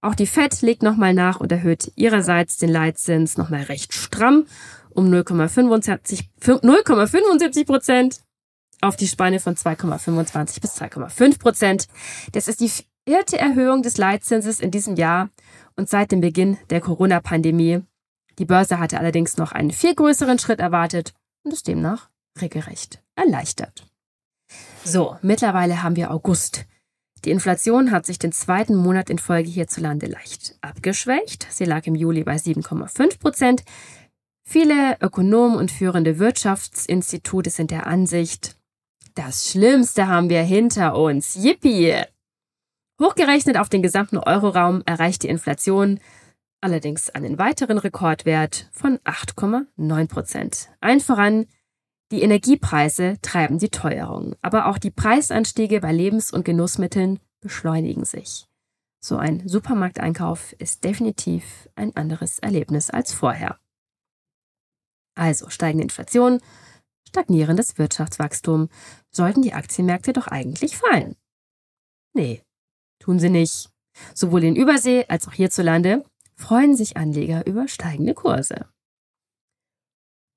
Auch 0.02 0.16
die 0.16 0.28
Fed 0.28 0.62
legt 0.62 0.84
nochmal 0.84 1.14
nach 1.14 1.42
und 1.42 1.52
erhöht 1.52 1.92
ihrerseits 1.98 2.56
den 2.56 2.70
Leitzins 2.70 3.36
nochmal 3.38 3.64
recht 3.64 3.94
stramm 3.94 4.46
um 4.92 5.12
0,75 5.12 7.66
Prozent 7.66 8.22
auf 8.82 8.96
die 8.96 9.08
Spanne 9.08 9.42
von 9.42 9.56
2,25 9.56 10.62
bis 10.62 10.82
2,5 10.82 11.40
Prozent. 11.40 11.88
Das 12.32 12.48
ist 12.48 12.62
die 12.62 12.72
vierte 13.10 13.40
Erhöhung 13.40 13.82
des 13.82 13.98
Leitzinses 13.98 14.60
in 14.60 14.70
diesem 14.70 14.96
Jahr 14.96 15.32
und 15.76 15.90
seit 15.90 16.12
dem 16.12 16.22
Beginn 16.22 16.60
der 16.70 16.80
Corona-Pandemie. 16.80 17.82
Die 18.38 18.46
Börse 18.46 18.78
hatte 18.78 19.00
allerdings 19.00 19.36
noch 19.38 19.52
einen 19.52 19.72
viel 19.72 19.96
größeren 19.96 20.38
Schritt 20.38 20.60
erwartet 20.60 21.16
und 21.44 21.52
ist 21.52 21.68
demnach 21.68 22.12
regelrecht 22.40 23.02
erleichtert. 23.16 23.88
So, 24.84 25.18
mittlerweile 25.24 25.82
haben 25.82 25.96
wir 25.96 26.12
August. 26.12 26.68
Die 27.26 27.32
Inflation 27.32 27.90
hat 27.90 28.06
sich 28.06 28.20
den 28.20 28.32
zweiten 28.32 28.76
Monat 28.76 29.10
in 29.10 29.18
Folge 29.18 29.50
hierzulande 29.50 30.06
leicht 30.06 30.60
abgeschwächt. 30.62 31.48
Sie 31.50 31.66
lag 31.66 31.88
im 31.88 31.96
Juli 31.96 32.24
bei 32.24 32.36
7,5 32.36 33.18
Prozent. 33.18 33.64
Viele 34.48 34.98
Ökonomen 35.02 35.58
und 35.58 35.72
führende 35.72 36.20
Wirtschaftsinstitute 36.20 37.50
sind 37.50 37.72
der 37.72 37.88
Ansicht, 37.88 38.56
das 39.16 39.50
Schlimmste 39.50 40.08
haben 40.08 40.30
wir 40.30 40.44
hinter 40.44 40.96
uns. 40.96 41.34
Yippie! 41.36 42.06
Hochgerechnet 43.00 43.58
auf 43.58 43.70
den 43.70 43.82
gesamten 43.82 44.18
Euroraum 44.18 44.84
erreicht 44.86 45.24
die 45.24 45.30
Inflation 45.30 46.00
allerdings 46.62 47.10
einen 47.10 47.40
weiteren 47.40 47.78
Rekordwert 47.78 48.70
von 48.74 48.98
8,9 49.00 50.08
Prozent. 50.10 50.70
Ein 50.82 51.00
voran 51.00 51.46
die 52.12 52.24
Energiepreise 52.24 53.18
treiben 53.22 53.60
die 53.60 53.70
Teuerung, 53.70 54.36
aber 54.42 54.66
auch 54.66 54.80
die 54.80 54.92
Preisanstiege 54.92 55.80
bei 55.80 55.92
Lebens- 55.92 56.32
und 56.32 56.44
Genussmitteln 56.44 57.20
beschleunigen 57.40 58.04
sich. 58.04 58.48
So 59.00 59.18
ein 59.18 59.48
Supermarkteinkauf 59.48 60.54
ist 60.54 60.84
definitiv 60.84 61.70
ein 61.76 61.96
anderes 61.96 62.40
Erlebnis 62.40 62.90
als 62.90 63.14
vorher. 63.14 63.60
Also 65.16 65.50
steigende 65.50 65.84
Inflation, 65.84 66.42
stagnierendes 67.08 67.78
Wirtschaftswachstum, 67.78 68.70
sollten 69.12 69.42
die 69.42 69.54
Aktienmärkte 69.54 70.12
doch 70.12 70.28
eigentlich 70.28 70.78
fallen. 70.78 71.16
Nee, 72.14 72.42
Tun 73.00 73.20
sie 73.20 73.30
nicht. 73.30 73.70
Sowohl 74.14 74.44
in 74.44 74.56
Übersee 74.56 75.06
als 75.08 75.28
auch 75.28 75.34
hierzulande 75.34 76.06
freuen 76.36 76.76
sich 76.76 76.98
Anleger 76.98 77.46
über 77.46 77.68
steigende 77.68 78.14
Kurse. 78.14 78.68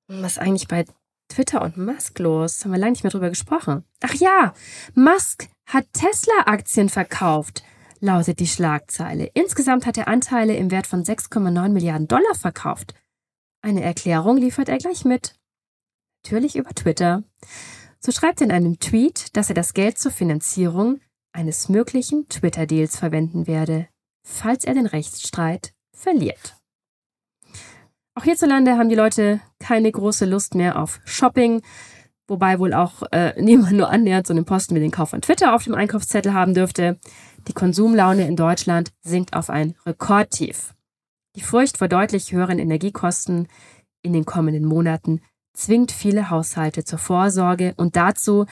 Was 0.07 0.33
ist 0.33 0.39
eigentlich 0.39 0.67
bei 0.67 0.85
Twitter 1.29 1.61
und 1.61 1.77
Musk 1.77 2.19
los? 2.19 2.63
Haben 2.63 2.71
wir 2.71 2.79
lange 2.79 2.91
nicht 2.91 3.03
mehr 3.03 3.11
drüber 3.11 3.29
gesprochen. 3.29 3.83
Ach 4.01 4.13
ja, 4.15 4.53
Musk 4.95 5.47
hat 5.65 5.85
Tesla-Aktien 5.93 6.89
verkauft, 6.89 7.63
lautet 7.99 8.39
die 8.39 8.47
Schlagzeile. 8.47 9.31
Insgesamt 9.33 9.85
hat 9.85 9.97
er 9.97 10.07
Anteile 10.07 10.55
im 10.55 10.71
Wert 10.71 10.87
von 10.87 11.03
6,9 11.03 11.69
Milliarden 11.69 12.07
Dollar 12.07 12.35
verkauft. 12.35 12.93
Eine 13.61 13.81
Erklärung 13.81 14.37
liefert 14.37 14.67
er 14.67 14.77
gleich 14.77 15.05
mit. 15.05 15.35
Natürlich 16.25 16.57
über 16.57 16.71
Twitter. 16.71 17.23
So 17.99 18.11
schreibt 18.11 18.41
er 18.41 18.45
in 18.45 18.51
einem 18.51 18.79
Tweet, 18.79 19.35
dass 19.37 19.49
er 19.49 19.55
das 19.55 19.73
Geld 19.73 19.97
zur 19.97 20.11
Finanzierung 20.11 20.99
eines 21.33 21.67
möglichen 21.69 22.29
Twitter-Deals 22.29 22.97
verwenden 22.97 23.47
werde, 23.47 23.87
falls 24.25 24.63
er 24.63 24.73
den 24.73 24.85
Rechtsstreit 24.85 25.73
verliert. 25.95 26.55
Auch 28.15 28.23
hierzulande 28.23 28.77
haben 28.77 28.89
die 28.89 28.95
Leute 28.95 29.41
keine 29.59 29.91
große 29.91 30.25
Lust 30.25 30.53
mehr 30.53 30.79
auf 30.79 31.01
Shopping, 31.03 31.63
wobei 32.27 32.59
wohl 32.59 32.73
auch 32.73 33.03
äh, 33.11 33.33
niemand 33.41 33.73
nur 33.73 33.89
annähernd 33.89 34.27
so 34.27 34.33
einen 34.33 34.45
Posten 34.45 34.75
wie 34.75 34.79
den 34.79 34.91
Kauf 34.91 35.09
von 35.09 35.21
Twitter 35.21 35.55
auf 35.55 35.63
dem 35.63 35.75
Einkaufszettel 35.75 36.33
haben 36.33 36.53
dürfte. 36.53 36.99
Die 37.47 37.53
Konsumlaune 37.53 38.27
in 38.27 38.35
Deutschland 38.35 38.93
sinkt 39.01 39.33
auf 39.33 39.49
ein 39.49 39.75
Rekordtief. 39.85 40.73
Die 41.35 41.41
Furcht 41.41 41.77
vor 41.77 41.87
deutlich 41.87 42.31
höheren 42.31 42.59
Energiekosten 42.59 43.47
in 44.03 44.13
den 44.13 44.25
kommenden 44.25 44.65
Monaten 44.65 45.21
zwingt 45.53 45.91
viele 45.91 46.29
Haushalte 46.29 46.83
zur 46.83 46.99
Vorsorge 46.99 47.73
und 47.77 47.95
dazu, 47.95 48.45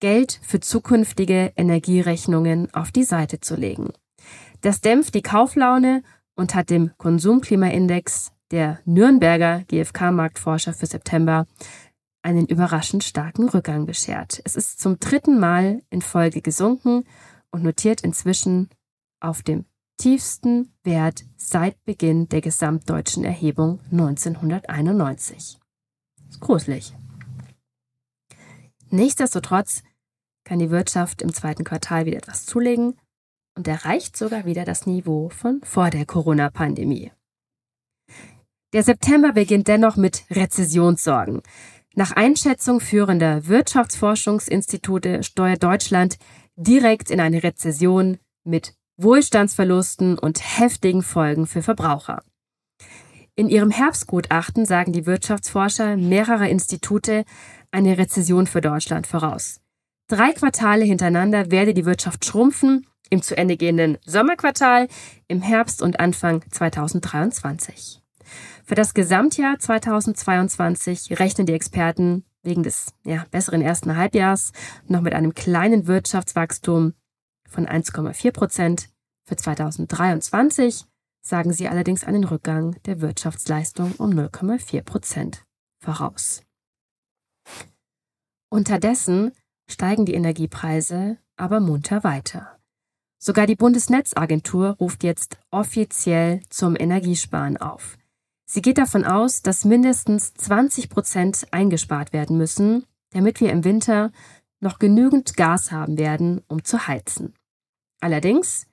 Geld 0.00 0.40
für 0.42 0.60
zukünftige 0.60 1.52
Energierechnungen 1.56 2.72
auf 2.74 2.90
die 2.90 3.04
Seite 3.04 3.40
zu 3.40 3.54
legen. 3.54 3.92
Das 4.62 4.80
dämpft 4.80 5.14
die 5.14 5.22
Kauflaune 5.22 6.02
und 6.34 6.54
hat 6.54 6.70
dem 6.70 6.90
Konsumklimaindex 6.96 8.32
der 8.50 8.80
Nürnberger 8.84 9.62
GfK-Marktforscher 9.68 10.72
für 10.72 10.86
September 10.86 11.46
einen 12.22 12.46
überraschend 12.46 13.04
starken 13.04 13.48
Rückgang 13.48 13.86
beschert. 13.86 14.40
Es 14.44 14.56
ist 14.56 14.80
zum 14.80 14.98
dritten 14.98 15.38
Mal 15.38 15.82
in 15.90 16.02
Folge 16.02 16.42
gesunken 16.42 17.04
und 17.50 17.62
notiert 17.62 18.02
inzwischen 18.02 18.68
auf 19.20 19.42
dem 19.42 19.64
tiefsten 19.96 20.72
Wert 20.82 21.24
seit 21.36 21.82
Beginn 21.84 22.28
der 22.28 22.40
gesamtdeutschen 22.40 23.24
Erhebung 23.24 23.80
1991. 23.90 25.58
Das 26.16 26.36
ist 26.36 26.40
gruselig. 26.40 26.94
Nichtsdestotrotz 28.88 29.82
kann 30.50 30.58
die 30.58 30.70
Wirtschaft 30.72 31.22
im 31.22 31.32
zweiten 31.32 31.62
Quartal 31.62 32.06
wieder 32.06 32.16
etwas 32.16 32.44
zulegen 32.44 32.98
und 33.56 33.68
erreicht 33.68 34.16
sogar 34.16 34.46
wieder 34.46 34.64
das 34.64 34.84
Niveau 34.84 35.28
von 35.28 35.60
vor 35.62 35.90
der 35.90 36.04
Corona-Pandemie. 36.04 37.12
Der 38.72 38.82
September 38.82 39.32
beginnt 39.32 39.68
dennoch 39.68 39.94
mit 39.94 40.24
Rezessionssorgen. 40.28 41.42
Nach 41.94 42.10
Einschätzung 42.10 42.80
führender 42.80 43.46
Wirtschaftsforschungsinstitute 43.46 45.22
steuert 45.22 45.62
Deutschland 45.62 46.18
direkt 46.56 47.12
in 47.12 47.20
eine 47.20 47.44
Rezession 47.44 48.18
mit 48.42 48.74
Wohlstandsverlusten 48.96 50.18
und 50.18 50.40
heftigen 50.58 51.04
Folgen 51.04 51.46
für 51.46 51.62
Verbraucher. 51.62 52.24
In 53.36 53.48
ihrem 53.48 53.70
Herbstgutachten 53.70 54.66
sagen 54.66 54.92
die 54.92 55.06
Wirtschaftsforscher 55.06 55.96
mehrerer 55.96 56.48
Institute 56.48 57.24
eine 57.70 57.98
Rezession 57.98 58.48
für 58.48 58.60
Deutschland 58.60 59.06
voraus. 59.06 59.60
Drei 60.10 60.32
Quartale 60.32 60.84
hintereinander 60.84 61.52
werde 61.52 61.72
die 61.72 61.84
Wirtschaft 61.84 62.24
schrumpfen, 62.24 62.84
im 63.10 63.22
zu 63.22 63.36
Ende 63.36 63.56
gehenden 63.56 63.96
Sommerquartal, 64.04 64.88
im 65.28 65.40
Herbst 65.40 65.82
und 65.82 66.00
Anfang 66.00 66.42
2023. 66.50 68.02
Für 68.64 68.74
das 68.74 68.92
Gesamtjahr 68.92 69.60
2022 69.60 71.16
rechnen 71.20 71.46
die 71.46 71.52
Experten 71.52 72.24
wegen 72.42 72.64
des 72.64 72.92
ja, 73.04 73.24
besseren 73.30 73.62
ersten 73.62 73.96
Halbjahrs 73.96 74.50
noch 74.88 75.00
mit 75.00 75.14
einem 75.14 75.32
kleinen 75.32 75.86
Wirtschaftswachstum 75.86 76.94
von 77.48 77.66
1,4 77.66 78.32
Prozent. 78.32 78.88
Für 79.28 79.36
2023 79.36 80.86
sagen 81.22 81.52
sie 81.52 81.68
allerdings 81.68 82.02
einen 82.02 82.24
Rückgang 82.24 82.74
der 82.84 83.00
Wirtschaftsleistung 83.00 83.92
um 83.92 84.10
0,4 84.10 84.82
Prozent 84.82 85.44
voraus. 85.78 86.42
Unterdessen 88.48 89.30
steigen 89.72 90.04
die 90.06 90.14
Energiepreise 90.14 91.18
aber 91.36 91.60
munter 91.60 92.04
weiter. 92.04 92.58
Sogar 93.18 93.46
die 93.46 93.56
Bundesnetzagentur 93.56 94.76
ruft 94.80 95.02
jetzt 95.04 95.38
offiziell 95.50 96.42
zum 96.48 96.76
Energiesparen 96.78 97.56
auf. 97.56 97.98
Sie 98.46 98.62
geht 98.62 98.78
davon 98.78 99.04
aus, 99.04 99.42
dass 99.42 99.64
mindestens 99.64 100.34
20 100.34 100.90
Prozent 100.90 101.46
eingespart 101.50 102.12
werden 102.12 102.36
müssen, 102.36 102.84
damit 103.10 103.40
wir 103.40 103.50
im 103.50 103.64
Winter 103.64 104.12
noch 104.60 104.78
genügend 104.78 105.36
Gas 105.36 105.72
haben 105.72 105.98
werden, 105.98 106.42
um 106.48 106.64
zu 106.64 106.86
heizen. 106.86 107.34
Allerdings, 108.00 108.66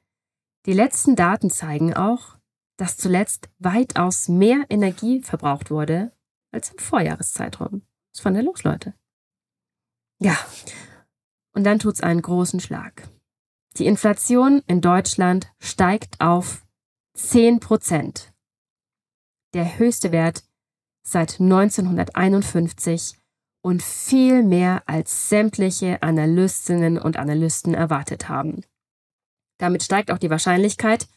die 0.66 0.74
letzten 0.74 1.16
Daten 1.16 1.50
zeigen 1.50 1.94
auch, 1.94 2.38
dass 2.78 2.98
zuletzt 2.98 3.50
weitaus 3.60 4.28
mehr 4.28 4.66
Energie 4.70 5.22
verbraucht 5.22 5.72
wurde 5.72 6.12
als 6.52 6.72
im 6.72 6.80
Vorjahreszeitraum. 6.80 7.82
Was 7.82 8.20
ist 8.20 8.22
von 8.22 8.34
der 8.34 8.44
los, 8.44 8.64
Leute? 8.64 8.94
Ja, 10.20 10.38
und 11.58 11.64
dann 11.64 11.80
tut's 11.80 12.02
einen 12.02 12.22
großen 12.22 12.60
Schlag. 12.60 13.10
Die 13.78 13.88
Inflation 13.88 14.62
in 14.68 14.80
Deutschland 14.80 15.52
steigt 15.58 16.22
auf 16.22 16.64
10 17.16 17.60
Prozent. 17.60 18.32
Der 19.56 19.80
höchste 19.80 20.12
Wert 20.12 20.44
seit 21.02 21.40
1951 21.40 23.18
und 23.64 23.82
viel 23.82 24.44
mehr 24.44 24.84
als 24.86 25.30
sämtliche 25.30 26.04
Analystinnen 26.04 27.00
und 27.00 27.18
Analysten 27.18 27.74
erwartet 27.74 28.30
haben. 28.30 28.62
Damit 29.58 29.82
steigt 29.82 30.12
auch 30.12 30.20
die 30.20 30.30
Wahrscheinlichkeit, 30.30 31.08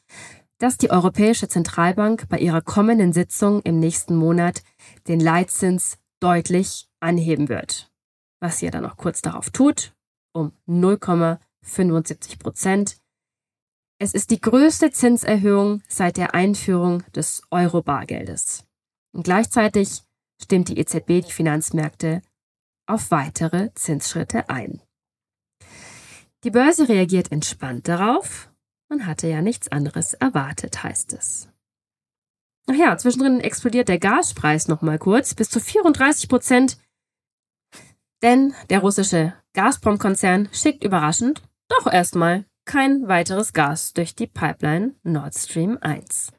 dass 0.57 0.79
die 0.79 0.91
Europäische 0.91 1.49
Zentralbank 1.49 2.31
bei 2.31 2.39
ihrer 2.39 2.63
kommenden 2.63 3.13
Sitzung 3.13 3.61
im 3.61 3.79
nächsten 3.79 4.17
Monat 4.17 4.63
den 5.07 5.21
Leitzins 5.21 5.99
deutlich 6.19 6.89
anheben 6.99 7.51
wird. 7.51 7.93
Was 8.41 8.61
sie 8.61 8.65
ja 8.65 8.71
dann 8.71 8.87
auch 8.87 8.97
kurz 8.97 9.21
darauf 9.21 9.51
tut, 9.51 9.93
um 10.33 10.53
0,75 10.69 12.39
Prozent. 12.39 12.97
Es 13.99 14.15
ist 14.15 14.31
die 14.31 14.41
größte 14.41 14.91
Zinserhöhung 14.91 15.83
seit 15.89 16.17
der 16.17 16.35
Einführung 16.35 17.03
des 17.13 17.43
Euro-Bargeldes. 17.51 18.65
Und 19.13 19.25
gleichzeitig 19.25 20.03
stimmt 20.41 20.69
die 20.69 20.79
EZB 20.79 21.27
die 21.27 21.33
Finanzmärkte 21.33 22.23
auf 22.87 23.11
weitere 23.11 23.73
Zinsschritte 23.75 24.49
ein. 24.49 24.81
Die 26.45 26.51
Börse 26.51 26.89
reagiert 26.89 27.31
entspannt 27.31 27.87
darauf. 27.87 28.51
Man 28.89 29.07
hatte 29.07 29.29
ja 29.29 29.43
nichts 29.43 29.69
anderes 29.69 30.15
erwartet, 30.15 30.83
heißt 30.83 31.13
es. 31.13 31.49
Ach 32.67 32.75
ja, 32.75 32.97
zwischendrin 32.97 33.41
explodiert 33.41 33.89
der 33.89 33.99
Gaspreis 33.99 34.69
nochmal 34.69 34.99
kurz 34.99 35.35
bis 35.35 35.51
zu 35.51 35.61
34 35.61 36.29
Prozent, 36.29 36.79
denn 38.23 38.55
der 38.69 38.81
russische 38.81 39.35
Gazprom-Konzern 39.55 40.49
schickt 40.53 40.85
überraschend 40.85 41.43
doch 41.69 41.91
erstmal 41.91 42.45
kein 42.65 43.09
weiteres 43.09 43.53
Gas 43.53 43.93
durch 43.93 44.15
die 44.15 44.27
Pipeline 44.27 44.95
Nord 45.03 45.35
Stream 45.35 45.79
1. 45.81 46.33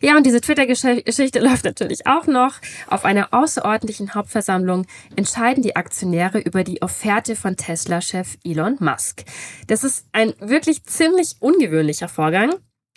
Ja, 0.00 0.16
und 0.16 0.26
diese 0.26 0.40
Twitter-Geschichte 0.40 1.40
läuft 1.42 1.64
natürlich 1.64 2.06
auch 2.06 2.26
noch. 2.26 2.56
Auf 2.88 3.04
einer 3.04 3.32
außerordentlichen 3.32 4.14
Hauptversammlung 4.14 4.86
entscheiden 5.16 5.62
die 5.62 5.76
Aktionäre 5.76 6.40
über 6.40 6.62
die 6.62 6.82
Offerte 6.82 7.36
von 7.36 7.56
Tesla-Chef 7.56 8.36
Elon 8.44 8.76
Musk. 8.80 9.24
Das 9.66 9.82
ist 9.82 10.06
ein 10.12 10.34
wirklich 10.40 10.84
ziemlich 10.84 11.36
ungewöhnlicher 11.40 12.08
Vorgang. 12.08 12.54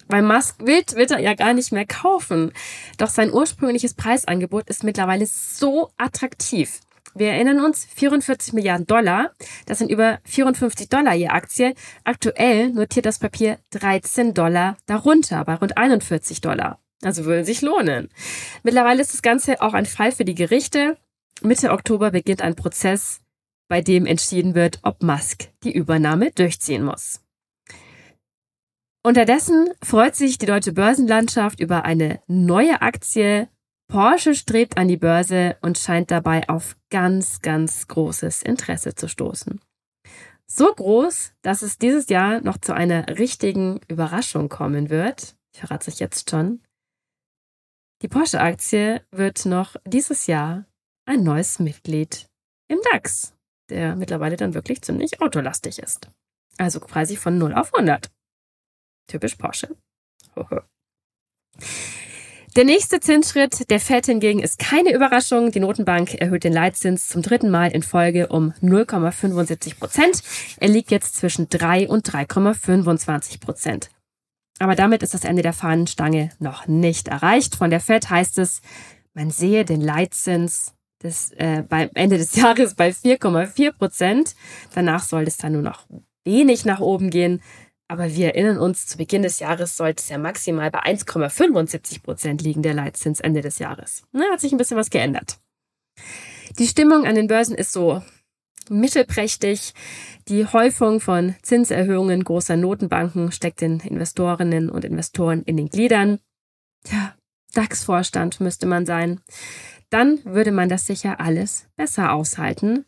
Weil 0.10 0.22
Musk 0.22 0.66
will 0.66 0.84
Twitter 0.84 1.20
ja 1.20 1.34
gar 1.34 1.54
nicht 1.54 1.72
mehr 1.72 1.86
kaufen. 1.86 2.54
Doch 2.98 3.10
sein 3.10 3.34
ursprüngliches 3.34 3.94
Preisangebot 3.94 4.70
ist 4.70 4.84
mittlerweile 4.84 5.26
so 5.26 5.90
attraktiv. 5.98 6.80
Wir 7.18 7.30
erinnern 7.32 7.66
uns, 7.66 7.86
44 7.96 8.54
Milliarden 8.54 8.86
Dollar, 8.86 9.32
das 9.66 9.80
sind 9.80 9.90
über 9.90 10.20
54 10.26 10.88
Dollar 10.88 11.16
je 11.16 11.30
Aktie. 11.30 11.74
Aktuell 12.04 12.70
notiert 12.70 13.08
das 13.08 13.18
Papier 13.18 13.58
13 13.72 14.36
Dollar 14.36 14.78
darunter, 14.86 15.44
bei 15.44 15.56
rund 15.56 15.78
41 15.78 16.42
Dollar. 16.42 16.80
Also 17.02 17.26
würde 17.26 17.44
sich 17.44 17.62
lohnen. 17.62 18.10
Mittlerweile 18.64 19.02
ist 19.02 19.14
das 19.14 19.22
Ganze 19.24 19.62
auch 19.62 19.74
ein 19.74 19.88
Fall 19.88 20.12
für 20.12 20.26
die 20.26 20.36
Gerichte. 20.36 20.98
Mitte 21.42 21.72
Oktober 21.72 22.12
beginnt 22.12 22.44
ein 22.44 22.56
Prozess, 22.56 23.22
bei 23.68 23.82
dem 23.82 24.06
entschieden 24.06 24.54
wird, 24.54 24.80
ob 24.84 25.02
Musk 25.02 25.50
die 25.64 25.74
Übernahme 25.74 26.32
durchziehen 26.32 26.84
muss. 26.84 27.22
Unterdessen 29.04 29.70
freut 29.82 30.16
sich 30.16 30.38
die 30.38 30.46
deutsche 30.46 30.74
Börsenlandschaft 30.74 31.60
über 31.60 31.86
eine 31.86 32.20
neue 32.28 32.82
Aktie. 32.82 33.48
Porsche 33.88 34.36
strebt 34.36 34.78
an 34.78 34.90
die 34.90 34.98
Börse 34.98 35.58
und 35.62 35.78
scheint 35.78 36.12
dabei 36.12 36.48
auf 36.50 36.76
ganz, 36.90 37.42
ganz 37.42 37.88
großes 37.88 38.44
Interesse 38.44 38.96
zu 38.96 39.08
stoßen. 39.08 39.62
So 40.46 40.74
groß, 40.74 41.34
dass 41.42 41.62
es 41.62 41.78
dieses 41.78 42.10
Jahr 42.10 42.42
noch 42.42 42.58
zu 42.58 42.74
einer 42.74 43.18
richtigen 43.18 43.80
Überraschung 43.88 44.50
kommen 44.50 44.90
wird. 44.90 45.38
Ich 45.54 45.60
verrate 45.60 45.90
es 45.90 46.00
jetzt 46.00 46.30
schon. 46.30 46.62
Die 48.02 48.08
Porsche-Aktie 48.08 49.06
wird 49.12 49.46
noch 49.46 49.76
dieses 49.86 50.28
Jahr 50.28 50.66
ein 51.06 51.24
neues 51.24 51.60
Mitglied 51.60 52.30
im 52.70 52.80
DAX, 52.92 53.34
der 53.70 53.96
mittlerweile 53.96 54.38
dann 54.38 54.54
wirklich 54.54 54.82
ziemlich 54.82 55.22
autolastig 55.22 55.80
ist. 55.80 56.10
Also 56.58 56.80
quasi 56.80 57.16
von 57.16 57.38
0 57.38 57.54
auf 57.54 57.74
100. 57.74 58.12
Typisch 59.08 59.36
Porsche. 59.36 59.76
Der 62.58 62.66
nächste 62.66 63.00
Zinsschritt 63.00 63.70
der 63.70 63.80
FED 63.80 64.08
hingegen 64.08 64.40
ist 64.40 64.58
keine 64.58 64.92
Überraschung. 64.92 65.52
Die 65.52 65.60
Notenbank 65.60 66.16
erhöht 66.16 66.44
den 66.44 66.54
Leitzins 66.54 67.08
zum 67.08 67.22
dritten 67.22 67.52
Mal 67.52 67.70
in 67.70 67.84
Folge 67.84 68.30
um 68.30 68.52
0,75 68.64 69.78
Prozent. 69.78 70.24
Er 70.60 70.68
liegt 70.68 70.90
jetzt 70.90 71.18
zwischen 71.18 71.50
3 71.50 71.88
und 71.88 72.10
3,25 72.10 73.42
Prozent. 73.42 73.92
Aber 74.58 74.74
damit 74.74 75.04
ist 75.04 75.14
das 75.14 75.24
Ende 75.24 75.44
der 75.44 75.54
Fahnenstange 75.54 76.32
noch 76.40 76.66
nicht 76.66 77.10
erreicht. 77.10 77.54
Von 77.54 77.70
der 77.70 77.80
Fed 77.80 78.10
heißt 78.10 78.40
es, 78.40 78.64
man 79.14 79.30
sehe 79.30 79.64
den 79.64 79.82
Leitzins 79.82 80.74
des, 81.04 81.34
äh, 81.34 81.62
beim 81.62 81.92
Ende 81.94 82.18
des 82.18 82.36
Jahres 82.38 82.74
bei 82.74 82.90
4,4 82.90 83.72
Prozent. 83.72 84.36
Danach 84.74 85.04
soll 85.04 85.26
es 85.26 85.38
dann 85.38 85.52
nur 85.52 85.62
noch 85.62 85.86
wenig 86.26 86.66
nach 86.66 86.80
oben 86.80 87.12
gehen. 87.12 87.40
Aber 87.88 88.14
wir 88.14 88.28
erinnern 88.28 88.58
uns, 88.58 88.86
zu 88.86 88.98
Beginn 88.98 89.22
des 89.24 89.40
Jahres 89.40 89.78
sollte 89.78 90.02
es 90.02 90.10
ja 90.10 90.18
maximal 90.18 90.70
bei 90.72 90.84
1,75 90.84 92.04
Prozent 92.04 92.42
liegen, 92.42 92.62
der 92.62 92.74
Leitzins 92.74 93.22
Ende 93.22 93.42
des 93.42 93.60
Jahres. 93.60 94.04
Na, 94.12 94.26
hat 94.32 94.42
sich 94.42 94.52
ein 94.52 94.58
bisschen 94.58 94.78
was 94.78 94.90
geändert. 94.90 95.40
Die 96.60 96.68
Stimmung 96.68 97.06
an 97.06 97.16
den 97.16 97.28
Börsen 97.28 97.56
ist 97.56 97.72
so 97.72 98.02
mittelprächtig. 98.70 99.74
Die 100.28 100.46
Häufung 100.46 101.00
von 101.00 101.36
Zinserhöhungen 101.42 102.24
großer 102.24 102.58
Notenbanken 102.58 103.32
steckt 103.32 103.62
den 103.62 103.80
Investorinnen 103.80 104.70
und 104.70 104.84
Investoren 104.84 105.44
in 105.44 105.56
den 105.56 105.70
Gliedern. 105.70 106.20
Tja, 106.84 107.16
DAX-Vorstand 107.54 108.42
müsste 108.42 108.66
man 108.66 108.86
sein. 108.86 109.22
Dann 109.90 110.20
würde 110.26 110.52
man 110.52 110.68
das 110.68 110.86
sicher 110.86 111.22
alles 111.22 111.68
besser 111.78 112.12
aushalten. 112.12 112.86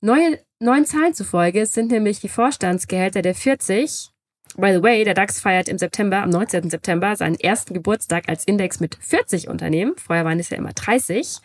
Neue, 0.00 0.40
neuen 0.58 0.84
Zahlen 0.84 1.14
zufolge 1.14 1.66
sind 1.66 1.92
nämlich 1.92 2.20
die 2.20 2.28
Vorstandsgehälter 2.28 3.22
der 3.22 3.36
40 3.36 4.11
By 4.56 4.72
the 4.72 4.82
way, 4.82 5.02
der 5.04 5.14
DAX 5.14 5.40
feiert 5.40 5.68
im 5.68 5.78
September, 5.78 6.18
am 6.18 6.30
19. 6.30 6.68
September, 6.68 7.16
seinen 7.16 7.40
ersten 7.40 7.72
Geburtstag 7.72 8.28
als 8.28 8.44
Index 8.44 8.80
mit 8.80 8.96
40 9.00 9.48
Unternehmen. 9.48 9.94
Vorher 9.96 10.24
waren 10.24 10.38
es 10.38 10.50
ja 10.50 10.58
immer 10.58 10.72
30. 10.72 11.38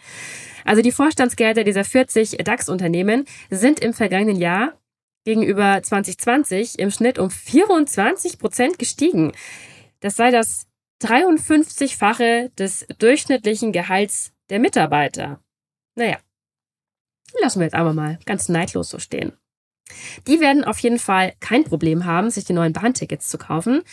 Also 0.66 0.82
die 0.82 0.92
Vorstandsgelder 0.92 1.64
dieser 1.64 1.86
40 1.86 2.38
DAX-Unternehmen 2.44 3.26
sind 3.50 3.80
im 3.80 3.94
vergangenen 3.94 4.36
Jahr 4.36 4.74
gegenüber 5.24 5.82
2020 5.82 6.80
im 6.80 6.92
Schnitt 6.92 7.18
um 7.20 7.30
24 7.30 8.40
Prozent 8.40 8.78
gestiegen. 8.78 9.32
Das 10.02 10.16
sei 10.18 10.32
das 10.32 10.68
53-fache 11.02 12.52
des 12.56 12.86
durchschnittlichen 12.98 13.72
Gehalts 13.72 14.34
der 14.50 14.60
Mitarbeiter. 14.60 15.40
Naja, 15.96 16.18
lassen 17.42 17.60
wir 17.60 17.66
jetzt 17.66 17.76
aber 17.76 17.94
mal 17.94 18.20
ganz 18.26 18.50
neidlos 18.50 18.90
so 18.90 19.00
stehen. 19.00 19.34
Die 20.28 20.40
werden 20.40 20.64
auf 20.64 20.80
jeden 20.80 21.00
Fall 21.00 21.34
kein 21.40 21.64
Problem 21.64 22.06
haben, 22.06 22.30
sich 22.30 22.46
die 22.46 22.54
neuen 22.54 22.74
Bahntickets 22.74 23.30
zu 23.30 23.38
kaufen. 23.38 23.84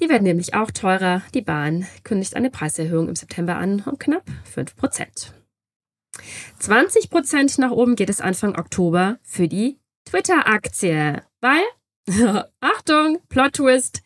Die 0.00 0.08
werden 0.08 0.24
nämlich 0.24 0.54
auch 0.54 0.70
teurer. 0.70 1.22
Die 1.34 1.42
Bahn 1.42 1.86
kündigt 2.04 2.34
eine 2.34 2.50
Preiserhöhung 2.50 3.08
im 3.08 3.16
September 3.16 3.56
an 3.56 3.82
um 3.84 3.98
knapp 3.98 4.24
5 4.52 4.76
Prozent. 4.76 5.34
20 6.58 7.10
Prozent 7.10 7.58
nach 7.58 7.70
oben 7.70 7.96
geht 7.96 8.10
es 8.10 8.20
Anfang 8.20 8.58
Oktober 8.58 9.18
für 9.22 9.48
die 9.48 9.78
Twitter-Aktie, 10.06 11.22
weil, 11.40 11.62
Achtung, 12.60 13.20
Plot 13.28 13.54
Twist, 13.54 14.02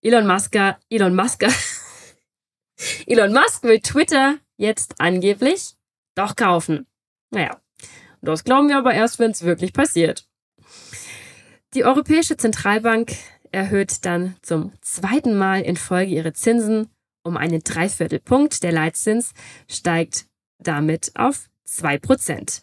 Elon 0.00 0.26
Musk, 0.26 0.56
Elon 0.88 1.14
Musk, 1.14 1.44
Elon 3.06 3.32
Musk 3.32 3.62
will 3.64 3.80
Twitter 3.80 4.38
jetzt 4.56 4.94
angeblich 4.98 5.74
doch 6.14 6.36
kaufen. 6.36 6.86
Naja, 7.30 7.61
das 8.22 8.44
glauben 8.44 8.68
wir 8.68 8.78
aber 8.78 8.94
erst, 8.94 9.18
wenn 9.18 9.30
es 9.30 9.42
wirklich 9.42 9.72
passiert. 9.72 10.26
Die 11.74 11.84
Europäische 11.84 12.36
Zentralbank 12.36 13.12
erhöht 13.50 14.04
dann 14.04 14.36
zum 14.42 14.72
zweiten 14.80 15.36
Mal 15.36 15.62
in 15.62 15.76
Folge 15.76 16.12
ihre 16.12 16.32
Zinsen 16.32 16.88
um 17.22 17.36
einen 17.36 17.62
Dreiviertelpunkt. 17.62 18.62
Der 18.62 18.72
Leitzins 18.72 19.32
steigt 19.68 20.26
damit 20.58 21.12
auf 21.14 21.48
2%. 21.68 22.62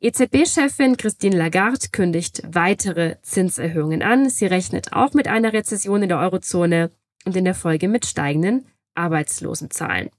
EZB-Chefin 0.00 0.96
Christine 0.96 1.36
Lagarde 1.36 1.88
kündigt 1.92 2.42
weitere 2.46 3.16
Zinserhöhungen 3.22 4.02
an. 4.02 4.28
Sie 4.28 4.46
rechnet 4.46 4.92
auch 4.92 5.14
mit 5.14 5.28
einer 5.28 5.52
Rezession 5.52 6.02
in 6.02 6.08
der 6.08 6.18
Eurozone 6.18 6.90
und 7.24 7.36
in 7.36 7.44
der 7.44 7.54
Folge 7.54 7.88
mit 7.88 8.06
steigenden 8.06 8.66
Arbeitslosenzahlen. 8.94 10.10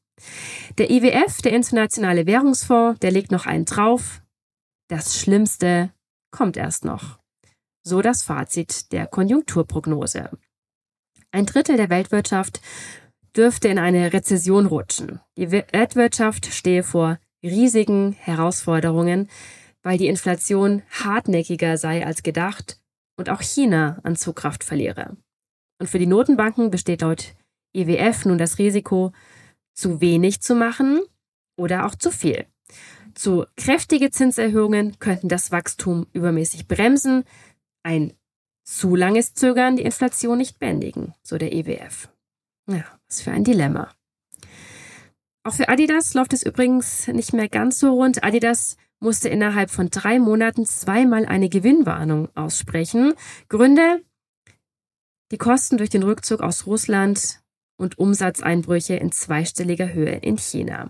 Der 0.78 0.90
IWF, 0.90 1.42
der 1.42 1.54
Internationale 1.54 2.26
Währungsfonds, 2.26 3.00
der 3.00 3.12
legt 3.12 3.32
noch 3.32 3.46
einen 3.46 3.66
drauf. 3.66 4.22
Das 4.92 5.18
Schlimmste 5.18 5.94
kommt 6.32 6.58
erst 6.58 6.84
noch. 6.84 7.18
So 7.82 8.02
das 8.02 8.24
Fazit 8.24 8.92
der 8.92 9.08
Konjunkturprognose. 9.08 10.38
Ein 11.32 11.46
Drittel 11.46 11.78
der 11.78 11.90
Weltwirtschaft 11.90 12.60
dürfte 13.34 13.70
in 13.70 13.80
eine 13.80 14.12
Rezession 14.12 14.66
rutschen. 14.66 15.22
Die 15.38 15.50
Weltwirtschaft 15.50 16.48
stehe 16.48 16.84
vor 16.84 17.20
riesigen 17.42 18.12
Herausforderungen, 18.12 19.30
weil 19.82 19.98
die 19.98 20.08
Inflation 20.08 20.82
hartnäckiger 20.90 21.78
sei 21.78 22.06
als 22.06 22.22
gedacht 22.22 22.82
und 23.18 23.30
auch 23.30 23.42
China 23.42 24.02
an 24.04 24.18
Zugkraft 24.18 24.62
verliere. 24.62 25.16
Und 25.80 25.90
für 25.90 26.00
die 26.00 26.06
Notenbanken 26.06 26.70
besteht 26.70 27.00
laut 27.00 27.34
IWF 27.74 28.26
nun 28.26 28.38
das 28.38 28.58
Risiko, 28.58 29.14
zu 29.74 30.02
wenig 30.02 30.42
zu 30.42 30.54
machen 30.54 31.00
oder 31.58 31.86
auch 31.86 31.96
zu 31.96 32.12
viel. 32.12 32.46
Zu 33.22 33.46
kräftige 33.56 34.10
Zinserhöhungen 34.10 34.98
könnten 34.98 35.30
das 35.30 35.52
Wachstum 35.52 36.08
übermäßig 36.12 36.68
bremsen, 36.68 37.24
ein 37.84 38.14
zu 38.64 38.96
langes 38.96 39.36
Zögern 39.36 39.76
die 39.76 39.84
Inflation 39.84 40.40
nicht 40.40 40.58
bändigen, 40.58 41.14
so 41.22 41.38
der 41.38 41.54
IWF. 41.54 42.10
Ja, 42.68 42.84
was 43.08 43.22
für 43.22 43.30
ein 43.30 43.44
Dilemma. 43.44 43.94
Auch 45.44 45.54
für 45.54 45.70
Adidas 45.70 46.16
läuft 46.16 46.34
es 46.34 46.42
übrigens 46.42 47.10
nicht 47.10 47.32
mehr 47.32 47.48
ganz 47.48 47.78
so 47.78 47.94
rund. 47.94 48.24
Adidas 48.24 48.76
musste 49.00 49.30
innerhalb 49.30 49.70
von 49.70 49.92
drei 49.92 50.18
Monaten 50.18 50.66
zweimal 50.66 51.28
eine 51.28 51.50
Gewinnwarnung 51.50 52.28
aussprechen. 52.36 53.14
Gründe? 53.50 54.04
Die 55.32 55.38
Kosten 55.38 55.78
durch 55.78 55.92
den 55.92 56.02
Rückzug 56.02 56.42
aus 56.42 56.66
Russland 56.66 57.40
und 57.78 58.00
Umsatzeinbrüche 58.00 58.96
in 58.96 59.12
zweistelliger 59.12 59.94
Höhe 59.94 60.16
in 60.16 60.40
China. 60.40 60.90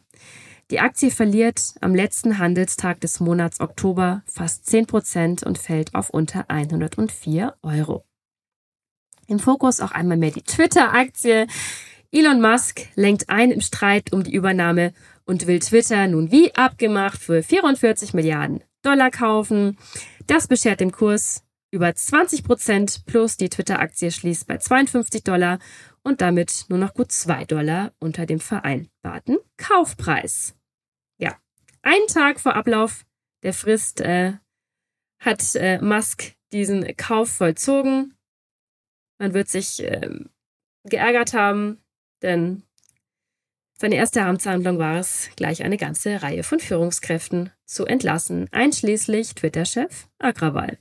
Die 0.71 0.79
Aktie 0.79 1.11
verliert 1.11 1.73
am 1.81 1.93
letzten 1.93 2.37
Handelstag 2.37 3.01
des 3.01 3.19
Monats 3.19 3.59
Oktober 3.59 4.23
fast 4.25 4.65
10 4.67 4.87
Prozent 4.87 5.43
und 5.43 5.57
fällt 5.57 5.93
auf 5.93 6.09
unter 6.09 6.49
104 6.49 7.55
Euro. 7.61 8.05
Im 9.27 9.39
Fokus 9.39 9.81
auch 9.81 9.91
einmal 9.91 10.15
mehr 10.15 10.31
die 10.31 10.43
Twitter-Aktie. 10.43 11.47
Elon 12.13 12.39
Musk 12.39 12.87
lenkt 12.95 13.29
ein 13.29 13.51
im 13.51 13.59
Streit 13.59 14.13
um 14.13 14.23
die 14.23 14.33
Übernahme 14.33 14.93
und 15.25 15.45
will 15.45 15.59
Twitter 15.59 16.07
nun 16.07 16.31
wie 16.31 16.55
abgemacht 16.55 17.21
für 17.21 17.43
44 17.43 18.13
Milliarden 18.13 18.63
Dollar 18.81 19.11
kaufen. 19.11 19.77
Das 20.27 20.47
beschert 20.47 20.79
dem 20.79 20.93
Kurs 20.93 21.43
über 21.71 21.93
20 21.93 22.45
Prozent 22.45 23.05
plus 23.05 23.35
die 23.35 23.49
Twitter-Aktie 23.49 24.09
schließt 24.09 24.47
bei 24.47 24.57
52 24.57 25.25
Dollar 25.25 25.59
und 26.01 26.21
damit 26.21 26.65
nur 26.69 26.79
noch 26.79 26.93
gut 26.93 27.11
2 27.11 27.43
Dollar 27.43 27.91
unter 27.99 28.25
dem 28.25 28.39
vereinbarten 28.39 29.37
Kaufpreis. 29.57 30.55
Einen 31.81 32.07
Tag 32.07 32.39
vor 32.39 32.55
Ablauf 32.55 33.05
der 33.43 33.53
Frist 33.53 34.01
äh, 34.01 34.33
hat 35.19 35.55
äh, 35.55 35.81
Musk 35.81 36.33
diesen 36.51 36.95
Kauf 36.97 37.29
vollzogen. 37.29 38.15
Man 39.19 39.33
wird 39.33 39.49
sich 39.49 39.83
äh, 39.83 40.09
geärgert 40.83 41.33
haben, 41.33 41.83
denn 42.21 42.63
seine 43.79 43.95
erste 43.95 44.21
Amtshandlung 44.23 44.77
war 44.77 44.97
es, 44.97 45.29
gleich 45.35 45.63
eine 45.63 45.77
ganze 45.77 46.21
Reihe 46.21 46.43
von 46.43 46.59
Führungskräften 46.59 47.51
zu 47.65 47.85
entlassen, 47.85 48.47
einschließlich 48.51 49.33
Twitter-Chef 49.33 50.07
Agrawal. 50.19 50.77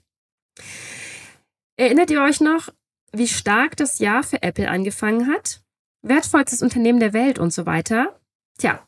Erinnert 1.76 2.10
ihr 2.10 2.22
euch 2.22 2.42
noch, 2.42 2.68
wie 3.12 3.28
stark 3.28 3.76
das 3.76 4.00
Jahr 4.00 4.22
für 4.22 4.42
Apple 4.42 4.68
angefangen 4.68 5.28
hat? 5.28 5.62
Wertvollstes 6.02 6.60
Unternehmen 6.60 7.00
der 7.00 7.14
Welt 7.14 7.38
und 7.38 7.54
so 7.54 7.64
weiter? 7.64 8.20
Tja, 8.58 8.86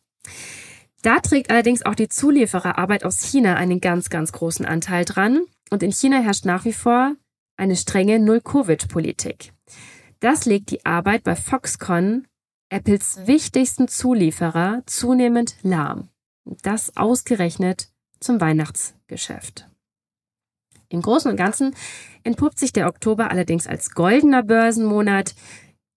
da 1.03 1.19
trägt 1.21 1.51
allerdings 1.51 1.85
auch 1.85 1.95
die 1.95 2.09
Zuliefererarbeit 2.09 3.05
aus 3.05 3.23
China 3.23 3.57
einen 3.57 3.81
ganz, 3.81 4.09
ganz 4.09 4.33
großen 4.33 4.65
Anteil 4.65 5.05
dran. 5.05 5.43
Und 5.71 5.83
in 5.83 5.93
China 5.93 6.21
herrscht 6.21 6.45
nach 6.45 6.65
wie 6.65 6.73
vor 6.73 7.15
eine 7.57 7.77
strenge 7.77 8.19
Null-Covid-Politik. 8.19 9.53
Das 10.21 10.47
legt 10.47 10.71
die 10.71 10.85
Arbeit 10.87 11.25
bei 11.25 11.35
Foxconn 11.35 12.27
Apples 12.69 13.27
wichtigsten 13.27 13.89
Zulieferer 13.89 14.83
zunehmend 14.87 15.57
lahm. 15.63 16.09
Das 16.45 16.97
ausgerechnet 16.97 17.91
zum 18.19 18.41
Weihnachtsgeschäft. 18.41 19.69
Im 20.89 21.03
Großen 21.03 21.31
und 21.31 21.37
Ganzen 21.37 21.75
entpuppt 22.23 22.59
sich 22.59 22.73
der 22.73 22.87
Oktober 22.87 23.31
allerdings 23.31 23.67
als 23.67 23.91
goldener 23.91 24.43
Börsenmonat. 24.43 25.35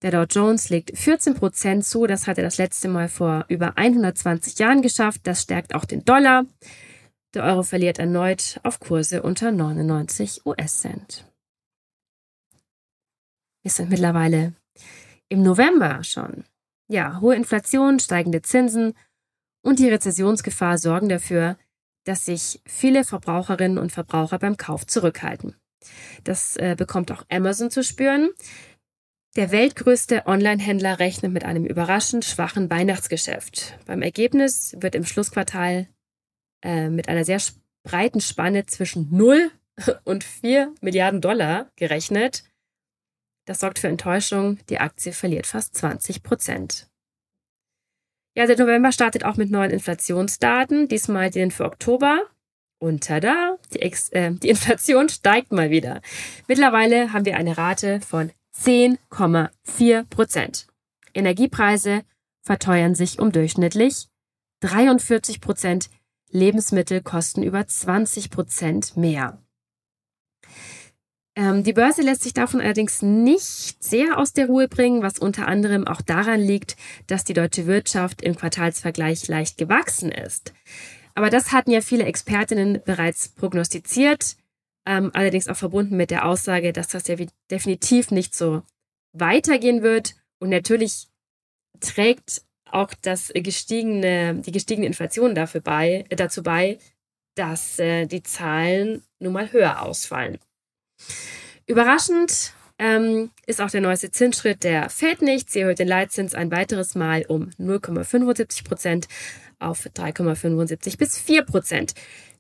Der 0.06 0.12
Dow 0.12 0.26
Jones 0.30 0.70
legt 0.70 0.96
14 0.96 1.34
Prozent 1.34 1.84
zu. 1.84 2.06
Das 2.06 2.28
hat 2.28 2.38
er 2.38 2.44
das 2.44 2.60
letzte 2.60 2.88
Mal 2.90 3.10
vor 3.10 3.46
über 3.48 3.76
120 3.76 4.60
Jahren 4.60 4.84
geschafft. 4.84 5.22
Das 5.24 5.42
stärkt 5.42 5.74
auch 5.74 5.84
den 5.84 6.06
Dollar. 6.06 6.46
Der 7.34 7.44
Euro 7.44 7.64
verliert 7.64 7.98
erneut 7.98 8.60
auf 8.62 8.80
Kurse 8.80 9.24
unter 9.24 9.52
99 9.52 10.46
US-Cent. 10.46 11.26
Wir 13.64 13.72
sind 13.72 13.90
mittlerweile 13.90 14.54
im 15.28 15.42
November 15.42 16.04
schon. 16.04 16.44
Ja, 16.88 17.20
hohe 17.20 17.36
Inflation, 17.36 17.98
steigende 18.00 18.44
Zinsen 18.44 18.94
und 19.64 19.80
die 19.80 19.90
Rezessionsgefahr 19.90 20.78
sorgen 20.78 21.10
dafür, 21.10 21.58
dass 22.04 22.26
sich 22.26 22.62
viele 22.68 23.06
Verbraucherinnen 23.06 23.80
und 23.80 23.92
Verbraucher 23.92 24.38
beim 24.38 24.56
Kauf 24.56 24.86
zurückhalten. 24.86 25.56
Das 26.24 26.58
äh, 26.58 26.76
bekommt 26.78 27.12
auch 27.12 27.26
Amazon 27.30 27.72
zu 27.72 27.84
spüren. 27.84 28.30
Der 29.36 29.52
weltgrößte 29.52 30.28
Online-Händler 30.28 31.00
rechnet 31.00 31.34
mit 31.34 31.44
einem 31.44 31.66
überraschend 31.66 32.24
schwachen 32.24 32.70
Weihnachtsgeschäft. 32.70 33.78
Beim 33.86 34.02
Ergebnis 34.02 34.78
wird 34.80 34.96
im 34.96 35.04
Schlussquartal 35.04 35.90
äh, 36.64 36.90
mit 36.90 37.10
einer 37.10 37.26
sehr 37.26 37.42
breiten 37.84 38.22
Spanne 38.22 38.66
zwischen 38.66 39.10
0 39.12 39.52
und 40.06 40.24
4 40.24 40.74
Milliarden 40.80 41.20
Dollar 41.20 41.70
gerechnet. 41.76 42.46
Das 43.46 43.60
sorgt 43.60 43.80
für 43.80 43.90
Enttäuschung. 43.90 44.60
Die 44.70 44.80
Aktie 44.80 45.12
verliert 45.12 45.48
fast 45.48 45.76
20 45.76 46.24
Prozent. 46.24 46.88
Ja, 48.38 48.46
der 48.46 48.58
November 48.58 48.94
startet 48.94 49.26
auch 49.26 49.36
mit 49.36 49.52
neuen 49.52 49.72
Inflationsdaten, 49.72 50.88
diesmal 50.88 51.30
den 51.30 51.52
für 51.52 51.66
Oktober. 51.66 52.22
Und 52.80 53.04
tada, 53.04 53.58
die, 53.74 53.82
Ex 53.82 54.10
äh, 54.10 54.32
die 54.32 54.50
Inflation 54.56 55.10
steigt 55.10 55.52
mal 55.52 55.72
wieder. 55.72 56.02
Mittlerweile 56.48 57.12
haben 57.12 57.26
wir 57.26 57.36
eine 57.36 57.58
Rate 57.58 58.00
von 58.00 58.32
10,4 58.62 60.04
Prozent. 60.10 60.68
Energiepreise 61.14 62.04
verteuern 62.42 62.96
sich 62.96 63.20
um 63.20 63.32
durchschnittlich 63.32 64.08
43 64.62 65.42
Prozent. 65.42 65.90
Lebensmittel 66.32 67.02
kosten 67.02 67.44
über 67.44 67.66
20 67.66 68.30
Prozent 68.30 68.98
mehr. 68.98 69.42
Ähm, 71.36 71.64
die 71.64 71.74
Börse 71.74 72.02
lässt 72.02 72.24
sich 72.24 72.34
davon 72.34 72.62
allerdings 72.62 73.02
nicht 73.02 73.84
sehr 73.84 74.18
aus 74.18 74.34
der 74.34 74.48
Ruhe 74.48 74.68
bringen, 74.68 75.02
was 75.02 75.20
unter 75.20 75.48
anderem 75.48 75.86
auch 75.86 76.02
daran 76.02 76.40
liegt, 76.40 76.78
dass 77.08 77.24
die 77.24 77.34
deutsche 77.34 77.68
Wirtschaft 77.68 78.22
im 78.22 78.36
Quartalsvergleich 78.36 79.28
leicht 79.28 79.58
gewachsen 79.58 80.12
ist. 80.12 80.54
Aber 81.14 81.30
das 81.30 81.52
hatten 81.52 81.72
ja 81.72 81.82
viele 81.82 82.06
Expertinnen 82.06 82.82
bereits 82.86 83.30
prognostiziert, 83.30 84.38
ähm, 84.86 85.12
allerdings 85.14 85.48
auch 85.48 85.56
verbunden 85.56 85.98
mit 85.98 86.12
der 86.12 86.26
Aussage, 86.26 86.74
dass 86.74 86.88
das 86.88 87.08
ja 87.08 87.16
definitiv 87.50 88.12
nicht 88.12 88.36
so 88.36 88.64
weitergehen 89.14 89.82
wird. 89.82 90.16
Und 90.40 90.50
natürlich 90.50 91.08
trägt 91.80 92.44
auch 92.66 92.94
das 93.02 93.32
gestiegene, 93.34 94.36
die 94.36 94.52
gestiegene 94.52 94.88
Inflation 94.88 95.36
dafür 95.36 95.62
bei, 95.62 96.06
äh, 96.10 96.16
dazu 96.16 96.44
bei, 96.44 96.78
dass 97.36 97.80
äh, 97.80 98.06
die 98.06 98.24
Zahlen 98.24 99.04
nun 99.20 99.34
mal 99.34 99.52
höher 99.52 99.82
ausfallen. 99.82 100.38
Überraschend 101.66 102.54
ähm, 102.78 103.32
ist 103.46 103.62
auch 103.62 103.72
der 103.72 103.82
neueste 103.82 104.12
Zinsschritt 104.12 104.64
der 104.64 104.90
Fed 104.90 105.22
nicht. 105.22 105.50
Sie 105.50 105.62
erhöht 105.62 105.80
den 105.80 105.88
Leitzins 105.88 106.36
ein 106.36 106.52
weiteres 106.52 106.96
Mal 106.96 107.26
um 107.28 107.50
0,75 107.60 108.66
Prozent 108.66 109.08
auf 109.60 109.86
3,75 109.86 110.98
bis 110.98 111.18
4 111.18 111.44
Prozent. 111.44 111.94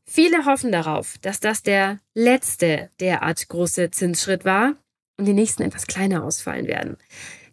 Viele 0.07 0.45
hoffen 0.45 0.71
darauf, 0.71 1.17
dass 1.21 1.39
das 1.39 1.63
der 1.63 1.99
letzte 2.13 2.91
derart 2.99 3.47
große 3.49 3.89
Zinsschritt 3.91 4.45
war 4.45 4.75
und 5.17 5.25
die 5.25 5.33
nächsten 5.33 5.63
etwas 5.63 5.87
kleiner 5.87 6.23
ausfallen 6.23 6.67
werden. 6.67 6.97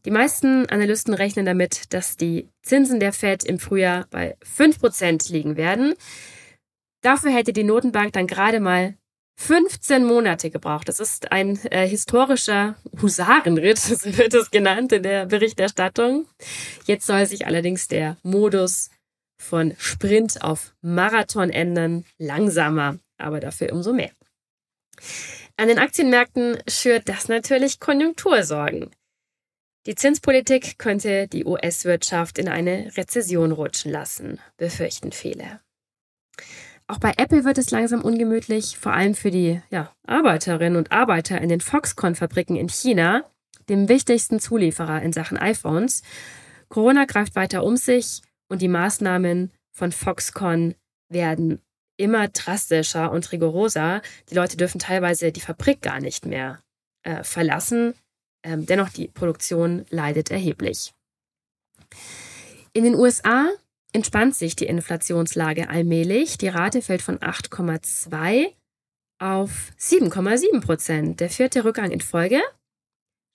Die 0.04 0.10
meisten 0.10 0.66
Analysten 0.66 1.14
rechnen 1.14 1.46
damit, 1.46 1.92
dass 1.94 2.16
die 2.16 2.48
Zinsen 2.62 3.00
der 3.00 3.12
Fed 3.12 3.44
im 3.44 3.58
Frühjahr 3.58 4.06
bei 4.10 4.36
5% 4.44 5.32
liegen 5.32 5.56
werden. 5.56 5.94
Dafür 7.02 7.32
hätte 7.32 7.52
die 7.52 7.64
Notenbank 7.64 8.12
dann 8.12 8.26
gerade 8.26 8.60
mal 8.60 8.96
15 9.36 10.04
Monate 10.04 10.50
gebraucht. 10.50 10.88
Das 10.88 11.00
ist 11.00 11.32
ein 11.32 11.58
äh, 11.70 11.86
historischer 11.86 12.76
Husarenritt, 13.00 13.78
so 13.78 14.16
wird 14.16 14.34
es 14.34 14.50
genannt 14.50 14.92
in 14.92 15.02
der 15.02 15.26
Berichterstattung. 15.26 16.26
Jetzt 16.84 17.06
soll 17.06 17.26
sich 17.26 17.46
allerdings 17.46 17.88
der 17.88 18.16
Modus 18.22 18.90
von 19.42 19.74
Sprint 19.78 20.42
auf 20.42 20.74
Marathon 20.80 21.50
ändern. 21.50 22.04
Langsamer, 22.18 22.98
aber 23.18 23.40
dafür 23.40 23.72
umso 23.72 23.92
mehr. 23.92 24.10
An 25.56 25.68
den 25.68 25.78
Aktienmärkten 25.78 26.58
schürt 26.68 27.08
das 27.08 27.28
natürlich 27.28 27.80
Konjunktursorgen. 27.80 28.90
Die 29.86 29.96
Zinspolitik 29.96 30.78
könnte 30.78 31.26
die 31.26 31.44
US-Wirtschaft 31.44 32.38
in 32.38 32.48
eine 32.48 32.96
Rezession 32.96 33.52
rutschen 33.52 33.90
lassen, 33.90 34.38
befürchten 34.56 35.10
viele. 35.12 35.60
Auch 36.86 36.98
bei 36.98 37.12
Apple 37.16 37.44
wird 37.44 37.58
es 37.58 37.70
langsam 37.70 38.02
ungemütlich, 38.02 38.78
vor 38.78 38.92
allem 38.92 39.14
für 39.14 39.30
die 39.30 39.60
ja, 39.70 39.92
Arbeiterinnen 40.06 40.76
und 40.76 40.92
Arbeiter 40.92 41.40
in 41.40 41.48
den 41.48 41.60
Foxconn-Fabriken 41.60 42.56
in 42.56 42.68
China, 42.68 43.24
dem 43.68 43.88
wichtigsten 43.88 44.40
Zulieferer 44.40 45.02
in 45.02 45.12
Sachen 45.12 45.38
iPhones. 45.38 46.02
Corona 46.68 47.04
greift 47.04 47.34
weiter 47.34 47.64
um 47.64 47.76
sich 47.76 48.22
und 48.52 48.60
die 48.60 48.68
Maßnahmen 48.68 49.50
von 49.74 49.92
Foxconn 49.92 50.74
werden 51.08 51.62
immer 51.96 52.28
drastischer 52.28 53.10
und 53.10 53.32
rigoroser. 53.32 54.02
Die 54.28 54.34
Leute 54.34 54.58
dürfen 54.58 54.78
teilweise 54.78 55.32
die 55.32 55.40
Fabrik 55.40 55.80
gar 55.80 56.00
nicht 56.00 56.26
mehr 56.26 56.60
äh, 57.02 57.24
verlassen. 57.24 57.94
Ähm, 58.44 58.66
dennoch, 58.66 58.90
die 58.90 59.08
Produktion 59.08 59.86
leidet 59.88 60.30
erheblich. 60.30 60.92
In 62.74 62.84
den 62.84 62.94
USA 62.94 63.48
entspannt 63.94 64.36
sich 64.36 64.54
die 64.54 64.66
Inflationslage 64.66 65.70
allmählich. 65.70 66.36
Die 66.36 66.48
Rate 66.48 66.82
fällt 66.82 67.00
von 67.00 67.18
8,2 67.20 68.52
auf 69.18 69.72
7,7 69.78 70.60
Prozent. 70.60 71.20
Der 71.20 71.30
vierte 71.30 71.64
Rückgang 71.64 71.90
in 71.90 72.02
Folge 72.02 72.42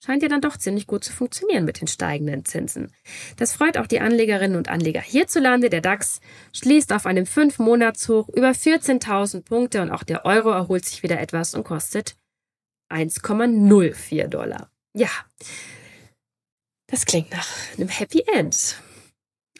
scheint 0.04 0.22
ja 0.22 0.28
dann 0.28 0.40
doch 0.40 0.56
ziemlich 0.56 0.86
gut 0.86 1.04
zu 1.04 1.12
funktionieren 1.12 1.64
mit 1.64 1.80
den 1.80 1.88
steigenden 1.88 2.44
Zinsen. 2.44 2.92
Das 3.36 3.52
freut 3.52 3.78
auch 3.78 3.86
die 3.86 4.00
Anlegerinnen 4.00 4.56
und 4.56 4.68
Anleger 4.68 5.00
hierzulande. 5.00 5.70
Der 5.70 5.80
DAX 5.80 6.20
schließt 6.52 6.92
auf 6.92 7.06
einem 7.06 7.24
5-Monats-Hoch 7.24 8.28
über 8.28 8.50
14.000 8.50 9.44
Punkte 9.44 9.82
und 9.82 9.90
auch 9.90 10.02
der 10.02 10.24
Euro 10.24 10.50
erholt 10.50 10.84
sich 10.84 11.02
wieder 11.02 11.20
etwas 11.20 11.54
und 11.54 11.64
kostet 11.64 12.16
1,04 12.90 14.28
Dollar. 14.28 14.70
Ja, 14.94 15.10
das 16.86 17.04
klingt 17.04 17.30
nach 17.30 17.48
einem 17.76 17.88
Happy 17.88 18.24
End. 18.34 18.80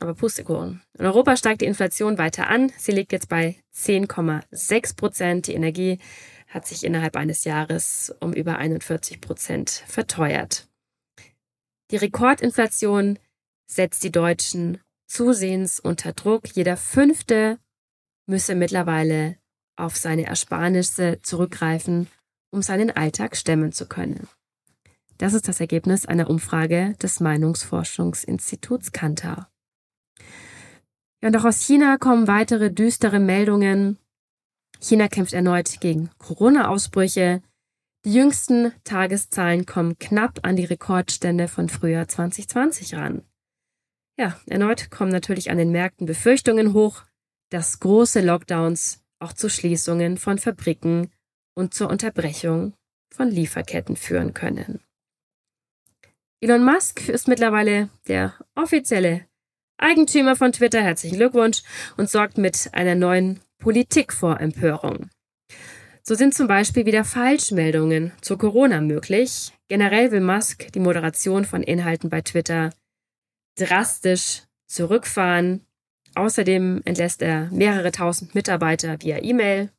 Aber 0.01 0.15
Pustekuchen. 0.15 0.81
In 0.99 1.07
Europa 1.07 1.37
steigt 1.37 1.61
die 1.61 1.67
Inflation 1.67 2.19
weiter 2.19 2.49
an. 2.49 2.73
Sie 2.79 2.93
liegt 2.93 3.13
jetzt 3.13 3.29
bei 3.29 3.57
10,6 3.75 4.97
Prozent. 4.97 5.47
Die 5.49 5.55
Energie 5.55 5.99
hat 6.49 6.67
sich 6.67 6.85
innerhalb 6.85 7.17
eines 7.17 7.45
Jahres 7.45 8.15
um 8.21 8.33
über 8.33 8.57
41 8.57 9.21
Prozent 9.21 9.71
verteuert. 9.87 10.69
Die 11.91 11.97
Rekordinflation 11.97 13.19
setzt 13.67 14.03
die 14.03 14.13
Deutschen 14.13 14.79
zusehends 15.07 15.81
unter 15.81 16.13
Druck. 16.13 16.49
Jeder 16.55 16.77
Fünfte 16.77 17.59
müsse 18.27 18.55
mittlerweile 18.55 19.37
auf 19.77 19.97
seine 19.97 20.27
Ersparnisse 20.27 21.21
zurückgreifen, 21.23 22.09
um 22.51 22.63
seinen 22.63 22.91
Alltag 22.91 23.37
stemmen 23.37 23.73
zu 23.73 23.87
können. 23.87 24.29
Das 25.19 25.35
ist 25.35 25.49
das 25.49 25.61
Ergebnis 25.61 26.07
einer 26.07 26.31
Umfrage 26.31 26.95
des 27.03 27.21
Meinungsforschungsinstituts 27.21 28.93
Kantar. 28.93 29.51
Ja, 31.21 31.29
und 31.29 31.37
auch 31.37 31.45
aus 31.45 31.61
China 31.61 31.97
kommen 31.99 32.29
weitere 32.29 32.71
düstere 32.71 33.19
Meldungen. 33.19 33.99
China 34.81 35.09
kämpft 35.09 35.33
erneut 35.33 35.81
gegen 35.81 36.11
Corona-Ausbrüche. 36.19 37.43
Die 38.05 38.15
jüngsten 38.15 38.73
Tageszahlen 38.85 39.67
kommen 39.67 39.99
knapp 39.99 40.41
an 40.43 40.57
die 40.57 40.65
Rekordstände 40.65 41.49
von 41.49 41.69
Frühjahr 41.69 42.07
2020 42.07 42.95
ran. 42.95 43.23
Ja, 44.17 44.39
erneut 44.47 44.91
kommen 44.91 45.11
natürlich 45.11 45.51
an 45.51 45.59
den 45.59 45.71
Märkten 45.71 46.07
Befürchtungen 46.07 46.73
hoch, 46.73 47.03
dass 47.51 47.81
große 47.81 48.21
Lockdowns 48.21 49.05
auch 49.19 49.33
zu 49.33 49.49
Schließungen 49.49 50.17
von 50.17 50.39
Fabriken 50.39 51.11
und 51.55 51.75
zur 51.75 51.91
Unterbrechung 51.91 52.75
von 53.11 53.31
Lieferketten 53.31 53.97
führen 53.97 54.35
können. 54.35 54.81
Elon 56.41 56.65
Musk 56.65 57.09
ist 57.09 57.27
mittlerweile 57.27 57.89
der 58.07 58.35
offizielle 58.55 59.27
Eigentümer 59.77 60.37
von 60.37 60.53
Twitter. 60.53 60.83
Herzlichen 60.83 61.17
Glückwunsch 61.17 61.63
und 61.97 62.09
sorgt 62.09 62.39
mit 62.39 62.71
einer 62.73 62.95
neuen 62.95 63.41
Politik 63.59 64.13
vor 64.13 64.41
Empörung. 64.41 65.11
So 66.03 66.15
sind 66.15 66.33
zum 66.33 66.47
Beispiel 66.47 66.87
wieder 66.87 67.05
Falschmeldungen 67.05 68.13
zu 68.23 68.39
Corona 68.39 68.81
möglich. 68.81 69.53
Generell 69.69 70.11
will 70.11 70.21
Musk 70.21 70.73
die 70.73 70.81
Moderation 70.81 71.45
von 71.45 71.63
Inhalten 71.63 72.09
bei 72.09 72.23
Twitter 72.23 72.73
drastisch 73.59 74.45
zurückfahren. 74.69 75.67
Außerdem 76.15 76.83
entlässt 76.85 77.21
er 77.21 77.51
mehrere 77.51 77.93
tausend 77.93 78.35
Mitarbeiter 78.35 78.97
via 79.03 79.23
E-Mail, 79.23 79.71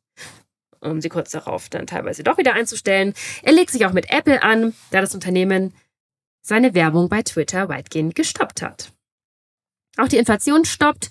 um 0.81 1.01
sie 1.01 1.09
kurz 1.09 1.31
darauf 1.31 1.69
dann 1.69 1.87
teilweise 1.87 2.23
doch 2.23 2.37
wieder 2.37 2.53
einzustellen. 2.53 3.13
Er 3.41 3.53
legt 3.53 3.71
sich 3.71 3.85
auch 3.85 3.93
mit 3.93 4.11
Apple 4.11 4.43
an, 4.43 4.73
da 4.91 5.01
das 5.01 5.15
Unternehmen 5.15 5.73
seine 6.41 6.73
Werbung 6.73 7.09
bei 7.09 7.23
Twitter 7.23 7.69
weitgehend 7.69 8.15
gestoppt 8.15 8.61
hat. 8.61 8.91
Auch 9.97 10.07
die 10.07 10.17
Inflation 10.17 10.65
stoppt, 10.65 11.09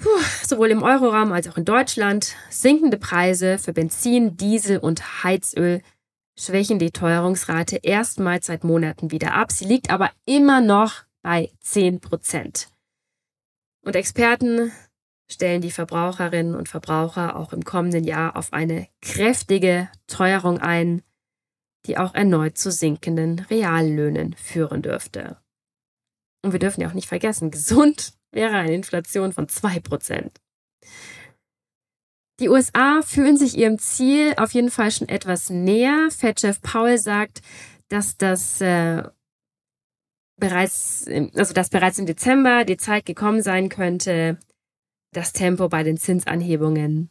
Puh, 0.00 0.08
sowohl 0.46 0.70
im 0.70 0.82
Euroraum 0.82 1.32
als 1.32 1.48
auch 1.48 1.56
in 1.56 1.64
Deutschland. 1.64 2.34
Sinkende 2.48 2.96
Preise 2.96 3.58
für 3.58 3.72
Benzin, 3.72 4.36
Diesel 4.36 4.78
und 4.78 5.22
Heizöl 5.22 5.82
schwächen 6.36 6.78
die 6.78 6.90
Teuerungsrate 6.90 7.76
erstmals 7.76 8.46
seit 8.46 8.64
Monaten 8.64 9.10
wieder 9.10 9.34
ab. 9.34 9.52
Sie 9.52 9.66
liegt 9.66 9.90
aber 9.90 10.10
immer 10.24 10.60
noch 10.60 11.04
bei 11.22 11.50
10 11.60 12.00
Prozent. 12.00 12.68
Und 13.84 13.94
Experten 13.94 14.72
stellen 15.30 15.60
die 15.60 15.70
Verbraucherinnen 15.70 16.54
und 16.54 16.68
Verbraucher 16.68 17.36
auch 17.36 17.52
im 17.52 17.64
kommenden 17.64 18.04
Jahr 18.04 18.36
auf 18.36 18.52
eine 18.52 18.88
kräftige 19.00 19.88
Teuerung 20.06 20.58
ein 20.58 21.02
die 21.86 21.98
auch 21.98 22.14
erneut 22.14 22.58
zu 22.58 22.70
sinkenden 22.70 23.40
Reallöhnen 23.50 24.34
führen 24.34 24.82
dürfte. 24.82 25.38
Und 26.42 26.52
wir 26.52 26.58
dürfen 26.58 26.80
ja 26.80 26.88
auch 26.88 26.94
nicht 26.94 27.08
vergessen, 27.08 27.50
gesund 27.50 28.14
wäre 28.32 28.56
eine 28.56 28.74
Inflation 28.74 29.32
von 29.32 29.46
2%. 29.46 30.30
Die 32.40 32.48
USA 32.48 33.02
fühlen 33.02 33.36
sich 33.36 33.58
ihrem 33.58 33.78
Ziel 33.78 34.34
auf 34.38 34.52
jeden 34.52 34.70
Fall 34.70 34.90
schon 34.90 35.08
etwas 35.08 35.50
näher. 35.50 36.08
Fed-Chef 36.10 36.62
Powell 36.62 36.98
sagt, 36.98 37.42
dass 37.88 38.16
das 38.16 38.60
äh, 38.62 39.02
bereits, 40.38 41.06
also 41.34 41.52
dass 41.52 41.68
bereits 41.68 41.98
im 41.98 42.06
Dezember 42.06 42.64
die 42.64 42.78
Zeit 42.78 43.04
gekommen 43.04 43.42
sein 43.42 43.68
könnte, 43.68 44.38
das 45.12 45.32
Tempo 45.32 45.68
bei 45.68 45.82
den 45.82 45.98
Zinsanhebungen 45.98 47.10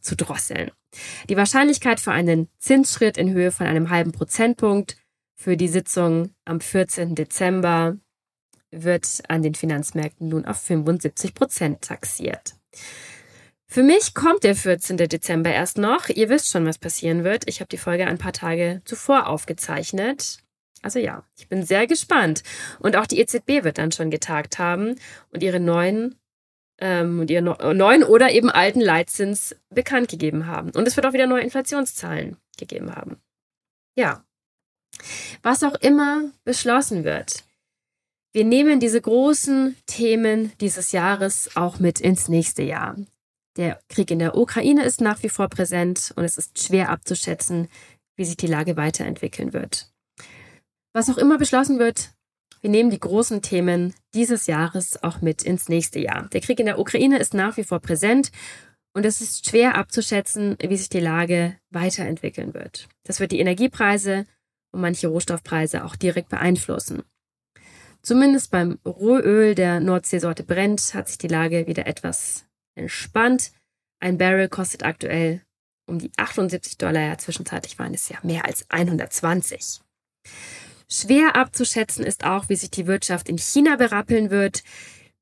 zu 0.00 0.16
drosseln. 0.16 0.70
Die 1.28 1.36
Wahrscheinlichkeit 1.36 2.00
für 2.00 2.12
einen 2.12 2.48
Zinsschritt 2.58 3.18
in 3.18 3.30
Höhe 3.30 3.50
von 3.50 3.66
einem 3.66 3.90
halben 3.90 4.12
Prozentpunkt 4.12 4.96
für 5.34 5.56
die 5.56 5.68
Sitzung 5.68 6.34
am 6.44 6.60
14. 6.60 7.14
Dezember 7.14 7.98
wird 8.72 9.22
an 9.28 9.42
den 9.42 9.54
Finanzmärkten 9.54 10.28
nun 10.28 10.44
auf 10.44 10.58
75 10.58 11.34
Prozent 11.34 11.82
taxiert. 11.82 12.54
Für 13.66 13.82
mich 13.82 14.14
kommt 14.14 14.44
der 14.44 14.54
14. 14.54 14.96
Dezember 14.96 15.50
erst 15.50 15.78
noch. 15.78 16.08
Ihr 16.08 16.28
wisst 16.28 16.50
schon, 16.50 16.66
was 16.66 16.78
passieren 16.78 17.24
wird. 17.24 17.48
Ich 17.48 17.60
habe 17.60 17.68
die 17.68 17.78
Folge 17.78 18.06
ein 18.06 18.18
paar 18.18 18.32
Tage 18.32 18.82
zuvor 18.84 19.28
aufgezeichnet. 19.28 20.38
Also 20.82 20.98
ja, 20.98 21.24
ich 21.38 21.48
bin 21.48 21.62
sehr 21.62 21.86
gespannt. 21.86 22.42
Und 22.80 22.96
auch 22.96 23.06
die 23.06 23.20
EZB 23.20 23.64
wird 23.64 23.78
dann 23.78 23.92
schon 23.92 24.10
getagt 24.10 24.58
haben 24.58 24.96
und 25.30 25.42
ihre 25.42 25.60
neuen 25.60 26.16
ähm, 26.80 27.20
und 27.20 27.30
ihren 27.30 27.44
neuen 27.44 28.04
oder 28.04 28.30
eben 28.32 28.50
alten 28.50 28.80
Leitzins 28.80 29.56
bekannt 29.70 30.08
gegeben 30.08 30.46
haben. 30.46 30.70
Und 30.70 30.86
es 30.86 30.96
wird 30.96 31.06
auch 31.06 31.12
wieder 31.12 31.26
neue 31.26 31.42
Inflationszahlen 31.42 32.36
gegeben 32.58 32.94
haben. 32.94 33.22
Ja. 33.96 34.24
Was 35.42 35.62
auch 35.62 35.76
immer 35.76 36.30
beschlossen 36.44 37.04
wird. 37.04 37.44
Wir 38.34 38.44
nehmen 38.44 38.80
diese 38.80 39.00
großen 39.00 39.76
Themen 39.84 40.52
dieses 40.60 40.92
Jahres 40.92 41.50
auch 41.54 41.78
mit 41.78 42.00
ins 42.00 42.28
nächste 42.28 42.62
Jahr. 42.62 42.96
Der 43.58 43.78
Krieg 43.90 44.10
in 44.10 44.18
der 44.18 44.38
Ukraine 44.38 44.84
ist 44.84 45.02
nach 45.02 45.22
wie 45.22 45.28
vor 45.28 45.48
präsent 45.48 46.14
und 46.16 46.24
es 46.24 46.38
ist 46.38 46.58
schwer 46.58 46.88
abzuschätzen, 46.88 47.68
wie 48.16 48.24
sich 48.24 48.38
die 48.38 48.46
Lage 48.46 48.78
weiterentwickeln 48.78 49.52
wird. 49.52 49.92
Was 50.94 51.10
auch 51.10 51.18
immer 51.18 51.36
beschlossen 51.36 51.78
wird, 51.78 52.12
wir 52.62 52.70
nehmen 52.70 52.88
die 52.88 53.00
großen 53.00 53.42
Themen 53.42 53.92
dieses 54.14 54.46
Jahres 54.46 55.02
auch 55.02 55.20
mit 55.20 55.42
ins 55.42 55.68
nächste 55.68 55.98
Jahr. 55.98 56.28
Der 56.32 56.40
Krieg 56.40 56.58
in 56.58 56.66
der 56.66 56.78
Ukraine 56.78 57.18
ist 57.18 57.34
nach 57.34 57.58
wie 57.58 57.64
vor 57.64 57.80
präsent 57.80 58.30
und 58.94 59.04
es 59.04 59.20
ist 59.20 59.46
schwer 59.46 59.74
abzuschätzen, 59.74 60.56
wie 60.58 60.76
sich 60.76 60.88
die 60.88 61.00
Lage 61.00 61.58
weiterentwickeln 61.70 62.54
wird. 62.54 62.88
Das 63.04 63.20
wird 63.20 63.32
die 63.32 63.40
Energiepreise 63.40 64.24
und 64.70 64.80
manche 64.80 65.08
Rohstoffpreise 65.08 65.84
auch 65.84 65.96
direkt 65.96 66.30
beeinflussen. 66.30 67.02
Zumindest 68.02 68.50
beim 68.50 68.78
Rohöl 68.84 69.54
der 69.54 69.80
Nordseesorte 69.80 70.42
Brent 70.42 70.92
hat 70.94 71.08
sich 71.08 71.18
die 71.18 71.28
Lage 71.28 71.66
wieder 71.66 71.86
etwas 71.86 72.44
entspannt. 72.74 73.52
Ein 74.00 74.18
Barrel 74.18 74.48
kostet 74.48 74.84
aktuell 74.84 75.42
um 75.86 75.98
die 75.98 76.10
78 76.16 76.78
Dollar. 76.78 77.02
Ja, 77.02 77.18
zwischenzeitlich 77.18 77.78
waren 77.78 77.94
es 77.94 78.08
ja 78.08 78.18
mehr 78.22 78.44
als 78.44 78.66
120. 78.68 79.80
Schwer 80.88 81.36
abzuschätzen 81.36 82.04
ist 82.04 82.24
auch, 82.24 82.48
wie 82.48 82.56
sich 82.56 82.70
die 82.70 82.86
Wirtschaft 82.86 83.28
in 83.28 83.38
China 83.38 83.76
berappeln 83.76 84.30
wird. 84.30 84.62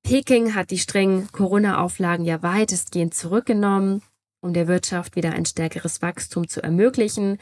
Peking 0.03 0.55
hat 0.55 0.71
die 0.71 0.79
strengen 0.79 1.31
Corona-Auflagen 1.31 2.25
ja 2.25 2.43
weitestgehend 2.43 3.15
zurückgenommen, 3.15 4.03
um 4.41 4.55
der 4.55 4.67
Wirtschaft 4.67 5.17
wieder 5.17 5.33
ein 5.33 5.45
stärkeres 5.45 6.01
Wachstum 6.01 6.49
zu 6.49 6.63
ermöglichen. 6.63 7.39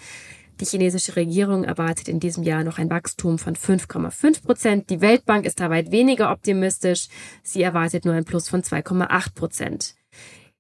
Die 0.61 0.65
chinesische 0.65 1.15
Regierung 1.15 1.65
erwartet 1.65 2.09
in 2.09 2.19
diesem 2.19 2.43
Jahr 2.43 2.65
noch 2.65 2.79
ein 2.79 2.91
Wachstum 2.91 3.39
von 3.39 3.55
5,5 3.55 4.43
Prozent. 4.43 4.91
Die 4.91 5.01
Weltbank 5.01 5.47
ist 5.47 5.61
da 5.61 5.71
weit 5.71 5.93
weniger 5.93 6.33
optimistisch. 6.33 7.09
Sie 7.43 7.63
erwartet 7.63 8.05
nur 8.05 8.15
ein 8.15 8.25
Plus 8.25 8.49
von 8.49 8.63
2,8 8.63 9.35
Prozent. 9.35 9.95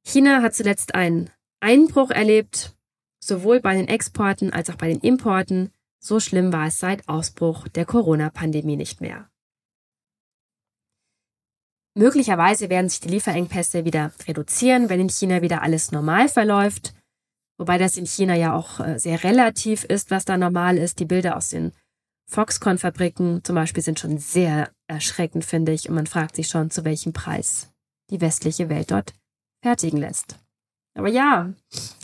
China 0.04 0.42
hat 0.42 0.54
zuletzt 0.54 0.94
einen 0.94 1.30
Einbruch 1.60 2.10
erlebt, 2.10 2.76
sowohl 3.18 3.60
bei 3.60 3.74
den 3.74 3.88
Exporten 3.88 4.52
als 4.52 4.70
auch 4.70 4.76
bei 4.76 4.88
den 4.88 5.00
Importen. 5.00 5.70
So 5.98 6.20
schlimm 6.20 6.52
war 6.52 6.68
es 6.68 6.78
seit 6.78 7.08
Ausbruch 7.08 7.66
der 7.66 7.84
Corona-Pandemie 7.84 8.76
nicht 8.76 9.00
mehr. 9.00 9.28
Möglicherweise 11.94 12.70
werden 12.70 12.88
sich 12.88 13.00
die 13.00 13.08
Lieferengpässe 13.08 13.84
wieder 13.84 14.12
reduzieren, 14.28 14.88
wenn 14.88 15.00
in 15.00 15.08
China 15.08 15.42
wieder 15.42 15.62
alles 15.62 15.90
normal 15.90 16.28
verläuft. 16.28 16.94
Wobei 17.58 17.76
das 17.76 17.96
in 17.96 18.06
China 18.06 18.34
ja 18.34 18.54
auch 18.54 18.80
äh, 18.80 18.98
sehr 18.98 19.24
relativ 19.24 19.84
ist, 19.84 20.10
was 20.10 20.24
da 20.24 20.36
normal 20.38 20.78
ist. 20.78 21.00
Die 21.00 21.04
Bilder 21.04 21.36
aus 21.36 21.50
den 21.50 21.72
Foxconn-Fabriken 22.30 23.42
zum 23.42 23.54
Beispiel 23.56 23.82
sind 23.82 23.98
schon 23.98 24.18
sehr 24.18 24.70
erschreckend, 24.86 25.44
finde 25.44 25.72
ich. 25.72 25.88
Und 25.88 25.96
man 25.96 26.06
fragt 26.06 26.36
sich 26.36 26.48
schon, 26.48 26.70
zu 26.70 26.84
welchem 26.84 27.12
Preis 27.12 27.70
die 28.10 28.20
westliche 28.20 28.68
Welt 28.68 28.90
dort 28.90 29.12
fertigen 29.62 29.98
lässt. 29.98 30.38
Aber 30.94 31.08
ja, 31.08 31.52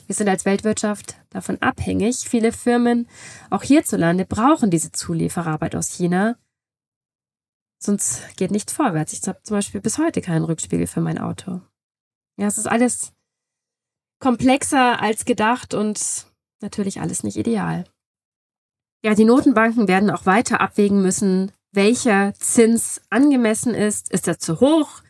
wir 0.06 0.14
sind 0.14 0.28
als 0.28 0.44
Weltwirtschaft 0.44 1.16
davon 1.30 1.60
abhängig. 1.62 2.28
Viele 2.28 2.52
Firmen, 2.52 3.08
auch 3.50 3.62
hierzulande, 3.62 4.24
brauchen 4.24 4.70
diese 4.70 4.92
Zulieferarbeit 4.92 5.76
aus 5.76 5.88
China. 5.88 6.36
Sonst 7.78 8.36
geht 8.36 8.50
nichts 8.50 8.72
vorwärts. 8.72 9.12
Ich 9.12 9.26
habe 9.26 9.42
zum 9.42 9.56
Beispiel 9.56 9.80
bis 9.80 9.98
heute 9.98 10.20
keinen 10.20 10.44
Rückspiegel 10.44 10.86
für 10.86 11.00
mein 11.00 11.18
Auto. 11.18 11.60
Ja, 12.38 12.46
es 12.46 12.58
ist 12.58 12.66
alles 12.66 13.12
komplexer 14.24 15.02
als 15.02 15.26
gedacht 15.26 15.74
und 15.74 16.26
natürlich 16.62 17.02
alles 17.02 17.24
nicht 17.24 17.36
ideal. 17.36 17.84
Ja, 19.04 19.14
die 19.14 19.26
Notenbanken 19.26 19.86
werden 19.86 20.08
auch 20.08 20.24
weiter 20.24 20.62
abwägen 20.62 21.02
müssen, 21.02 21.52
welcher 21.72 22.32
Zins 22.32 23.02
angemessen 23.10 23.74
ist. 23.74 24.10
Ist 24.10 24.26
er 24.26 24.38
zu 24.38 24.60
hoch? 24.60 25.02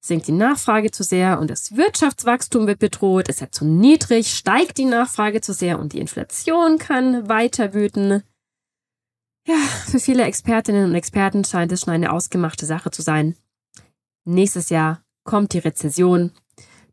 Sinkt 0.00 0.26
die 0.26 0.32
Nachfrage 0.32 0.90
zu 0.90 1.02
sehr 1.04 1.38
und 1.38 1.50
das 1.50 1.76
Wirtschaftswachstum 1.76 2.66
wird 2.66 2.78
bedroht? 2.78 3.28
Ist 3.28 3.42
er 3.42 3.52
zu 3.52 3.66
niedrig? 3.66 4.34
Steigt 4.34 4.78
die 4.78 4.86
Nachfrage 4.86 5.42
zu 5.42 5.52
sehr 5.52 5.78
und 5.78 5.92
die 5.92 6.00
Inflation 6.00 6.78
kann 6.78 7.28
weiter 7.28 7.74
wüten? 7.74 8.22
Ja, 9.46 9.56
für 9.86 10.00
viele 10.00 10.24
Expertinnen 10.24 10.86
und 10.86 10.94
Experten 10.94 11.44
scheint 11.44 11.72
es 11.72 11.82
schon 11.82 11.92
eine 11.92 12.10
ausgemachte 12.10 12.64
Sache 12.64 12.90
zu 12.90 13.02
sein. 13.02 13.36
Nächstes 14.24 14.70
Jahr 14.70 15.04
kommt 15.24 15.52
die 15.52 15.58
Rezession. 15.58 16.32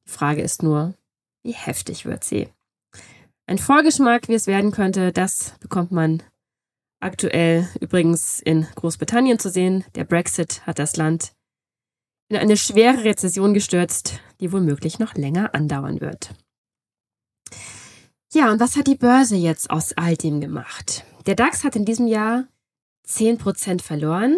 Die 0.05 0.11
Frage 0.11 0.41
ist 0.41 0.61
nur, 0.61 0.98
wie 1.43 1.53
heftig 1.53 2.05
wird 2.05 2.23
sie? 2.23 2.49
Ein 3.47 3.57
Vorgeschmack, 3.57 4.27
wie 4.27 4.35
es 4.35 4.47
werden 4.47 4.71
könnte, 4.71 5.11
das 5.11 5.55
bekommt 5.59 5.91
man 5.91 6.21
aktuell 6.99 7.67
übrigens 7.79 8.39
in 8.39 8.67
Großbritannien 8.75 9.39
zu 9.39 9.49
sehen. 9.49 9.85
Der 9.95 10.03
Brexit 10.03 10.65
hat 10.67 10.79
das 10.79 10.97
Land 10.97 11.33
in 12.29 12.37
eine 12.37 12.57
schwere 12.57 13.03
Rezession 13.03 13.53
gestürzt, 13.53 14.19
die 14.39 14.51
womöglich 14.51 14.99
noch 14.99 15.15
länger 15.15 15.55
andauern 15.55 15.99
wird. 15.99 16.35
Ja, 18.31 18.51
und 18.51 18.59
was 18.59 18.75
hat 18.75 18.85
die 18.85 18.95
Börse 18.95 19.35
jetzt 19.35 19.71
aus 19.71 19.93
all 19.93 20.15
dem 20.15 20.39
gemacht? 20.39 21.03
Der 21.25 21.35
DAX 21.35 21.63
hat 21.63 21.75
in 21.75 21.85
diesem 21.85 22.05
Jahr 22.05 22.47
10% 23.07 23.81
verloren. 23.81 24.37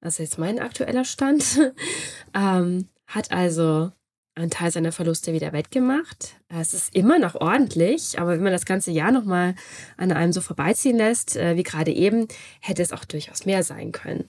Das 0.00 0.14
ist 0.14 0.18
jetzt 0.18 0.38
mein 0.38 0.60
aktueller 0.60 1.04
Stand. 1.04 1.74
ähm, 2.34 2.88
hat 3.08 3.32
also 3.32 3.90
einen 4.36 4.50
Teil 4.50 4.70
seiner 4.70 4.92
Verluste 4.92 5.32
wieder 5.32 5.52
wettgemacht. 5.52 6.36
Es 6.48 6.74
ist 6.74 6.94
immer 6.94 7.18
noch 7.18 7.34
ordentlich, 7.34 8.18
aber 8.20 8.32
wenn 8.32 8.42
man 8.42 8.52
das 8.52 8.66
ganze 8.66 8.90
Jahr 8.90 9.10
nochmal 9.10 9.54
an 9.96 10.12
einem 10.12 10.32
so 10.32 10.40
vorbeiziehen 10.40 10.96
lässt, 10.96 11.36
äh, 11.36 11.56
wie 11.56 11.62
gerade 11.62 11.90
eben, 11.92 12.28
hätte 12.60 12.82
es 12.82 12.92
auch 12.92 13.04
durchaus 13.04 13.46
mehr 13.46 13.62
sein 13.62 13.92
können. 13.92 14.28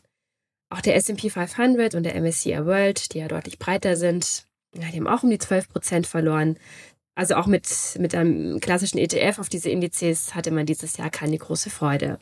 Auch 0.69 0.81
der 0.81 0.95
S&P 0.95 1.29
500 1.29 1.93
und 1.95 2.03
der 2.03 2.15
MSCI 2.15 2.65
World, 2.65 3.13
die 3.13 3.19
ja 3.19 3.27
deutlich 3.27 3.59
breiter 3.59 3.95
sind, 3.95 4.45
die 4.73 4.81
haben 4.81 5.07
auch 5.07 5.23
um 5.23 5.29
die 5.29 5.37
12 5.37 5.69
Prozent 5.69 6.07
verloren. 6.07 6.57
Also 7.15 7.35
auch 7.35 7.47
mit, 7.47 7.67
mit 7.99 8.15
einem 8.15 8.59
klassischen 8.59 8.99
ETF 8.99 9.39
auf 9.39 9.49
diese 9.49 9.69
Indizes 9.69 10.35
hatte 10.35 10.51
man 10.51 10.65
dieses 10.65 10.97
Jahr 10.97 11.09
keine 11.09 11.37
große 11.37 11.69
Freude. 11.69 12.19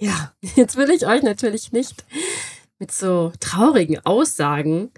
Ja, 0.00 0.32
jetzt 0.56 0.76
will 0.76 0.90
ich 0.90 1.06
euch 1.06 1.22
natürlich 1.22 1.72
nicht 1.72 2.04
mit 2.78 2.90
so 2.90 3.32
traurigen 3.40 3.98
Aussagen 4.04 4.90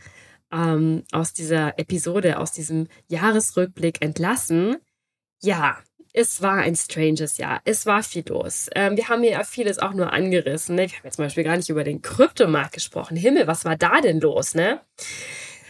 ähm, 0.52 1.04
aus 1.12 1.32
dieser 1.32 1.78
Episode, 1.78 2.38
aus 2.38 2.52
diesem 2.52 2.88
Jahresrückblick 3.08 4.02
entlassen. 4.02 4.76
Ja, 5.42 5.78
es 6.12 6.40
war 6.40 6.56
ein 6.58 6.74
stranges 6.74 7.36
Jahr. 7.36 7.60
Es 7.64 7.84
war 7.84 8.02
viel 8.02 8.24
los. 8.26 8.70
Ähm, 8.74 8.96
wir 8.96 9.08
haben 9.08 9.22
ja 9.22 9.44
vieles 9.44 9.78
auch 9.78 9.92
nur 9.92 10.12
angerissen. 10.12 10.74
Ne? 10.74 10.90
Wir 10.90 10.96
haben 10.96 11.04
jetzt 11.04 11.16
zum 11.16 11.26
Beispiel 11.26 11.44
gar 11.44 11.56
nicht 11.58 11.68
über 11.68 11.84
den 11.84 12.00
Kryptomarkt 12.00 12.72
gesprochen. 12.72 13.16
Himmel, 13.16 13.46
was 13.46 13.66
war 13.66 13.76
da 13.76 14.00
denn 14.00 14.20
los, 14.20 14.54
ne? 14.54 14.80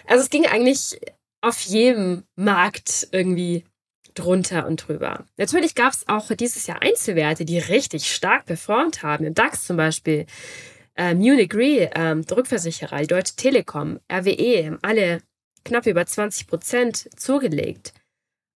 Also 0.07 0.23
es 0.23 0.31
ging 0.31 0.47
eigentlich 0.47 1.01
auf 1.41 1.61
jedem 1.63 2.23
Markt 2.37 3.09
irgendwie 3.11 3.65
drunter 4.15 4.67
und 4.67 4.87
drüber. 4.87 5.25
Natürlich 5.37 5.75
gab 5.75 5.93
es 5.93 6.07
auch 6.09 6.31
dieses 6.31 6.67
Jahr 6.67 6.81
Einzelwerte, 6.81 7.45
die 7.45 7.59
richtig 7.59 8.13
stark 8.13 8.47
performt 8.47 9.03
haben. 9.03 9.25
Im 9.25 9.35
DAX 9.35 9.65
zum 9.67 9.77
Beispiel 9.77 10.27
äh, 10.97 11.15
Munich 11.15 11.55
Re, 11.55 11.91
ähm, 11.95 12.25
Rückversicherer, 12.31 13.01
die 13.01 13.07
Deutsche 13.07 13.37
Telekom, 13.37 14.01
RWE, 14.11 14.79
alle 14.83 15.23
knapp 15.65 15.87
über 15.87 16.07
20 16.07 16.47
Prozent 16.47 17.09
zugelegt. 17.19 17.93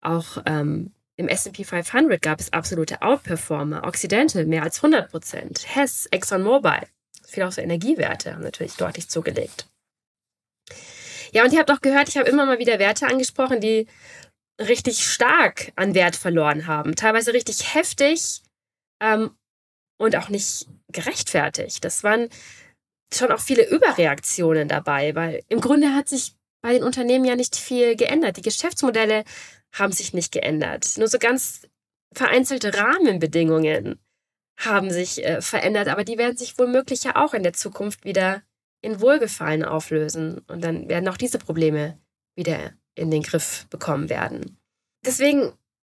Auch 0.00 0.42
ähm, 0.46 0.92
im 1.16 1.28
S&P 1.28 1.64
500 1.64 2.22
gab 2.22 2.40
es 2.40 2.52
absolute 2.52 3.02
Outperformer. 3.02 3.84
Occidental 3.84 4.46
mehr 4.46 4.62
als 4.62 4.78
100 4.78 5.10
Prozent. 5.10 5.66
Hess, 5.66 6.06
ExxonMobil, 6.10 6.86
viel 7.26 7.42
auch 7.42 7.52
so 7.52 7.60
Energiewerte 7.60 8.32
haben 8.32 8.42
natürlich 8.42 8.76
deutlich 8.76 9.08
zugelegt. 9.08 9.68
Ja, 11.32 11.44
und 11.44 11.52
ihr 11.52 11.60
habt 11.60 11.70
auch 11.70 11.80
gehört, 11.80 12.08
ich 12.08 12.16
habe 12.16 12.28
immer 12.28 12.46
mal 12.46 12.58
wieder 12.58 12.78
Werte 12.78 13.06
angesprochen, 13.06 13.60
die 13.60 13.86
richtig 14.58 15.04
stark 15.04 15.72
an 15.76 15.94
Wert 15.94 16.16
verloren 16.16 16.66
haben. 16.66 16.96
Teilweise 16.96 17.32
richtig 17.32 17.74
heftig 17.74 18.42
ähm, 19.00 19.30
und 20.00 20.16
auch 20.16 20.30
nicht 20.30 20.66
gerechtfertigt. 20.90 21.84
Das 21.84 22.02
waren 22.02 22.28
schon 23.12 23.30
auch 23.30 23.40
viele 23.40 23.68
Überreaktionen 23.68 24.66
dabei, 24.66 25.14
weil 25.14 25.42
im 25.48 25.60
Grunde 25.60 25.94
hat 25.94 26.08
sich 26.08 26.36
bei 26.62 26.72
den 26.72 26.82
Unternehmen 26.82 27.26
ja 27.26 27.36
nicht 27.36 27.54
viel 27.54 27.96
geändert. 27.96 28.38
Die 28.38 28.42
Geschäftsmodelle 28.42 29.24
haben 29.72 29.92
sich 29.92 30.14
nicht 30.14 30.32
geändert. 30.32 30.94
Nur 30.96 31.08
so 31.08 31.18
ganz 31.18 31.68
vereinzelte 32.14 32.74
Rahmenbedingungen 32.74 34.00
haben 34.58 34.90
sich 34.90 35.22
äh, 35.24 35.42
verändert, 35.42 35.88
aber 35.88 36.04
die 36.04 36.18
werden 36.18 36.36
sich 36.36 36.58
womöglich 36.58 37.04
ja 37.04 37.16
auch 37.16 37.34
in 37.34 37.42
der 37.42 37.52
Zukunft 37.52 38.04
wieder 38.04 38.42
in 38.80 39.02
Wohlgefallen 39.02 39.64
auflösen. 39.64 40.38
Und 40.48 40.64
dann 40.64 40.88
werden 40.88 41.08
auch 41.08 41.18
diese 41.18 41.38
Probleme 41.38 41.98
wieder 42.36 42.72
in 42.94 43.10
den 43.10 43.22
Griff 43.22 43.66
bekommen 43.68 44.08
werden. 44.08 44.58
Deswegen, 45.04 45.52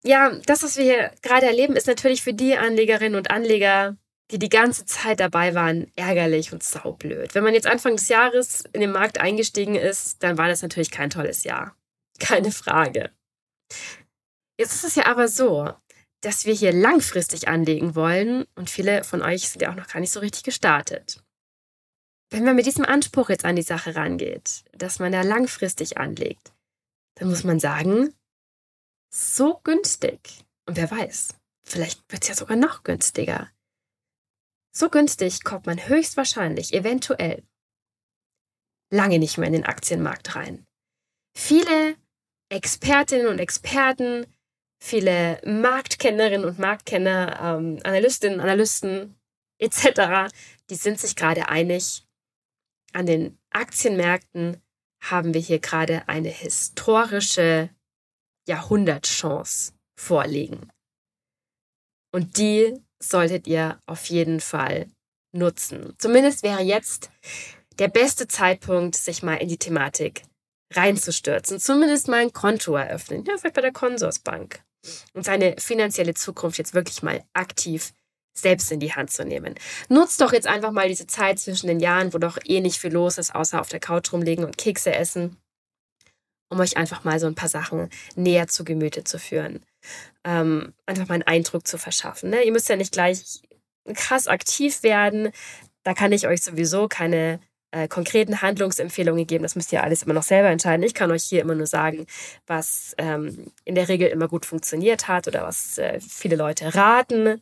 ja, 0.04 0.32
das, 0.46 0.64
was 0.64 0.78
wir 0.78 0.84
hier 0.84 1.12
gerade 1.22 1.46
erleben, 1.46 1.76
ist 1.76 1.88
natürlich 1.88 2.24
für 2.24 2.34
die 2.34 2.58
Anlegerinnen 2.58 3.16
und 3.16 3.30
Anleger, 3.30 3.98
die 4.32 4.40
die 4.40 4.50
ganze 4.50 4.86
Zeit 4.86 5.20
dabei 5.20 5.54
waren, 5.54 5.92
ärgerlich 5.96 6.54
und 6.54 6.64
saublöd. 6.64 7.36
Wenn 7.36 7.44
man 7.44 7.54
jetzt 7.54 7.68
Anfang 7.68 7.98
des 7.98 8.08
Jahres 8.08 8.64
in 8.74 8.82
den 8.82 8.92
Markt 8.92 9.20
eingestiegen 9.20 9.76
ist, 9.76 10.24
dann 10.24 10.38
war 10.38 10.48
das 10.48 10.62
natürlich 10.62 10.90
kein 10.90 11.10
tolles 11.10 11.44
Jahr. 11.44 11.76
Keine 12.20 12.52
Frage. 12.52 13.12
Jetzt 14.58 14.74
ist 14.76 14.84
es 14.84 14.96
ja 14.96 15.06
aber 15.08 15.28
so, 15.28 15.72
dass 16.22 16.46
wir 16.46 16.54
hier 16.54 16.72
langfristig 16.72 17.48
anlegen 17.48 17.96
wollen 17.96 18.46
und 18.56 18.70
viele 18.70 19.04
von 19.04 19.22
euch 19.22 19.50
sind 19.50 19.62
ja 19.62 19.72
auch 19.72 19.76
noch 19.76 19.88
gar 19.88 20.00
nicht 20.00 20.12
so 20.12 20.20
richtig 20.20 20.44
gestartet. 20.44 21.24
Wenn 22.30 22.46
man 22.46 22.56
mit 22.56 22.66
diesem 22.66 22.86
Anspruch 22.86 23.30
jetzt 23.30 23.44
an 23.44 23.56
die 23.56 23.62
Sache 23.62 23.96
rangeht, 23.96 24.64
dass 24.72 25.00
man 25.00 25.12
da 25.12 25.24
langfristig 25.24 25.98
anlegt, 25.98 26.54
dann 27.16 27.30
muss 27.30 27.44
man 27.44 27.60
sagen, 27.60 28.14
so 29.14 29.60
günstig. 29.64 30.46
Und 30.66 30.78
wer 30.78 30.90
weiß, 30.90 31.36
vielleicht 31.62 32.12
wird 32.12 32.24
es 32.24 32.30
ja 32.30 32.36
sogar 32.36 32.58
noch 32.58 32.84
günstiger. 32.84 33.52
So 34.74 34.90
günstig 34.90 35.44
kommt 35.44 35.66
man 35.66 35.88
höchstwahrscheinlich, 35.88 36.74
eventuell, 36.74 37.44
lange 38.90 39.20
nicht 39.20 39.38
mehr 39.38 39.48
in 39.48 39.54
den 39.54 39.66
Aktienmarkt 39.66 40.36
rein. 40.36 40.66
Viele 41.38 41.96
Expertinnen 42.50 43.28
und 43.28 43.40
Experten, 43.40 44.26
viele 44.82 45.42
Marktkennerinnen 45.46 46.46
und 46.46 46.60
Marktkenner, 46.60 47.40
ähm, 47.42 47.80
Analystinnen, 47.84 48.40
Analysten 48.40 49.18
etc., 49.60 50.34
die 50.70 50.76
sind 50.76 51.00
sich 51.00 51.16
gerade 51.16 51.50
einig, 51.50 52.06
an 52.94 53.06
den 53.06 53.38
Aktienmärkten 53.52 54.62
haben 55.02 55.34
wir 55.34 55.42
hier 55.42 55.60
gerade 55.60 56.08
eine 56.08 56.30
historische 56.30 57.70
Jahrhundertchance 58.48 59.74
vorliegen. 59.98 60.70
Und 62.14 62.38
die 62.38 62.74
solltet 63.00 63.48
ihr 63.48 63.80
auf 63.86 64.06
jeden 64.06 64.40
Fall 64.40 64.88
nutzen. 65.34 65.96
Zumindest 65.98 66.44
wäre 66.44 66.62
jetzt 66.62 67.10
der 67.80 67.88
beste 67.88 68.28
Zeitpunkt, 68.28 68.96
sich 68.96 69.24
mal 69.24 69.36
in 69.36 69.48
die 69.48 69.58
Thematik 69.58 70.24
reinzustürzen. 70.74 71.60
Zumindest 71.60 72.08
mal 72.08 72.22
ein 72.22 72.34
Konto 72.34 72.76
eröffnen. 72.76 73.24
Ja, 73.26 73.38
vielleicht 73.38 73.56
bei 73.56 73.62
der 73.62 73.72
Konsorsbank. 73.72 74.62
Und 75.14 75.26
seine 75.26 75.56
finanzielle 75.58 76.14
Zukunft 76.14 76.58
jetzt 76.58 76.74
wirklich 76.74 77.04
mal 77.04 77.24
aktiv 77.34 77.94
selbst 78.34 78.72
in 78.72 78.80
die 78.80 78.94
Hand 78.94 79.12
zu 79.12 79.26
nehmen. 79.26 79.56
Nutzt 79.90 80.22
doch 80.22 80.34
jetzt 80.34 80.48
einfach 80.48 80.72
mal 80.72 80.88
diese 80.88 81.06
Zeit 81.06 81.40
zwischen 81.40 81.68
den 81.68 81.80
Jahren, 81.80 82.14
wo 82.14 82.18
doch 82.18 82.38
eh 82.46 82.62
nicht 82.62 82.80
viel 82.80 82.94
los 82.94 83.18
ist, 83.18 83.36
außer 83.36 83.60
auf 83.60 83.70
der 83.70 83.80
Couch 83.80 84.12
rumlegen 84.14 84.46
und 84.46 84.58
Kekse 84.58 84.94
essen, 84.94 85.38
um 86.52 86.60
euch 86.60 86.78
einfach 86.78 87.04
mal 87.04 87.20
so 87.20 87.28
ein 87.28 87.36
paar 87.36 87.50
Sachen 87.50 87.90
näher 88.16 88.48
zu 88.48 88.64
Gemüte 88.64 89.04
zu 89.04 89.18
führen. 89.18 89.64
Ähm, 90.24 90.74
einfach 90.86 91.08
mal 91.08 91.16
einen 91.16 91.24
Eindruck 91.24 91.66
zu 91.66 91.78
verschaffen. 91.78 92.30
Ne? 92.30 92.44
Ihr 92.44 92.52
müsst 92.52 92.70
ja 92.70 92.76
nicht 92.76 92.92
gleich 92.92 93.42
krass 93.96 94.28
aktiv 94.28 94.84
werden. 94.84 95.32
Da 95.84 95.94
kann 95.94 96.12
ich 96.12 96.28
euch 96.28 96.44
sowieso 96.44 96.88
keine 96.88 97.40
äh, 97.72 97.88
konkreten 97.88 98.42
Handlungsempfehlungen 98.42 99.26
geben. 99.26 99.44
Das 99.44 99.56
müsst 99.56 99.72
ihr 99.72 99.82
alles 99.82 100.04
immer 100.04 100.14
noch 100.14 100.24
selber 100.24 100.50
entscheiden. 100.50 100.84
Ich 100.84 100.94
kann 100.94 101.10
euch 101.10 101.24
hier 101.24 101.42
immer 101.42 101.56
nur 101.56 101.68
sagen, 101.68 102.06
was 102.46 102.94
ähm, 102.98 103.52
in 103.64 103.76
der 103.76 103.88
Regel 103.88 104.10
immer 104.10 104.28
gut 104.28 104.46
funktioniert 104.46 105.08
hat 105.08 105.28
oder 105.28 105.44
was 105.44 105.78
äh, 105.78 106.00
viele 106.02 106.36
Leute 106.36 106.76
raten. 106.76 107.42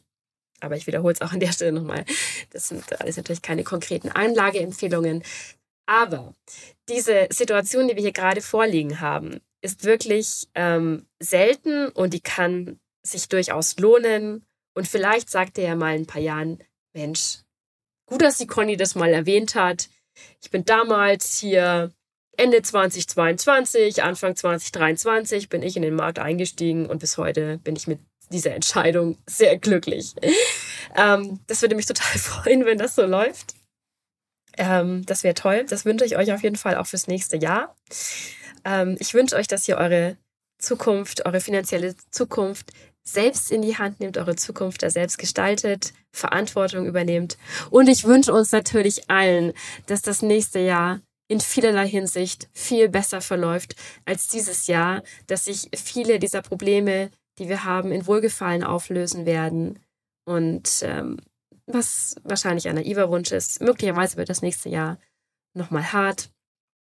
Aber 0.62 0.76
ich 0.76 0.88
wiederhole 0.88 1.14
es 1.14 1.22
auch 1.22 1.32
an 1.32 1.40
der 1.40 1.52
Stelle 1.52 1.72
nochmal. 1.72 2.06
Das 2.52 2.68
sind 2.68 3.02
alles 3.02 3.18
natürlich 3.18 3.42
keine 3.42 3.64
konkreten 3.64 4.10
Anlageempfehlungen. 4.10 5.24
Aber 5.90 6.36
diese 6.88 7.28
Situation, 7.32 7.88
die 7.88 7.96
wir 7.96 8.04
hier 8.04 8.12
gerade 8.12 8.42
vorliegen 8.42 9.00
haben, 9.00 9.42
ist 9.62 9.86
wirklich 9.86 10.48
ähm, 10.54 11.08
selten 11.20 11.88
und 11.90 12.14
die 12.14 12.22
kann 12.22 12.80
sich 13.02 13.28
durchaus 13.28 13.76
lohnen. 13.80 14.46
Und 14.76 14.88
vielleicht 14.88 15.32
sagt 15.32 15.58
ihr 15.58 15.64
ja 15.64 15.76
mal 15.76 15.96
in 15.96 16.04
ein 16.04 16.06
paar 16.06 16.22
Jahren, 16.22 16.64
Mensch, 16.94 17.40
gut, 18.06 18.22
dass 18.22 18.38
die 18.38 18.46
Conny 18.46 18.78
das 18.78 18.94
mal 18.94 19.12
erwähnt 19.12 19.56
hat. 19.56 19.90
Ich 20.44 20.52
bin 20.52 20.64
damals 20.64 21.40
hier 21.40 21.92
Ende 22.38 22.62
2022, 22.62 24.04
Anfang 24.04 24.36
2023 24.36 25.50
bin 25.50 25.64
ich 25.64 25.76
in 25.76 25.82
den 25.82 25.96
Markt 25.96 26.20
eingestiegen 26.20 26.86
und 26.86 27.00
bis 27.00 27.18
heute 27.18 27.58
bin 27.58 27.76
ich 27.76 27.88
mit 27.88 28.00
dieser 28.32 28.54
Entscheidung 28.54 29.18
sehr 29.26 29.58
glücklich. 29.58 30.14
Ähm, 30.96 31.40
das 31.48 31.64
würde 31.64 31.76
mich 31.76 31.88
total 31.88 32.18
freuen, 32.20 32.66
wenn 32.66 32.78
das 32.78 32.94
so 32.94 33.08
läuft. 33.08 33.56
Ähm, 34.58 35.06
das 35.06 35.24
wäre 35.24 35.34
toll. 35.34 35.66
Das 35.70 35.86
wünsche 35.86 36.06
ich 36.06 36.18
euch 36.18 36.32
auf 36.34 36.44
jeden 36.44 36.56
Fall 36.56 36.76
auch 36.76 36.88
fürs 36.88 37.08
nächste 37.08 37.38
Jahr. 37.38 37.76
Ähm, 38.66 38.98
ich 39.00 39.14
wünsche 39.14 39.36
euch, 39.36 39.48
dass 39.48 39.68
ihr 39.68 39.78
eure 39.78 40.18
Zukunft, 40.60 41.26
eure 41.26 41.40
finanzielle 41.40 41.96
Zukunft 42.12 42.72
selbst 43.04 43.52
in 43.52 43.62
die 43.62 43.78
Hand 43.78 44.00
nehmt, 44.00 44.18
eure 44.18 44.36
Zukunft 44.36 44.84
da 44.84 44.90
selbst 44.90 45.18
gestaltet, 45.18 45.94
Verantwortung 46.12 46.86
übernehmt. 46.86 47.38
Und 47.70 47.88
ich 47.88 48.06
wünsche 48.06 48.34
uns 48.34 48.52
natürlich 48.52 49.10
allen, 49.10 49.54
dass 49.88 50.02
das 50.02 50.22
nächste 50.22 50.60
Jahr 50.60 51.02
in 51.28 51.40
vielerlei 51.40 51.88
Hinsicht 51.88 52.50
viel 52.54 52.90
besser 52.90 53.22
verläuft 53.22 53.76
als 54.06 54.28
dieses 54.28 54.68
Jahr, 54.68 55.04
dass 55.28 55.46
sich 55.46 55.70
viele 55.76 56.20
dieser 56.20 56.42
Probleme, 56.42 57.12
die 57.38 57.50
wir 57.50 57.64
haben, 57.64 57.92
in 57.92 58.08
Wohlgefallen 58.08 58.64
auflösen 58.64 59.26
werden. 59.26 59.80
Und 60.26 60.82
ähm, 60.84 61.18
was 61.72 62.16
wahrscheinlich 62.24 62.68
ein 62.68 62.76
naiver 62.76 63.10
Wunsch 63.10 63.32
ist, 63.32 63.62
möglicherweise 63.62 64.18
wird 64.18 64.30
das 64.30 64.42
nächste 64.42 64.70
Jahr 64.70 64.98
nochmal 65.54 65.94
hart. 65.94 66.30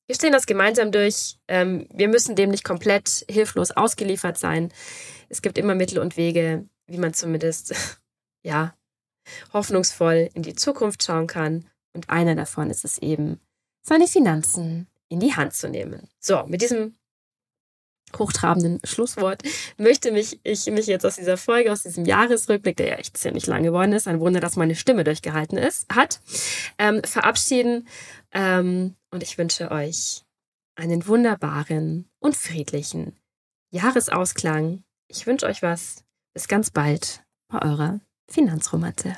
Wir 0.08 0.16
stehen 0.16 0.34
das 0.34 0.46
gemeinsam 0.46 0.92
durch. 0.92 1.38
Ähm, 1.48 1.88
wir 1.94 2.08
müssen 2.08 2.36
dem 2.36 2.50
nicht 2.50 2.64
komplett 2.64 3.26
hilflos 3.30 3.72
ausgeliefert 3.72 4.38
sein. 4.38 4.74
Es 5.30 5.42
gibt 5.42 5.58
immer 5.58 5.76
Mittel 5.76 6.00
und 6.00 6.18
Wege, 6.18 6.68
wie 6.88 6.98
man 6.98 7.14
zumindest, 7.14 7.74
ja, 8.44 8.76
hoffnungsvoll 9.54 10.30
in 10.34 10.44
die 10.44 10.56
Zukunft 10.56 11.04
schauen 11.04 11.28
kann. 11.28 11.70
Und 11.94 12.10
einer 12.10 12.36
davon 12.36 12.70
ist 12.70 12.84
es 12.84 12.98
eben, 12.98 13.40
seine 13.84 14.08
Finanzen 14.08 14.88
in 15.10 15.20
die 15.20 15.36
Hand 15.36 15.54
zu 15.54 15.70
nehmen. 15.70 16.10
So, 16.20 16.46
mit 16.48 16.62
diesem 16.62 16.96
hochtrabenden 18.20 18.80
Schlusswort 18.84 19.44
möchte 19.78 20.12
mich, 20.12 20.40
ich 20.44 20.66
mich 20.68 20.88
jetzt 20.88 21.06
aus 21.06 21.16
dieser 21.16 21.38
Folge, 21.38 21.72
aus 21.72 21.84
diesem 21.84 22.06
Jahresrückblick, 22.06 22.78
der 22.78 22.88
ja 22.88 22.96
echt 22.96 23.18
ziemlich 23.18 23.48
lang 23.48 23.64
geworden 23.64 23.94
ist, 23.94 24.08
ein 24.08 24.20
Wunder, 24.20 24.40
dass 24.40 24.56
meine 24.56 24.76
Stimme 24.76 25.04
durchgehalten 25.04 25.58
ist, 25.58 25.88
hat, 25.94 26.20
ähm, 26.78 27.02
verabschieden. 27.04 27.88
Ähm, 28.32 28.96
und 29.12 29.24
ich 29.24 29.38
wünsche 29.38 29.72
euch 29.72 30.24
einen 30.76 31.08
wunderbaren 31.08 32.10
und 32.20 32.36
friedlichen 32.36 33.18
Jahresausklang. 33.72 34.84
Ich 35.08 35.28
wünsche 35.28 35.46
euch 35.46 35.62
was. 35.62 36.04
Bis 36.34 36.48
ganz 36.48 36.70
bald 36.70 37.24
bei 37.50 37.62
eurer 37.62 38.00
Finanzromanze. 38.30 39.18